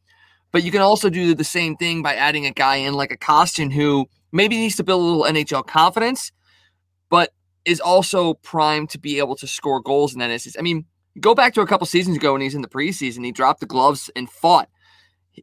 [0.53, 3.17] But you can also do the same thing by adding a guy in like a
[3.17, 6.33] Kostin who maybe needs to build a little NHL confidence,
[7.11, 7.33] but
[7.65, 10.57] is also primed to be able to score goals in that instance.
[10.59, 10.85] I mean,
[11.21, 13.67] go back to a couple seasons ago when he's in the preseason, he dropped the
[13.67, 14.69] gloves and fought.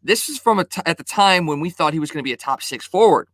[0.03, 2.33] This is from t- at the time when we thought he was going to be
[2.33, 3.27] a top six forward.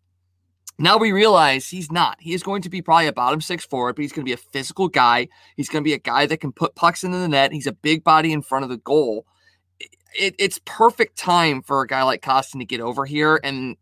[0.80, 2.18] Now we realize he's not.
[2.19, 4.34] He is going to be probably a bottom six forward, but he's going to be
[4.34, 5.27] a physical guy.
[5.55, 7.51] He's going to be a guy that can put pucks into the net.
[7.51, 9.26] He's a big body in front of the goal.
[10.14, 13.39] It, it's perfect time for a guy like Kostin to get over here.
[13.43, 13.76] And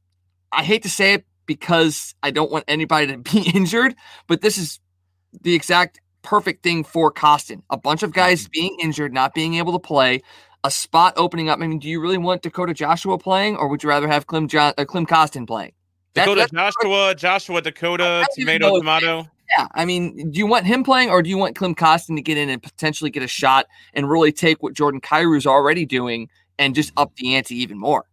[0.52, 3.96] I hate to say it because I don't want anybody to be injured,
[4.28, 4.80] but this is
[5.42, 7.62] the exact perfect thing for Kostin.
[7.70, 10.22] A bunch of guys being injured, not being able to play,
[10.64, 11.60] a spot opening up.
[11.62, 14.48] I mean, do you really want Dakota Joshua playing, or would you rather have Klim,
[14.48, 15.72] jo- uh, Klim Kostin playing?
[16.16, 19.28] That- Dakota Joshua, Joshua Dakota, tomato, tomato.
[19.52, 22.22] Yeah, I mean, do you want him playing, or do you want Klim Kostin to
[22.22, 26.30] get in and potentially get a shot and really take what Jordan Kyrou's already doing
[26.58, 28.06] and just up the ante even more?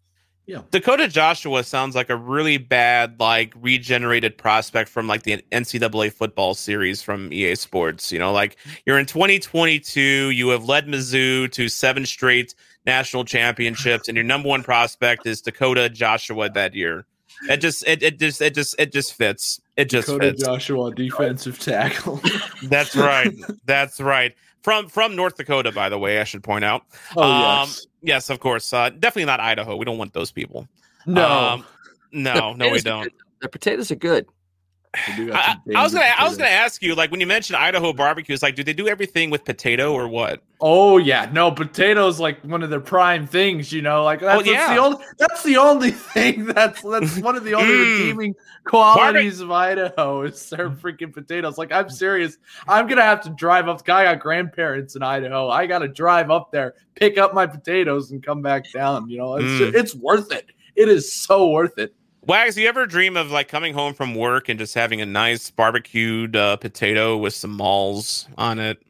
[0.70, 6.54] Dakota Joshua sounds like a really bad, like regenerated prospect from like the NCAA football
[6.54, 8.10] series from EA Sports.
[8.10, 12.54] You know, like you're in 2022, you have led Mizzou to seven straight
[12.86, 17.06] national championships, and your number one prospect is Dakota Joshua that year.
[17.48, 19.60] It just, it, it just, it just, it just fits.
[19.76, 20.44] It just Dakota fits.
[20.44, 22.20] Joshua, defensive tackle.
[22.64, 23.32] That's right.
[23.64, 24.34] That's right.
[24.62, 26.82] From from North Dakota, by the way, I should point out.
[27.16, 27.86] Oh, um, yes.
[28.02, 28.72] Yes, of course.
[28.72, 29.76] Uh, definitely not Idaho.
[29.76, 30.68] We don't want those people.
[31.06, 31.26] No.
[31.26, 31.66] Um,
[32.12, 33.12] no, no, we don't.
[33.40, 34.26] The potatoes are good.
[34.94, 38.34] I, I was gonna, I was gonna ask you, like, when you mentioned Idaho barbecue,
[38.34, 40.42] it's like, do they do everything with potato or what?
[40.60, 43.72] Oh yeah, no, potatoes like one of their prime things.
[43.72, 44.58] You know, like that's, Oh, yeah.
[44.58, 47.98] that's the only that's the only thing that's that's one of the only Mm.
[48.00, 51.56] redeeming qualities of Idaho is their freaking potatoes.
[51.58, 52.36] Like I'm serious,
[52.68, 53.80] I'm gonna have to drive up.
[53.88, 55.48] I got grandparents in Idaho.
[55.48, 59.08] I got to drive up there, pick up my potatoes, and come back down.
[59.08, 59.74] You know, it's Mm.
[59.74, 60.46] it's worth it.
[60.76, 61.94] It is so worth it.
[62.24, 65.50] Wags, you ever dream of like coming home from work and just having a nice
[65.50, 68.80] barbecued uh, potato with some malls on it?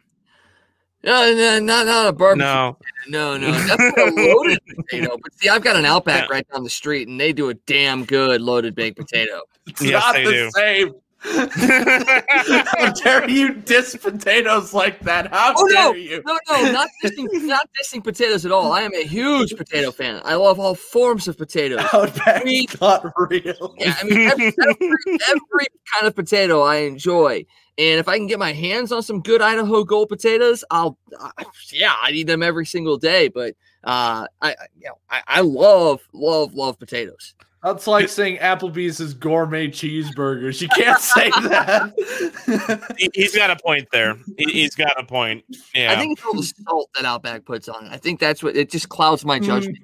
[1.05, 2.45] No, no, not not a barbecue.
[2.45, 2.77] No.
[3.09, 3.51] no, no.
[3.67, 5.17] That's not a loaded potato.
[5.21, 6.35] But see, I've got an Outback Yeah.
[6.37, 9.41] right down the street, and they do a damn good loaded baked potato.
[9.67, 10.51] It's Yes, not they the do.
[10.55, 10.95] same.
[11.25, 15.29] How dare you diss potatoes like that?
[15.33, 16.23] How Oh dare no, you?
[16.27, 18.73] no, no, not dissing, not dissing potatoes at all.
[18.73, 20.21] I am a huge potato fan.
[20.25, 21.81] I love all forms of potatoes.
[21.93, 23.75] Outback's Me- not real.
[23.79, 27.45] Yeah, I mean every, every, every kind of potato I enjoy,
[27.79, 31.45] and if I can get my hands on some good Idaho Gold potatoes, I'll, I,
[31.73, 33.29] yeah, I eat them every single day.
[33.29, 33.55] But
[33.85, 37.35] uh, I, I- you know, I, I love, love, love potatoes.
[37.63, 40.61] That's like saying Applebee's is gourmet cheeseburgers.
[40.61, 42.95] You can't say that.
[42.99, 44.17] He- He's got a point there.
[44.37, 45.45] He- He's got a point.
[45.73, 45.93] Yeah.
[45.93, 47.93] I think it's all the salt that Outback puts on it.
[47.93, 49.45] I think that's what it just clouds my hmm.
[49.45, 49.79] judgment.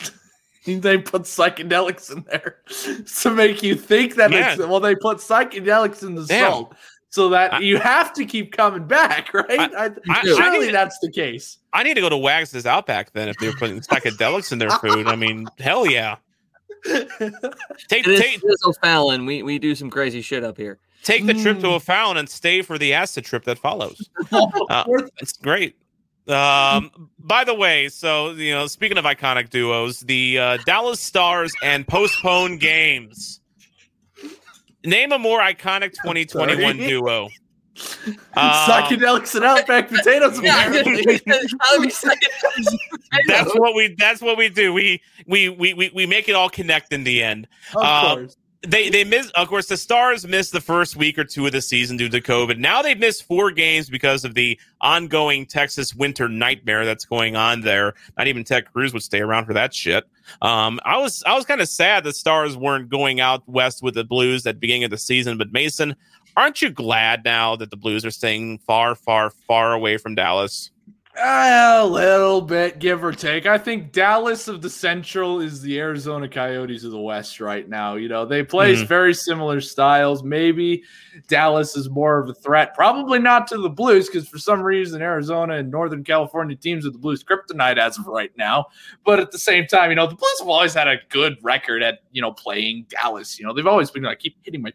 [0.66, 2.56] they put psychedelics in there
[3.22, 6.50] to make you think that it's well, they put psychedelics in the Damn.
[6.50, 6.74] salt
[7.10, 9.46] so that I- you have to keep coming back, right?
[9.48, 11.58] I, I- surely I- that's the case.
[11.72, 15.06] I need to go to Wags' Outback then if they're putting psychedelics in their food.
[15.06, 16.16] I mean, hell yeah.
[17.88, 19.26] Take It is, take it is O'Fallon.
[19.26, 20.78] We we do some crazy shit up here.
[21.02, 24.08] take the trip to a fountain and stay for the acid trip that follows.
[24.32, 24.84] Uh,
[25.18, 25.76] It's great.
[26.28, 26.90] Um,
[27.20, 31.86] by the way, so you know, speaking of iconic duos, the uh, Dallas Stars and
[31.86, 33.40] postponed games.
[34.84, 37.28] Name a more iconic 2021 duo.
[38.34, 40.40] Uh, Psychedelics and Outback potatoes.
[40.40, 40.82] Yeah.
[41.60, 41.90] I'll be
[43.28, 44.72] that's what we that's what we do.
[44.72, 47.46] We we we we, we make it all connect in the end.
[47.74, 48.36] of Uh, course.
[48.62, 51.60] they they miss of course the stars missed the first week or two of the
[51.60, 56.28] season due to covid now they've missed four games because of the ongoing texas winter
[56.28, 60.04] nightmare that's going on there not even ted cruz would stay around for that shit
[60.42, 63.94] um i was i was kind of sad the stars weren't going out west with
[63.94, 65.94] the blues at the beginning of the season but mason
[66.36, 70.70] aren't you glad now that the blues are staying far far far away from dallas
[71.18, 73.46] A little bit, give or take.
[73.46, 77.94] I think Dallas of the Central is the Arizona Coyotes of the West right now.
[77.94, 78.86] You know, they play Mhm.
[78.86, 80.22] very similar styles.
[80.22, 80.82] Maybe
[81.26, 82.74] Dallas is more of a threat.
[82.74, 86.90] Probably not to the Blues, because for some reason, Arizona and Northern California teams are
[86.90, 88.66] the Blues kryptonite as of right now.
[89.06, 91.82] But at the same time, you know, the Blues have always had a good record
[91.82, 93.38] at, you know, playing Dallas.
[93.38, 94.74] You know, they've always been, I keep hitting my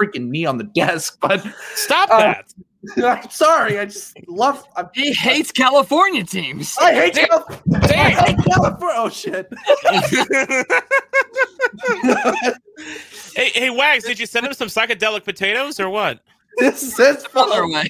[0.00, 1.44] freaking knee on the desk, but
[1.74, 2.52] stop Um, that
[3.24, 3.78] I'm sorry.
[3.78, 4.64] I just love.
[4.76, 6.76] I'm, He hates California teams.
[6.80, 7.28] I hate Damn.
[7.28, 7.88] California.
[7.88, 8.96] I hate California.
[8.98, 9.48] Oh shit.
[13.34, 16.20] hey hey wags did you send him some psychedelic potatoes or what
[16.58, 17.72] this is his Other fault.
[17.72, 17.86] way.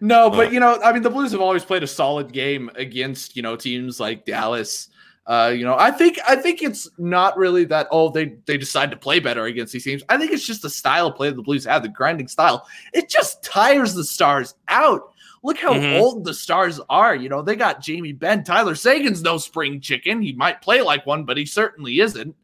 [0.00, 3.36] no, but you know, I mean, the Blues have always played a solid game against
[3.36, 4.88] you know teams like Dallas.
[5.26, 7.86] Uh, you know, I think I think it's not really that.
[7.92, 10.02] Oh, they they decide to play better against these teams.
[10.08, 12.66] I think it's just the style of play that the Blues have, the grinding style.
[12.92, 15.12] It just tires the Stars out.
[15.44, 16.00] Look how Mhm.
[16.00, 17.14] old the Stars are.
[17.14, 18.42] You know, they got Jamie Benn.
[18.42, 20.22] Tyler Seguin's no spring chicken.
[20.22, 22.34] He might play like one, but he certainly isn't.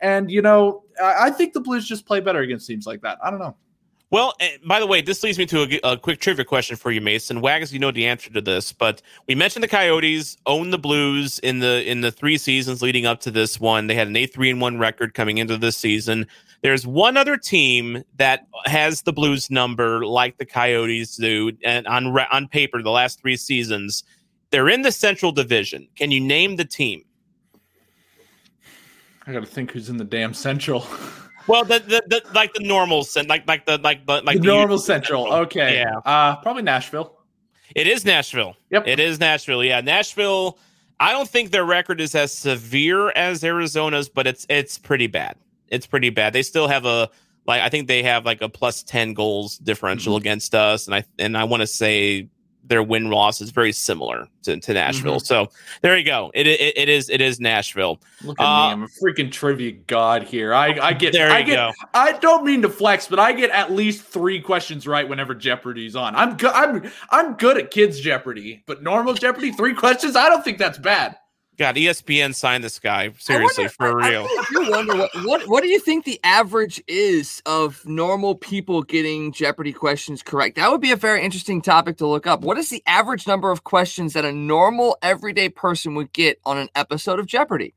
[0.00, 3.18] And you know, I, I think the Blues just play better against teams like that.
[3.24, 3.56] I don't know.
[4.10, 7.00] Well, eh, by the way, this leads me to a quick trivia question for you,
[7.00, 7.42] Mason.
[7.42, 11.38] Wags, you know the answer to this, but we mentioned the Coyotes own the Blues
[11.40, 13.86] in the in the three seasons leading up to this one.
[13.86, 16.26] They had an eight three and one record coming into this season.
[16.62, 22.06] There's one other team that has the Blues number like the Coyotes do, and on
[22.32, 24.04] on paper, the last three seasons,
[24.50, 25.86] they're in the Central Division.
[25.96, 27.04] Can you name the team?
[29.26, 30.86] I got to think who's in the damn Central.
[31.48, 34.42] Well, the the, the like the normal, cen- like like the like the like the
[34.42, 35.32] the normal usual Central.
[35.32, 35.78] Okay.
[35.78, 35.96] Yeah.
[36.04, 37.14] Uh, probably Nashville.
[37.74, 38.56] It is Nashville.
[38.70, 38.86] Yep.
[38.86, 39.64] It is Nashville.
[39.64, 40.58] Yeah, Nashville.
[41.00, 45.36] I don't think their record is as severe as Arizona's, but it's it's pretty bad.
[45.68, 46.32] It's pretty bad.
[46.32, 47.10] They still have a
[47.46, 50.22] like I think they have like a plus ten goals differential Mm-hmm.
[50.22, 52.28] against us, and I and I want to say
[52.68, 55.16] their win loss is very similar to, to Nashville.
[55.16, 55.24] Mm-hmm.
[55.24, 55.48] So
[55.80, 56.30] there you go.
[56.34, 58.00] It, it it is it is Nashville.
[58.22, 58.72] Look at Uh, me.
[58.72, 60.54] I'm a freaking trivia god here.
[60.54, 61.72] I, I get There I get go.
[61.94, 65.96] I don't mean to flex, but I get at least three questions right whenever Jeopardy's
[65.96, 66.14] on.
[66.14, 70.44] I'm good I'm I'm good at kids Jeopardy, but normal Jeopardy, three questions, I don't
[70.44, 71.16] think that's bad.
[71.58, 74.22] God, ESPN signed this guy seriously for I- real.
[74.22, 78.84] I do wonder what, what what do you think the average is of normal people
[78.84, 80.54] getting Jeopardy questions correct?
[80.54, 82.42] That would be a very interesting topic to look up.
[82.42, 86.58] What is the average number of questions that a normal everyday person would get on
[86.58, 87.74] an episode of Jeopardy?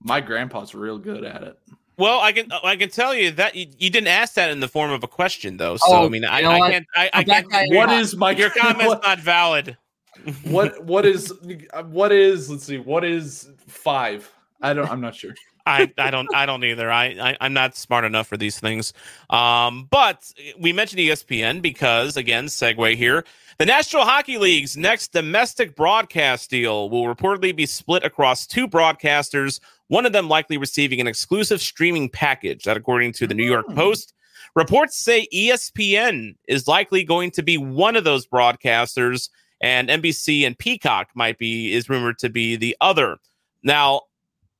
[0.00, 1.58] My grandpa's real good at it.
[1.98, 4.68] Well, I can I can tell you that you, you didn't ask that in the
[4.68, 5.76] form of a question though.
[5.76, 7.74] So Oh, I mean, I, I can't I, I can't.
[7.74, 9.76] What is my your comment's not valid.
[10.44, 11.32] What what is
[11.86, 14.30] what is let's see, what is five?
[14.62, 15.34] I don't I'm not sure.
[15.66, 16.90] I, I don't I don't either.
[16.90, 18.92] I, I I'm not smart enough for these things.
[19.30, 23.24] Um, but we mentioned ESPN because again, segue here.
[23.58, 29.60] The National Hockey League's next domestic broadcast deal will reportedly be split across two broadcasters.
[29.88, 32.64] One of them likely receiving an exclusive streaming package.
[32.64, 34.14] That, according to the New York Post,
[34.54, 39.30] reports say ESPN is likely going to be one of those broadcasters,
[39.60, 43.18] and NBC and Peacock might be is rumored to be the other.
[43.62, 44.02] Now,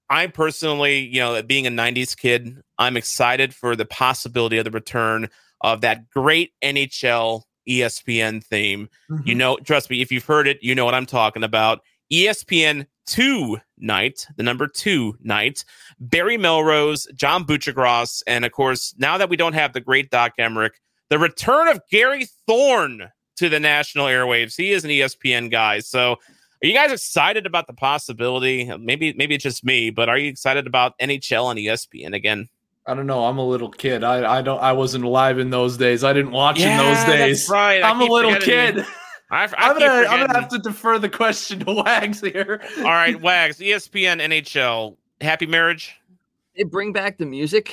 [0.08, 4.70] I personally, you know, being a 90s kid, I'm excited for the possibility of the
[4.70, 5.28] return
[5.60, 8.88] of that great NHL ESPN theme.
[9.08, 9.38] You mm-hmm.
[9.38, 11.80] know, trust me, if you've heard it, you know what I'm talking about.
[12.12, 15.64] ESPN 2 night, the number 2 night,
[15.98, 20.34] Barry Melrose, John Buccigross, and of course, now that we don't have the great Doc
[20.38, 20.70] Emrick,
[21.10, 24.56] the return of Gary Thorne to the national airwaves.
[24.56, 25.80] He is an ESPN guy.
[25.80, 26.12] So,
[26.62, 28.70] are you guys excited about the possibility?
[28.78, 32.48] Maybe maybe it's just me, but are you excited about NHL and ESPN again?
[32.86, 33.24] I don't know.
[33.26, 34.04] I'm a little kid.
[34.04, 36.04] I I don't I wasn't alive in those days.
[36.04, 37.40] I didn't watch in those days.
[37.40, 37.82] that's right.
[37.82, 38.78] I I'm a little kid.
[39.30, 42.60] I, I I'm gonna I'm gonna have to defer the question to Wags here.
[42.78, 45.96] All right, Wags, ESPN, NHL, happy marriage.
[46.56, 47.72] They bring back the music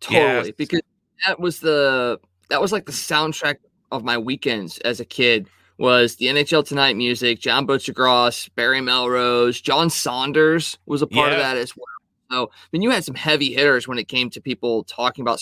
[0.00, 0.50] totally Yes.
[0.56, 0.80] because
[1.26, 2.20] that was the
[2.50, 3.56] that was like the soundtrack
[3.92, 5.48] of my weekends as a kid
[5.78, 11.38] was the NHL Tonight music, John Buccigross, Barry Melrose, John Saunders was a part of
[11.38, 11.86] that as well.
[12.30, 15.40] So, I mean, you had some heavy hitters when it came to people talking about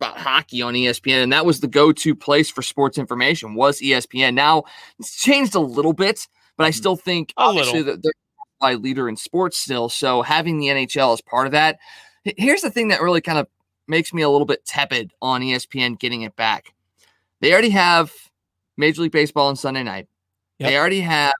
[0.00, 4.34] about hockey on ESPN, and that was the go-to place for sports information was ESPN.
[4.34, 4.64] Now
[4.98, 7.42] it's changed a little bit, but I still think Mm-hmm.
[7.42, 7.94] A obviously little.
[7.94, 8.12] that they're
[8.60, 9.88] by leader in sports still.
[9.88, 11.78] So having the NHL as part of that,
[12.24, 13.48] here's the thing that really kind of
[13.88, 16.73] makes me a little bit tepid on ESPN getting it back.
[17.40, 18.12] They already have
[18.76, 20.08] Major League Baseball on Sunday night.
[20.58, 21.34] They already have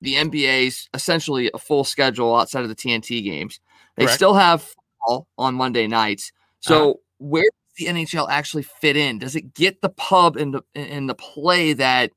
[0.00, 3.60] the NBA's essentially a full schedule outside of the TNT games.
[3.96, 4.16] They Correct.
[4.16, 6.32] still have football on Monday nights.
[6.60, 6.94] So Uh-huh.
[7.18, 9.18] where does the NHL actually fit in?
[9.18, 12.12] Does it get the pub and the and the play that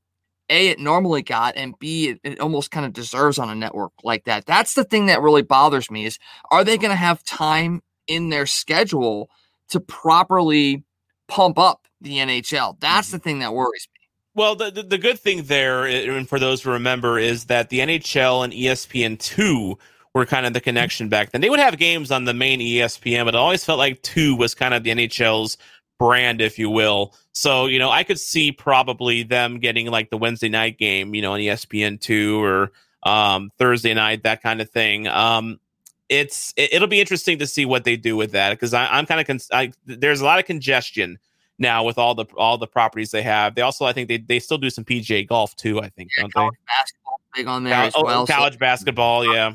[0.48, 3.92] a it normally got and b it, it almost kind of deserves on a network
[4.04, 4.46] like that?
[4.46, 6.18] That's the thing that really bothers me is
[6.52, 9.30] are they going to have time in their schedule
[9.70, 10.84] to properly
[11.28, 12.78] pump up the NHL?
[12.80, 13.16] That's Mm-hmm.
[13.16, 14.00] the thing that worries me.
[14.34, 17.80] Well, the, the the good thing there, and for those who remember, is that the
[17.80, 19.78] NHL and ESPN two
[20.14, 21.40] were kind of the connection back then.
[21.42, 24.54] They would have games on the main ESPN, but it always felt like two was
[24.54, 25.58] kind of the NHL's
[25.98, 27.14] brand, if you will.
[27.32, 31.20] So you know, I could see probably them getting like the Wednesday night game, you
[31.22, 32.72] know, on ESPN two or
[33.02, 35.08] um, Thursday night, that kind of thing.
[35.08, 35.60] Um,
[36.08, 39.20] it's it, it'll be interesting to see what they do with that because I'm kind
[39.20, 41.18] of con- I, there's a lot of congestion
[41.62, 43.54] now with all the all the properties they have.
[43.54, 45.80] They also I think they, they still do some PGA golf too.
[45.80, 47.70] I think don't College basketball big on they?
[47.70, 48.26] there as oh, well.
[48.26, 49.52] so- college basketball, yeah.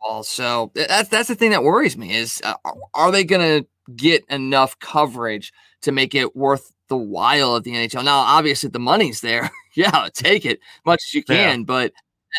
[0.00, 0.24] ball.
[0.24, 2.54] So that's that's the thing that worries me is uh,
[2.94, 5.52] are- they going to get enough coverage
[5.82, 8.04] to make it worth the while of the NHL?
[8.04, 9.50] Now, obviously, the money's there.
[9.76, 11.50] yeah, take it much as you Yeah.
[11.52, 11.92] can, but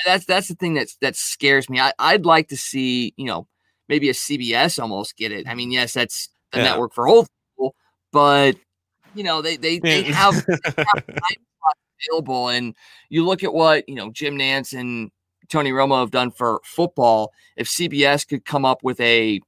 [0.06, 1.80] that's that's the thing that's that scares me.
[1.80, 3.48] I, I'd like to see you know
[3.88, 5.48] maybe a CBS almost get it.
[5.48, 6.66] I mean, yes, that's the Yeah.
[6.66, 7.76] network for old people,
[8.12, 8.56] but
[9.14, 11.38] you know they they they have, they have time
[12.10, 12.76] available, and
[13.10, 15.12] you look at what you know Jim Nantz and
[15.50, 17.32] Tony Romo have done for football.
[17.56, 19.42] If CBS could come up with a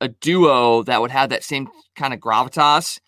[0.00, 3.00] a duo that would have that same kind of gravitas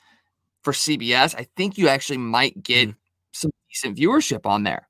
[0.63, 2.91] for CBS, I think you actually might get
[3.33, 4.89] some decent viewership on there.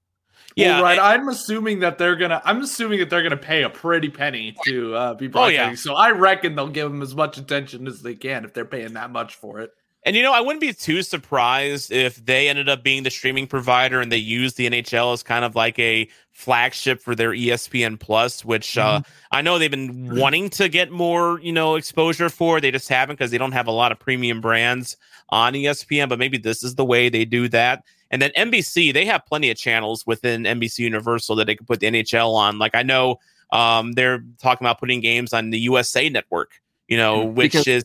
[0.56, 0.98] Yeah, well, right.
[0.98, 2.42] I'm assuming that they're gonna.
[2.44, 5.30] I'm assuming that they're gonna pay a pretty penny to uh, be Oh, yeah.
[5.66, 5.76] broadcasting.
[5.76, 8.94] So I reckon they'll give them as much attention as they can if they're paying
[8.94, 9.70] that much for it.
[10.08, 13.46] And you know, I wouldn't be too surprised if they ended up being the streaming
[13.46, 18.00] provider and they used the NHL as kind of like a flagship for their ESPN
[18.00, 19.02] Plus, which uh,
[19.32, 22.58] I know they've been wanting to get more, you know, exposure for.
[22.58, 24.96] They just haven't because they don't have a lot of premium brands
[25.28, 26.08] on ESPN.
[26.08, 27.84] But maybe this is the way they do that.
[28.10, 31.80] And then NBC, they have plenty of channels within NBC Universal that they can put
[31.80, 32.58] the NHL on.
[32.58, 33.20] Like I know
[33.52, 36.52] um, they're talking about putting games on the USA Network,
[36.86, 37.84] you know, which Because- is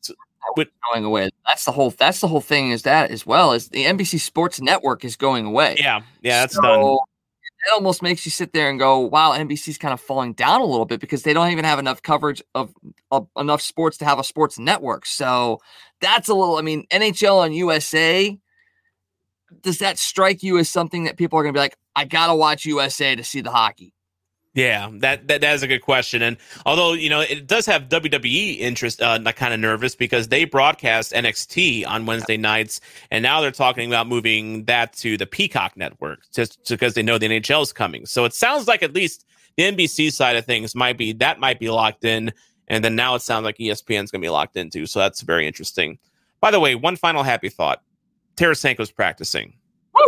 [0.91, 1.29] going away.
[1.47, 1.91] That's the whole.
[1.91, 2.71] That's the whole thing.
[2.71, 5.75] Is that as well as the NBC Sports Network is going away.
[5.79, 6.97] yeah, yeah, that's So, done.
[7.65, 10.65] It almost makes you sit there and go, "Wow, NBC's kind of falling down a
[10.65, 12.73] little bit because they don't even have enough coverage of,
[13.09, 15.59] of enough sports to have a sports network." So
[16.01, 16.57] that's a little.
[16.57, 18.37] I mean, NHL on USA.
[19.61, 22.35] Does that strike you as something that people are going to be like, "I gotta
[22.35, 23.93] watch USA to see the hockey"?
[24.55, 26.21] Yeah, that, that that is a good question.
[26.21, 30.45] And although you know it does have WWE interest, uh, kind of nervous because they
[30.45, 35.75] broadcast NXT on Wednesday nights, and now they're talking about moving that to the Peacock
[35.75, 38.05] network just because they know the NHL is coming.
[38.05, 39.25] So it sounds like at least
[39.57, 42.31] the NBC side of things might be that might be locked in,
[42.67, 44.85] and then now it sounds like ESPN's going to be locked into.
[44.85, 45.97] So that's very interesting.
[46.41, 47.81] By the way, one final happy thought:
[48.35, 49.55] Tarasenko's practicing.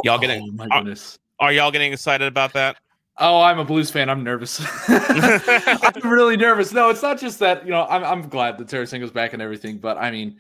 [0.04, 0.44] Y'all getting?
[0.44, 1.18] Oh my are, goodness.
[1.40, 2.78] are y'all getting excited about that?
[3.18, 4.10] Oh, I'm a Blues fan.
[4.10, 4.62] I'm nervous.
[4.90, 6.74] I'm really nervous.
[6.74, 7.64] No, it's not just that.
[7.66, 10.38] You know, I'm I'm glad that Tarasenko's back and everything, but I mean,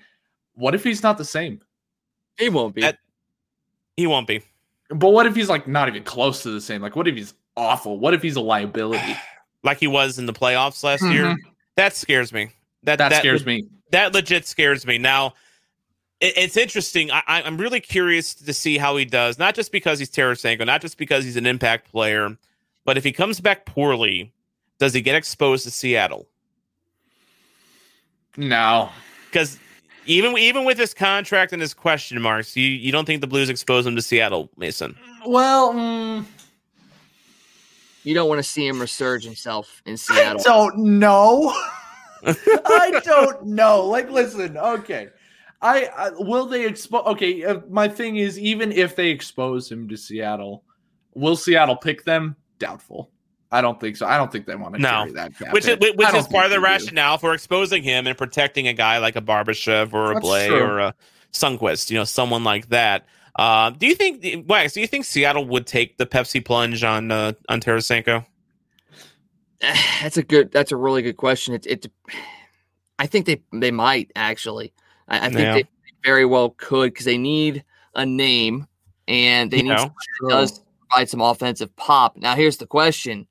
[0.55, 1.61] what if he's not the same?
[2.37, 2.81] He won't be.
[2.81, 2.99] That-
[3.95, 4.41] He won't be.
[4.89, 6.81] But what if he's like not even close to the same?
[6.81, 7.97] Like, what if he's awful?
[7.97, 9.15] What if he's a liability?
[9.63, 11.23] like he was in the playoffs last year.
[11.25, 11.37] Mhm.
[11.77, 12.49] That scares me.
[12.83, 13.67] That That scares me.
[13.91, 14.97] That legit scares me.
[14.97, 15.33] Now,
[16.19, 17.09] it, it's interesting.
[17.09, 19.39] I, I- I'm really curious to see how he does.
[19.39, 22.37] Not just because he's Tarasenko, not just because he's an impact player,
[22.85, 24.31] but if he comes back poorly,
[24.79, 26.27] does he get exposed to Seattle?
[28.37, 28.89] No,
[29.27, 29.57] Because
[30.05, 33.49] even even with his contract and his question marks, you you don't think the Blues
[33.49, 34.95] expose him to Seattle, Mason?
[35.25, 36.25] Well, mm,
[38.03, 40.39] You don't want to see him resurge himself in Seattle.
[40.39, 40.69] I Seattle.
[40.69, 41.53] don't know.
[42.25, 43.85] I don't know.
[43.85, 45.09] Like, listen, okay.
[45.61, 47.05] I, I will they expose?
[47.07, 50.63] Okay, uh, my thing is, even if they expose him to Seattle,
[51.13, 52.35] will Seattle pick them?
[52.59, 53.11] Doubtful.
[53.51, 54.05] I don't think so.
[54.05, 54.89] I don't think they want to No.
[54.89, 55.37] carry that.
[55.37, 56.59] cap Which is which is part of the think they do.
[56.61, 60.47] rationale for exposing him and protecting a guy like a Barbashev or a That's Blais
[60.47, 60.59] true.
[60.61, 60.95] or a
[61.31, 63.05] Sundqvist, you know, someone like that.
[63.37, 64.73] Uh, do you think, Wags?
[64.73, 68.25] Do you think Seattle would take the Pepsi plunge on uh, on Tarasenko?
[70.01, 70.51] That's a good.
[70.51, 71.53] That's a really good question.
[71.53, 71.65] It.
[71.65, 71.91] it
[72.97, 74.73] I think they they might actually.
[75.07, 75.53] I, I think Yeah.
[75.53, 75.65] they
[76.03, 77.63] very well could because they need
[77.93, 78.67] a name
[79.07, 82.17] and they You need know, someone that does provide some offensive pop.
[82.17, 83.27] Now, here's the question: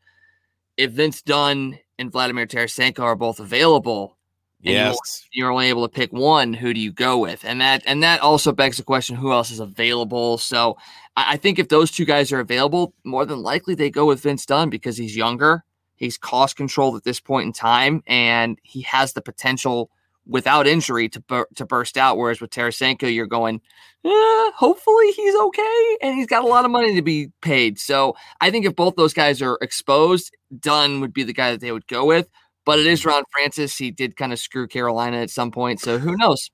[0.77, 4.17] If Vince Dunn and Vladimir Tarasenko are both available,
[4.61, 5.27] Yes.
[5.33, 7.45] you're only able to pick one, who do you go with?
[7.45, 10.39] And that and that also begs the question: Who else is available?
[10.39, 10.77] So,
[11.17, 14.21] I, I think if those two guys are available, more than likely they go with
[14.23, 15.65] Vince Dunn because he's younger,
[15.97, 19.91] he's cost controlled at this point in time, and he has the potential
[20.27, 22.17] without injury to bur- to burst out.
[22.17, 23.61] Whereas with Tarasenko, you're going,
[24.05, 27.79] eh, hopefully he's okay, and he's got a lot of money to be paid.
[27.79, 31.61] So I think if both those guys are exposed, Dunn would be the guy that
[31.61, 32.29] they would go with.
[32.65, 33.77] But it is Ron Francis.
[33.77, 36.51] He did kind of screw Carolina at some point, so who knows?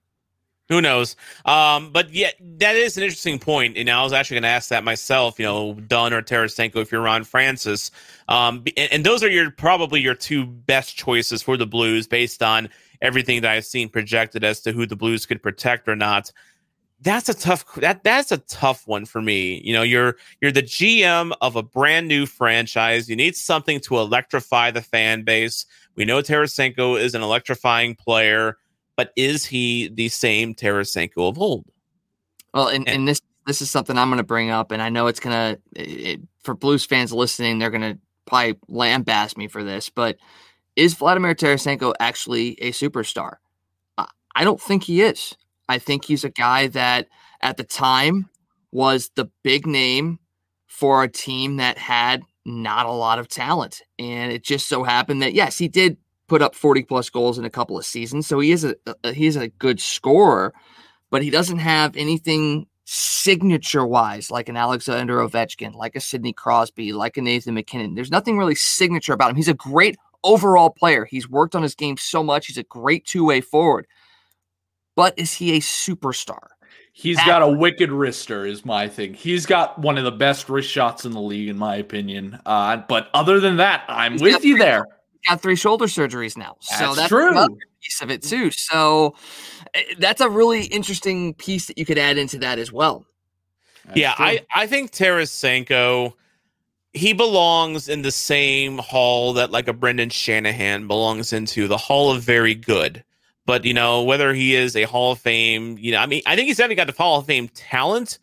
[0.70, 1.16] Who knows?
[1.44, 3.76] Um, but yeah, that is an interesting point.
[3.76, 5.38] And I was actually going to ask that myself.
[5.40, 7.90] You know, Dunn or Tarasenko if you're Ron Francis.
[8.28, 12.40] Um, and, and those are your probably your two best choices for the Blues based
[12.40, 12.68] on
[13.02, 16.32] everything that I've seen projected as to who the Blues could protect or not.
[17.02, 19.62] That's a tough that that's a tough one for me.
[19.64, 23.08] You know, you're you're the GM of a brand new franchise.
[23.08, 25.64] You need something to electrify the fan base.
[25.96, 28.58] We know Tarasenko is an electrifying player
[29.00, 31.64] but is he the same Tarasenko of old?
[32.52, 35.06] Well, and, and this this is something I'm going to bring up, and I know
[35.06, 39.88] it's going to for Blues fans listening, they're going to probably lambaste me for this,
[39.88, 40.18] but
[40.80, 43.36] is Vladimir Tarasenko actually a superstar?
[44.34, 45.36] I, don't think he is.
[45.68, 47.08] I think he's a guy that
[47.42, 48.30] at the time
[48.72, 50.18] was the big name
[50.66, 55.20] for a team that had not a lot of talent, and it just so happened
[55.20, 55.98] that yes, he did
[56.28, 58.74] put up 40 plus goals in a couple of seasons, so he is a,
[59.04, 60.54] a he is a good scorer
[61.10, 66.92] but he doesn't have anything signature wise like an Alexander Ovechkin, like a Sidney Crosby,
[66.92, 67.94] like a Nathan MacKinnon.
[67.94, 69.36] There's nothing really signature about him.
[69.36, 71.04] He's a great overall player.
[71.04, 72.46] He's worked on his game so much.
[72.46, 73.86] He's a great two way forward.
[74.96, 76.48] But is he a superstar?
[76.92, 79.14] He's That- got a wicked wrister, is my thing.
[79.14, 82.38] He's got one of the best wrist shots in the league, in my opinion.
[82.44, 84.84] Uh, but other than that, I'm He's with got you three- there.
[85.12, 86.56] He's got three shoulder surgeries now.
[86.60, 87.30] so That's that's true.
[87.30, 88.50] another piece of it too.
[88.50, 89.14] So
[89.74, 93.06] eh, that's a really interesting piece that you could add into that as well.
[93.94, 96.12] yeah, I, I think Tarasenko,
[96.92, 102.10] he belongs in the same hall that like a Brendan Shanahan belongs into, the hall
[102.10, 103.04] of very good.
[103.46, 106.36] But you know, whether he is a Hall of Fame, you know, I mean, I
[106.36, 108.18] think he's definitely got the Hall of Fame talent.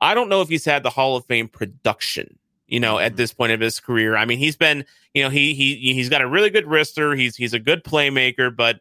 [0.00, 2.36] I don't know if he's had the Hall of Fame production,
[2.66, 3.16] you know, at mm-hmm.
[3.16, 4.16] this point of his career.
[4.16, 4.84] I mean, he's been,
[5.14, 7.16] you know, he he he's got a really good wrister.
[7.16, 8.80] He's he's a good playmaker, but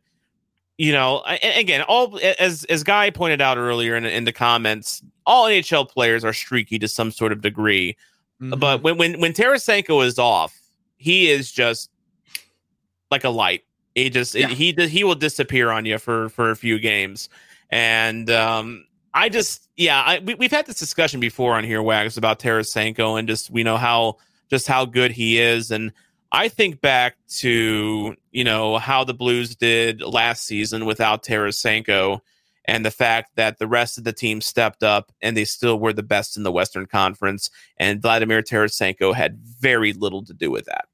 [0.78, 5.46] you know, again, all as as Guy pointed out earlier in, in the comments, all
[5.46, 7.96] NHL players are streaky to some sort of degree.
[8.42, 10.60] But when when when Tarasenko is off,
[10.98, 11.90] he is just
[13.12, 13.64] like a light.
[13.96, 14.48] He just Yeah.
[14.48, 17.30] he he will disappear on you for for a few games,
[17.70, 22.18] and um, I just yeah, I, we, we've had this discussion before on here, Wags,
[22.18, 24.18] about Tarasenko and just we know how
[24.50, 25.92] just how good he is, and
[26.32, 32.22] I think back to you know how the Blues did last season without Tarasenko,
[32.66, 35.94] and the fact that the rest of the team stepped up and they still were
[35.94, 40.66] the best in the Western Conference, and Vladimir Tarasenko had very little to do with
[40.66, 40.86] that.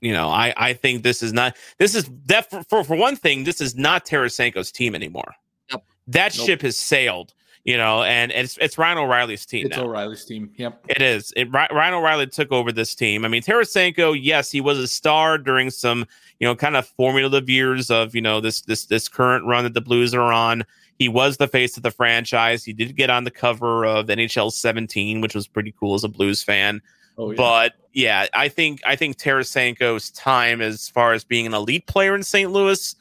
[0.00, 3.16] You know, I I think this is not this is that for for, for one
[3.16, 5.34] thing, this is not Tarasenko's team anymore.
[5.70, 5.84] Yep.
[6.08, 6.46] That Nope.
[6.46, 7.32] ship has sailed.
[7.64, 9.86] You know, and it's it's Ryan O'Reilly's team It's now.
[9.86, 10.52] O'Reilly's team.
[10.54, 10.84] Yep.
[10.88, 11.32] It is.
[11.34, 13.24] It, Ryan O'Reilly took over this team.
[13.24, 16.06] I mean, Tarasenko, yes, he was a star during some,
[16.38, 19.74] you know, kind of formative years of, you know, this this this current run that
[19.74, 20.62] the Blues are on.
[20.98, 22.64] He was the face of the franchise.
[22.64, 26.08] He did get on the cover of NHL 17, which was pretty cool as a
[26.08, 26.80] Blues fan.
[27.18, 27.36] Oh, yeah.
[27.36, 32.14] But yeah, I think I think Tarasenko's time as far as being an elite player
[32.14, 32.50] in St.
[32.50, 32.94] Louis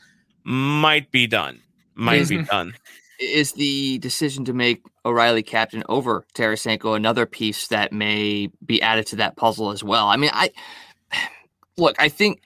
[0.44, 1.60] might be done.
[1.96, 2.48] Might be Mhm.
[2.48, 2.74] done.
[3.18, 9.08] is the decision to make O'Reilly captain over Tarasenko another piece that may be added
[9.08, 10.10] to that puzzle as well.
[10.10, 10.50] I mean, I
[11.78, 12.42] look, I think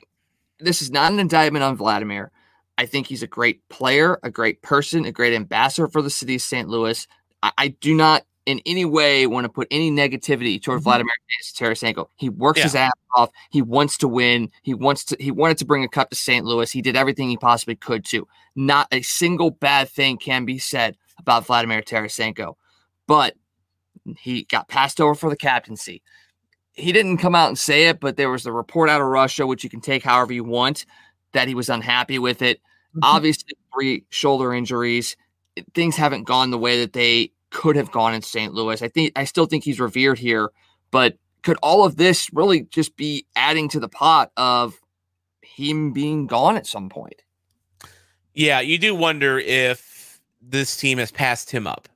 [0.59, 2.31] this is not an indictment on Vladimir.
[2.79, 6.35] I think he's a great player, a great person, a great ambassador for the city
[6.35, 6.69] of St.
[6.69, 7.05] Louis.
[7.43, 10.85] I, I do not in any way want to put any negativity toward mm-hmm.
[10.85, 11.13] Vladimir
[11.53, 12.07] Tarasenko.
[12.15, 13.31] He works his ass off.
[13.49, 14.49] He wants to win.
[14.61, 15.17] He wants to.
[15.19, 16.45] He wanted to bring a cup to St.
[16.45, 16.71] Louis.
[16.71, 18.25] He did everything he possibly could to.
[18.55, 22.55] Not a single bad thing can be said about Vladimir Tarasenko,
[23.07, 23.35] but
[24.17, 26.01] he got passed over for the captaincy.
[26.71, 29.45] He didn't come out and say it, but there was the report out of Russia,
[29.45, 30.85] which you can take however you want,
[31.33, 32.61] that he was unhappy with it.
[32.89, 32.99] Mm-hmm.
[33.03, 35.15] Obviously, three shoulder injuries.
[35.73, 38.53] Things haven't gone the way that they could have gone in St.
[38.53, 38.81] Louis.
[38.81, 40.51] I think I still think he's revered here,
[40.91, 44.79] but could all of this really just be adding to the pot of
[45.41, 47.21] him being gone at some point?
[48.33, 51.89] Yeah, you do wonder if this team has passed him up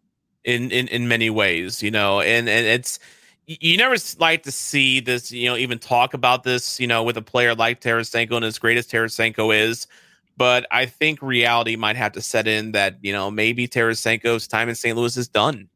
[0.43, 2.99] in in, in many ways, you know, and and it's
[3.45, 7.17] you never like to see this, you know, even talk about this, you know, with
[7.17, 9.87] a player like Tarasenko and as great as Tarasenko is.
[10.35, 14.69] But I think reality might have to set in that, you know, maybe Tarasenko's time
[14.69, 14.97] in St.
[14.97, 15.69] Louis is done.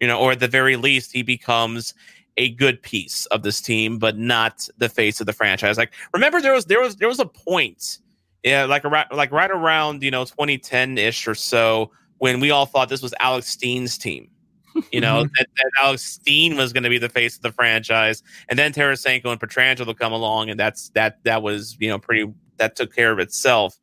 [0.00, 1.92] You know, or at the very least, he becomes
[2.36, 5.76] a good piece of this team, but not the face of the franchise.
[5.76, 7.98] Like, remember there was there was there was a point,
[8.42, 12.64] yeah, like around like right around you know 2010 ish or so when we all
[12.66, 14.30] thought this was Alex Steen's team.
[14.92, 15.32] You know mm-hmm.
[15.36, 18.72] that, that Alex Steen was going to be the face of the franchise, and then
[18.72, 22.94] Tarasenko and Pietrangelo come along, and that's that that was you know pretty that took
[22.94, 23.76] care of itself.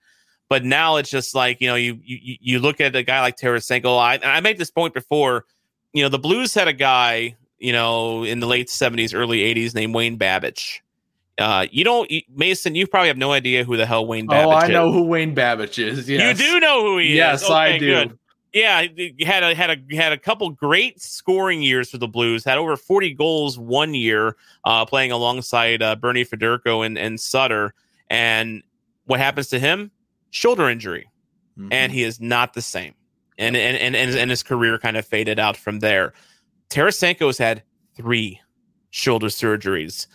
[0.50, 3.38] But now it's just like you know you you you look at a guy like
[3.38, 4.00] Tarasenko.
[4.00, 5.46] I I made this point before.
[5.94, 9.76] You know the Blues had a guy you know in the late seventies, early eighties
[9.76, 10.80] named Wayne Babych.
[11.38, 12.76] Uh, you don't you- Mason.
[12.76, 14.70] You probably have no idea who the hell Wayne Babych Oh, I is.
[14.70, 16.10] know who Wayne Babych is.
[16.10, 16.40] Yes.
[16.40, 17.16] You do know who he is.
[17.16, 17.50] Yes, is.
[17.50, 17.86] I do.
[17.88, 18.20] good.
[18.54, 22.08] Yeah, he he had a had a had a couple great scoring years for the
[22.08, 22.44] Blues.
[22.46, 27.74] Had over forty goals one year, uh, playing alongside uh, Bernie Federko and, and Sutter.
[28.10, 28.64] And
[29.06, 29.92] what happens to him?
[30.32, 31.10] Shoulder injury,
[31.58, 31.70] Mm-hmm.
[31.74, 32.94] and he is not the same.
[33.40, 36.14] And and and and, and his career kind of faded out from there.
[36.70, 37.64] Tarasenko's had
[37.96, 38.40] three
[38.92, 40.08] shoulder surgeries.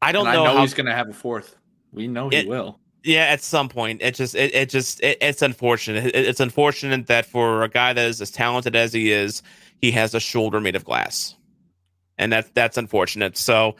[0.00, 1.56] I don't And know, I know how he's going to have a fourth.
[1.92, 2.78] We know he It- will.
[3.04, 6.06] yeah, at some point, it just it, it just it, it's unfortunate.
[6.14, 9.42] It- it's unfortunate that for a guy that is as talented as he is,
[9.80, 11.34] he has a shoulder made of glass,
[12.18, 13.36] and that's that's unfortunate.
[13.36, 13.76] So,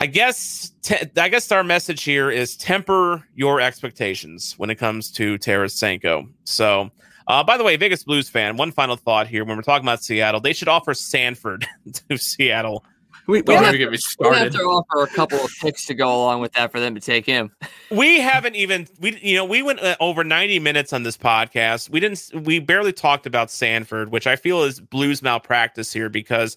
[0.00, 5.10] I guess te- I guess our message here is temper your expectations when it comes
[5.12, 6.28] to Tarasenko.
[6.44, 6.90] So.
[7.28, 9.44] Uh, by the way, Vegas Blues fan, one final thought here.
[9.44, 11.66] When we're talking about Seattle, they should offer Sanford
[12.08, 12.84] to Seattle.
[13.26, 13.98] We, Don't we have, even get me
[14.30, 16.94] we have to offer a couple of picks to go along with that for them
[16.94, 17.50] to take him.
[17.90, 21.90] we haven't even we you know we went uh, over 90 minutes on this podcast
[21.90, 26.56] we didn't we barely talked about sanford which i feel is blues malpractice here because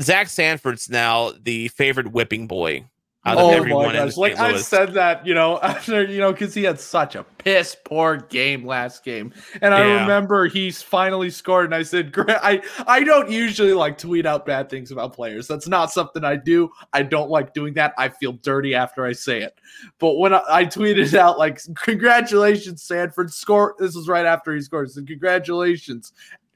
[0.00, 2.84] zach sanford's now the favorite whipping boy
[3.24, 4.16] out of Oh everyone my gosh!
[4.16, 7.76] Like I said that, you know, after you know, because he had such a piss
[7.84, 10.00] poor game last game, and I Yeah.
[10.00, 12.12] remember he's finally scored, and I said.
[12.28, 15.46] I I don't usually like tweet out bad things about players.
[15.46, 16.70] That's not something I do.
[16.92, 17.94] I don't like doing that.
[17.96, 19.56] I feel dirty after I say it.
[20.00, 24.60] But when I, I tweeted out like, "Congratulations, Sanford score," this was right after he
[24.62, 24.90] scored.
[24.90, 26.12] Said, "Congratulations."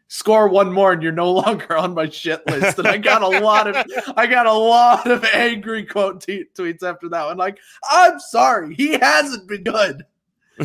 [0.09, 2.79] Score one more, and you're no longer on my shit list.
[2.79, 3.77] And I got a lot of
[4.17, 7.37] I got a lot of angry quote t- tweets after that one.
[7.37, 7.59] Like,
[7.91, 10.05] I'm sorry, he hasn't been good.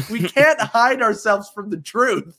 [0.10, 2.38] We can't hide ourselves from the truth.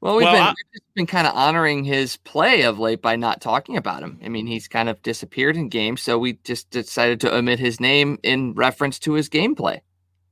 [0.00, 3.16] Well, we've Well, been, I- we've been kind of honoring his play of late by
[3.16, 4.18] not talking about him.
[4.24, 7.80] I mean, he's kind of disappeared in games, so we just decided to omit his
[7.80, 9.80] name in reference to his gameplay.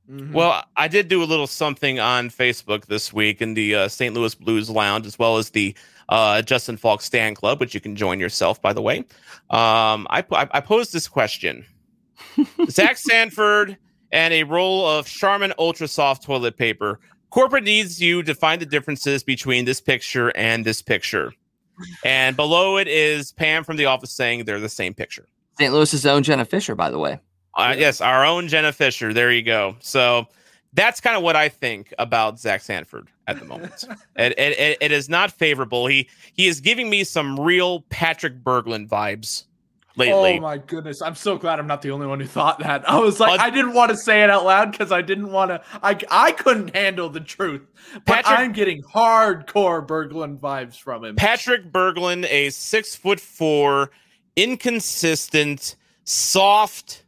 [0.09, 4.13] Well, I did do a little something on Facebook this week in the uh, St.
[4.15, 5.75] Louis Blues Lounge, as well as the
[6.09, 8.99] uh, Justin Faulk Stan Club, which you can join yourself, by the way.
[9.51, 11.63] Um, I, I, I posed this question
[12.69, 13.77] Zach Sanford
[14.11, 16.99] and a roll of Charmin Ultra Soft toilet paper.
[17.29, 21.33] Corporate needs you to find the differences between this picture and this picture.
[22.03, 25.27] And below it is Pam from The Office saying they're the same picture.
[25.59, 25.71] St.
[25.71, 27.19] Louis's own Jenna Fischer, by the way.
[27.55, 29.13] Uh, yes, our own Jenna Fischer.
[29.13, 29.75] There you go.
[29.79, 30.27] So
[30.73, 33.85] that's kind of what I think about Zach Sanford at the moment.
[34.15, 35.87] it, it, it, is not favorable.
[35.87, 39.45] He he is giving me some real Patrick Berglund vibes
[39.99, 40.37] lately.
[40.37, 41.01] Oh my goodness.
[41.01, 42.89] I'm so glad I'm not the only one who thought that.
[42.89, 45.31] I was like, Uh, I didn't want to say it out loud because I didn't
[45.31, 47.61] want to, I, I couldn't handle the truth.
[47.93, 51.15] But Patrick- I'm getting hardcore Berglund vibes from him.
[51.15, 53.91] Patrick Berglund, a six foot four,
[54.35, 57.03] inconsistent, soft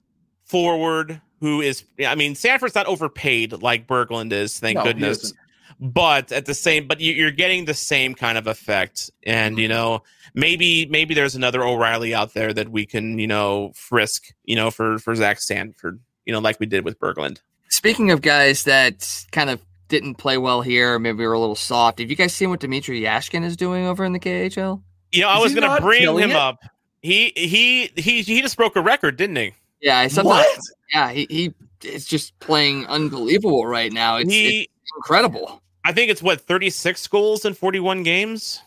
[0.52, 5.34] forward who is, I mean, Sanford's not overpaid like Berglund is, thank No, goodness.
[5.80, 9.68] But at the same, but you- you're getting the same kind of effect, and you
[9.68, 9.74] mm-hmm.
[9.74, 10.04] know,
[10.36, 14.70] maybe maybe there's another O'Reilly out there that we can, you know, frisk, you know,
[14.70, 17.40] for for Zach Sanford, you know, like we did with Berglund.
[17.70, 21.56] Speaking of guys that kind of didn't play well here, maybe we were a little
[21.56, 21.98] soft.
[21.98, 24.84] Have you guys seen what Dmitry Jaskin is doing over in the KHL?
[25.12, 26.36] You know, I was going to bring him it?
[26.36, 26.60] up.
[27.02, 29.54] He he he he just broke a record, didn't he?
[29.82, 30.60] Yeah, I sometimes, What?
[30.94, 31.54] yeah, he, he
[31.88, 34.18] is just playing unbelievable right now.
[34.18, 35.62] It's, he, it's incredible.
[35.84, 38.62] I think it's what 36 goals in 41 games,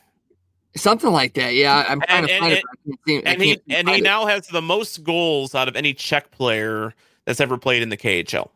[0.76, 1.54] Something like that.
[1.54, 3.60] Yeah, I'm trying And- to and- find and- but I can't see- I and he
[3.70, 4.02] and he it.
[4.02, 6.94] now has the most goals out of any Czech player
[7.26, 8.50] that's ever played in the KHL.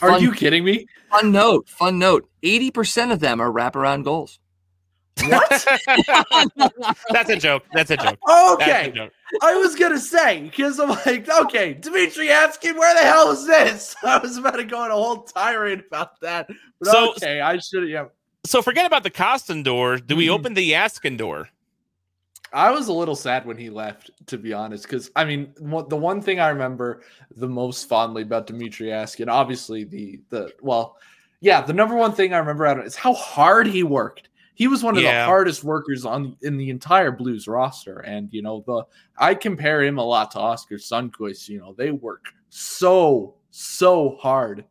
[0.00, 0.86] Are Fun- you kidding me?
[1.10, 2.26] Fun note, fun note.
[2.42, 4.38] 80% of them are wraparound goals.
[5.26, 5.66] What?
[7.10, 7.64] That's a joke.
[7.72, 8.18] That's a joke.
[8.24, 8.92] That's a okay.
[8.94, 9.12] joke.
[9.42, 13.94] I was gonna say because I'm like, okay, Dmitry Yavsky, where the hell is this?
[14.02, 16.48] I was about to go on a whole tirade about that,
[16.80, 17.88] but So- okay, I should.
[17.88, 18.06] Yeah,
[18.46, 19.98] So forget about the Kostin door.
[19.98, 20.30] Do we Mhm.
[20.30, 21.48] open the Jaskin door?
[22.52, 25.88] I was a little sad when he left, to be honest, because I mean, one,
[25.88, 27.02] the one thing I remember
[27.36, 30.96] the most fondly about Dimitri Askin, obviously the the well,
[31.40, 34.28] yeah, the number one thing I remember out of it is how hard he worked.
[34.54, 35.22] He was one of Yeah.
[35.22, 38.84] the hardest workers on in the entire Blues roster, and you know the
[39.18, 41.48] I compare him a lot to Oskar Sundqvist.
[41.48, 44.64] You know they work so so hard.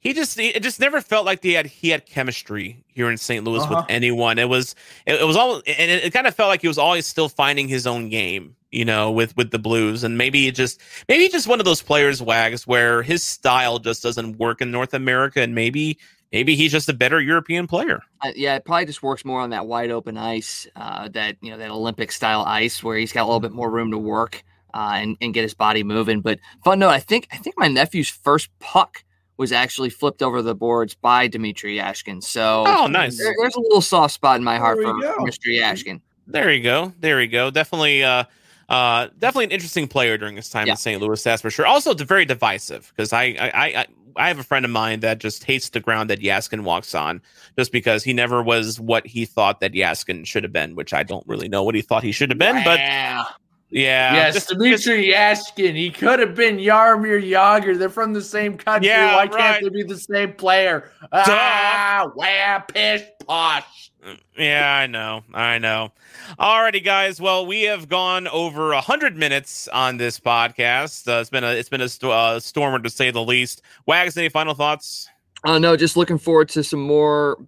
[0.00, 3.44] He just it just never felt like he had he had chemistry here in St.
[3.44, 3.76] Louis Uh-huh.
[3.78, 4.38] with anyone.
[4.38, 4.74] It was
[5.06, 7.28] it, it was all and it, it kind of felt like he was always still
[7.28, 10.04] finding his own game, you know, with with the Blues.
[10.04, 14.02] And maybe it just maybe just one of those players, Wags, where his style just
[14.02, 15.98] doesn't work in North America, and maybe
[16.32, 18.00] maybe he's just a better European player.
[18.22, 21.50] Uh, yeah, it probably just works more on that wide open ice, uh, that you
[21.50, 24.42] know that Olympic style ice where he's got a little bit more room to work
[24.74, 26.20] uh, and and get his body moving.
[26.20, 29.04] But fun note, I think I think my nephew's first puck
[29.36, 32.20] was actually flipped over the boards by Dimitri Ashkin.
[32.22, 33.16] So Oh, nice.
[33.16, 35.14] there- there's a little soft spot in my heart for, we go.
[35.20, 35.56] Mr.
[35.62, 36.00] Ashkin.
[36.26, 36.92] There you go.
[36.98, 37.48] There you go.
[37.50, 38.24] Definitely uh
[38.68, 40.72] uh definitely an interesting player during his time Yeah.
[40.72, 41.00] in St.
[41.00, 41.66] Louis, that's for sure.
[41.66, 43.50] Also d- very divisive because I, I
[43.80, 43.86] I
[44.18, 47.22] I- have a friend of mine that just hates the ground that Jaskin walks on
[47.56, 51.02] just because he never was what he thought that Jaskin should have been, which I
[51.02, 53.26] don't really know what he thought he should have been, but Wow.
[53.70, 54.14] yeah.
[54.14, 55.74] yes, just- Dimitri Jaskin.
[55.76, 57.78] He could have been Jaromir Jagr.
[57.78, 58.88] They're from the same country.
[58.88, 60.90] Yeah, Why can't they be the same player?
[61.12, 63.87] Ah, wow, pish posh.
[64.36, 65.22] Yeah, I know.
[65.34, 65.92] I know.
[66.38, 67.20] Alrighty, guys.
[67.20, 71.08] Well, we have gone over a hundred minutes on this podcast.
[71.08, 73.62] Uh, it's been a it's been a st- uh, stormer to say the least.
[73.86, 75.08] Wags, any final thoughts?
[75.44, 77.38] Uh, no, just looking forward to some more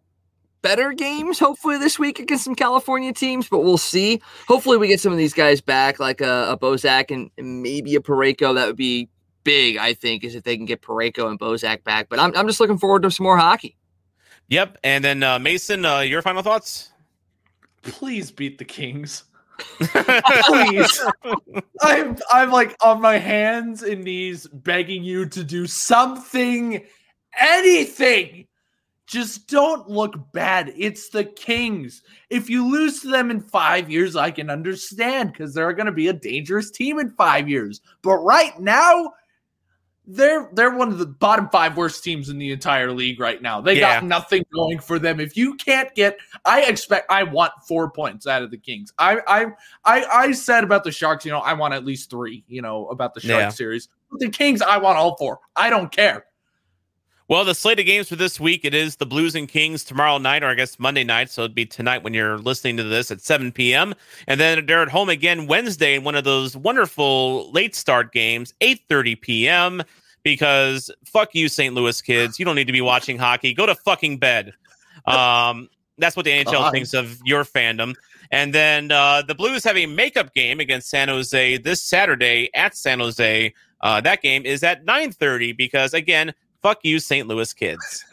[0.63, 4.21] better games, hopefully this week against some California teams, but we'll see.
[4.47, 7.95] Hopefully we get some of these guys back, like a, a Bozak and, and maybe
[7.95, 8.55] a Parayko.
[8.55, 9.09] That would be
[9.43, 12.09] big, I think, is if they can get Parayko and Bozak back.
[12.09, 13.77] But I'm, I'm just looking forward to some more hockey.
[14.51, 14.79] Yep.
[14.85, 16.91] And then uh, Mason, uh, your final thoughts?
[17.83, 19.25] Please beat the Kings.
[19.79, 21.01] Please.
[21.81, 26.85] I'm I'm like on my hands and knees begging you to do something,
[27.39, 28.47] anything.
[29.07, 30.73] Just don't look bad.
[30.77, 32.03] It's the Kings.
[32.29, 35.93] If you lose to them in five years, I can understand because they're going to
[35.93, 37.81] be a dangerous team in five years.
[38.03, 39.13] But right now,
[40.13, 43.61] they're they're one of the bottom five worst teams in the entire league right now.
[43.61, 45.21] They got nothing going for them.
[45.21, 48.93] If you can't get, I expect I want four points out of the Kings.
[48.99, 49.47] I I
[49.85, 52.45] I, I said about the Sharks, you know, I want at least three.
[52.49, 53.49] You know about the Shark Yeah.
[53.51, 53.89] series.
[54.19, 55.39] The Kings, I want all four.
[55.55, 56.27] I don't care.
[57.29, 60.19] Well, the slate of games for this week it is the Blues and Kings tomorrow
[60.19, 61.31] night, or I guess Monday night.
[61.31, 63.95] So it'd be tonight when you're listening to this at 7 p.m.
[64.27, 68.53] And then they're at home again Wednesday in one of those wonderful late start games,
[68.61, 69.83] 8:30 p.m.
[70.23, 71.75] Because fuck you, St.
[71.75, 72.39] Louis kids.
[72.39, 73.55] You don't need to be watching hockey.
[73.55, 74.53] Go to fucking bed.
[75.07, 75.69] Um,
[75.99, 76.71] that's what the NHL God.
[76.73, 77.95] thinks of your fandom.
[78.31, 82.77] And then uh, the Blues have a makeup game against San Jose this Saturday at
[82.77, 83.53] San Jose.
[83.81, 87.27] Uh, that game is at 9:30 because again, fuck you, St.
[87.27, 88.05] Louis kids.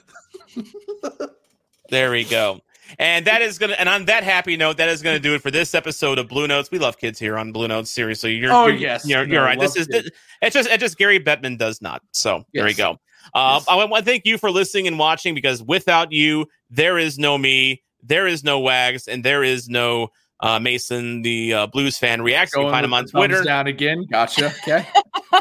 [1.89, 2.61] there we go.
[2.99, 3.73] And that is gonna.
[3.73, 6.47] And on that happy note, that is gonna do it for this episode of Blue
[6.47, 6.72] Notes.
[6.72, 7.91] We love kids here on Blue Notes.
[7.91, 8.51] Seriously, you're.
[8.51, 9.07] Oh, you're, yes.
[9.07, 9.59] you're, No, you're right.
[9.59, 9.88] This is.
[9.88, 10.09] kids.
[10.41, 10.69] It's just.
[10.69, 12.01] It's just Gary Bettman does not.
[12.11, 12.99] So there we go.
[13.34, 13.65] Uh, Yes.
[13.68, 17.38] I want to thank you for listening and watching because without you, there is no
[17.38, 20.09] me, there is no Wags, and there is no
[20.39, 22.53] uh, Mason, the uh, Blues fan reacts.
[22.55, 23.43] You can find him on the thumbs Twitter.
[23.43, 24.05] down again.
[24.11, 24.47] Gotcha.
[24.47, 24.88] Okay.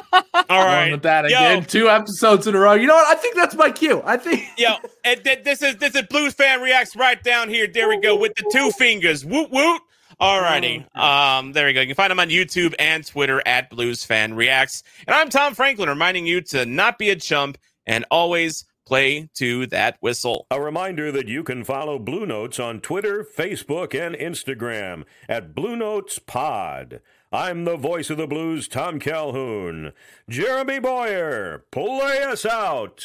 [0.49, 0.93] All right.
[0.93, 1.37] With that Yo.
[1.37, 1.65] again.
[1.65, 2.75] Two episodes in a row.
[2.75, 3.07] You know what?
[3.17, 4.03] I think that's my cue.
[4.05, 4.45] I think.
[4.59, 4.75] Yo,
[5.05, 7.67] and th- this is this is Blues fan reacts right down here.
[7.67, 9.25] There we go with the two fingers.
[9.25, 9.83] Woot woot.
[10.19, 10.87] All righty.
[10.95, 11.83] Um, there we go.
[11.83, 14.83] You can find him on YouTube and Twitter at Blues Fan Reacts.
[15.07, 19.67] And I'm Tom Franklin, reminding you to not be a chump and always play to
[19.67, 20.47] that whistle.
[20.51, 25.77] A reminder that you can follow Blue Notes on Twitter, Facebook, and Instagram at Blue
[25.77, 27.01] Notes Pod.
[27.33, 29.93] I'm the voice of the blues, Tom Calhoun.
[30.29, 33.05] Jeremy Boyer, play us out.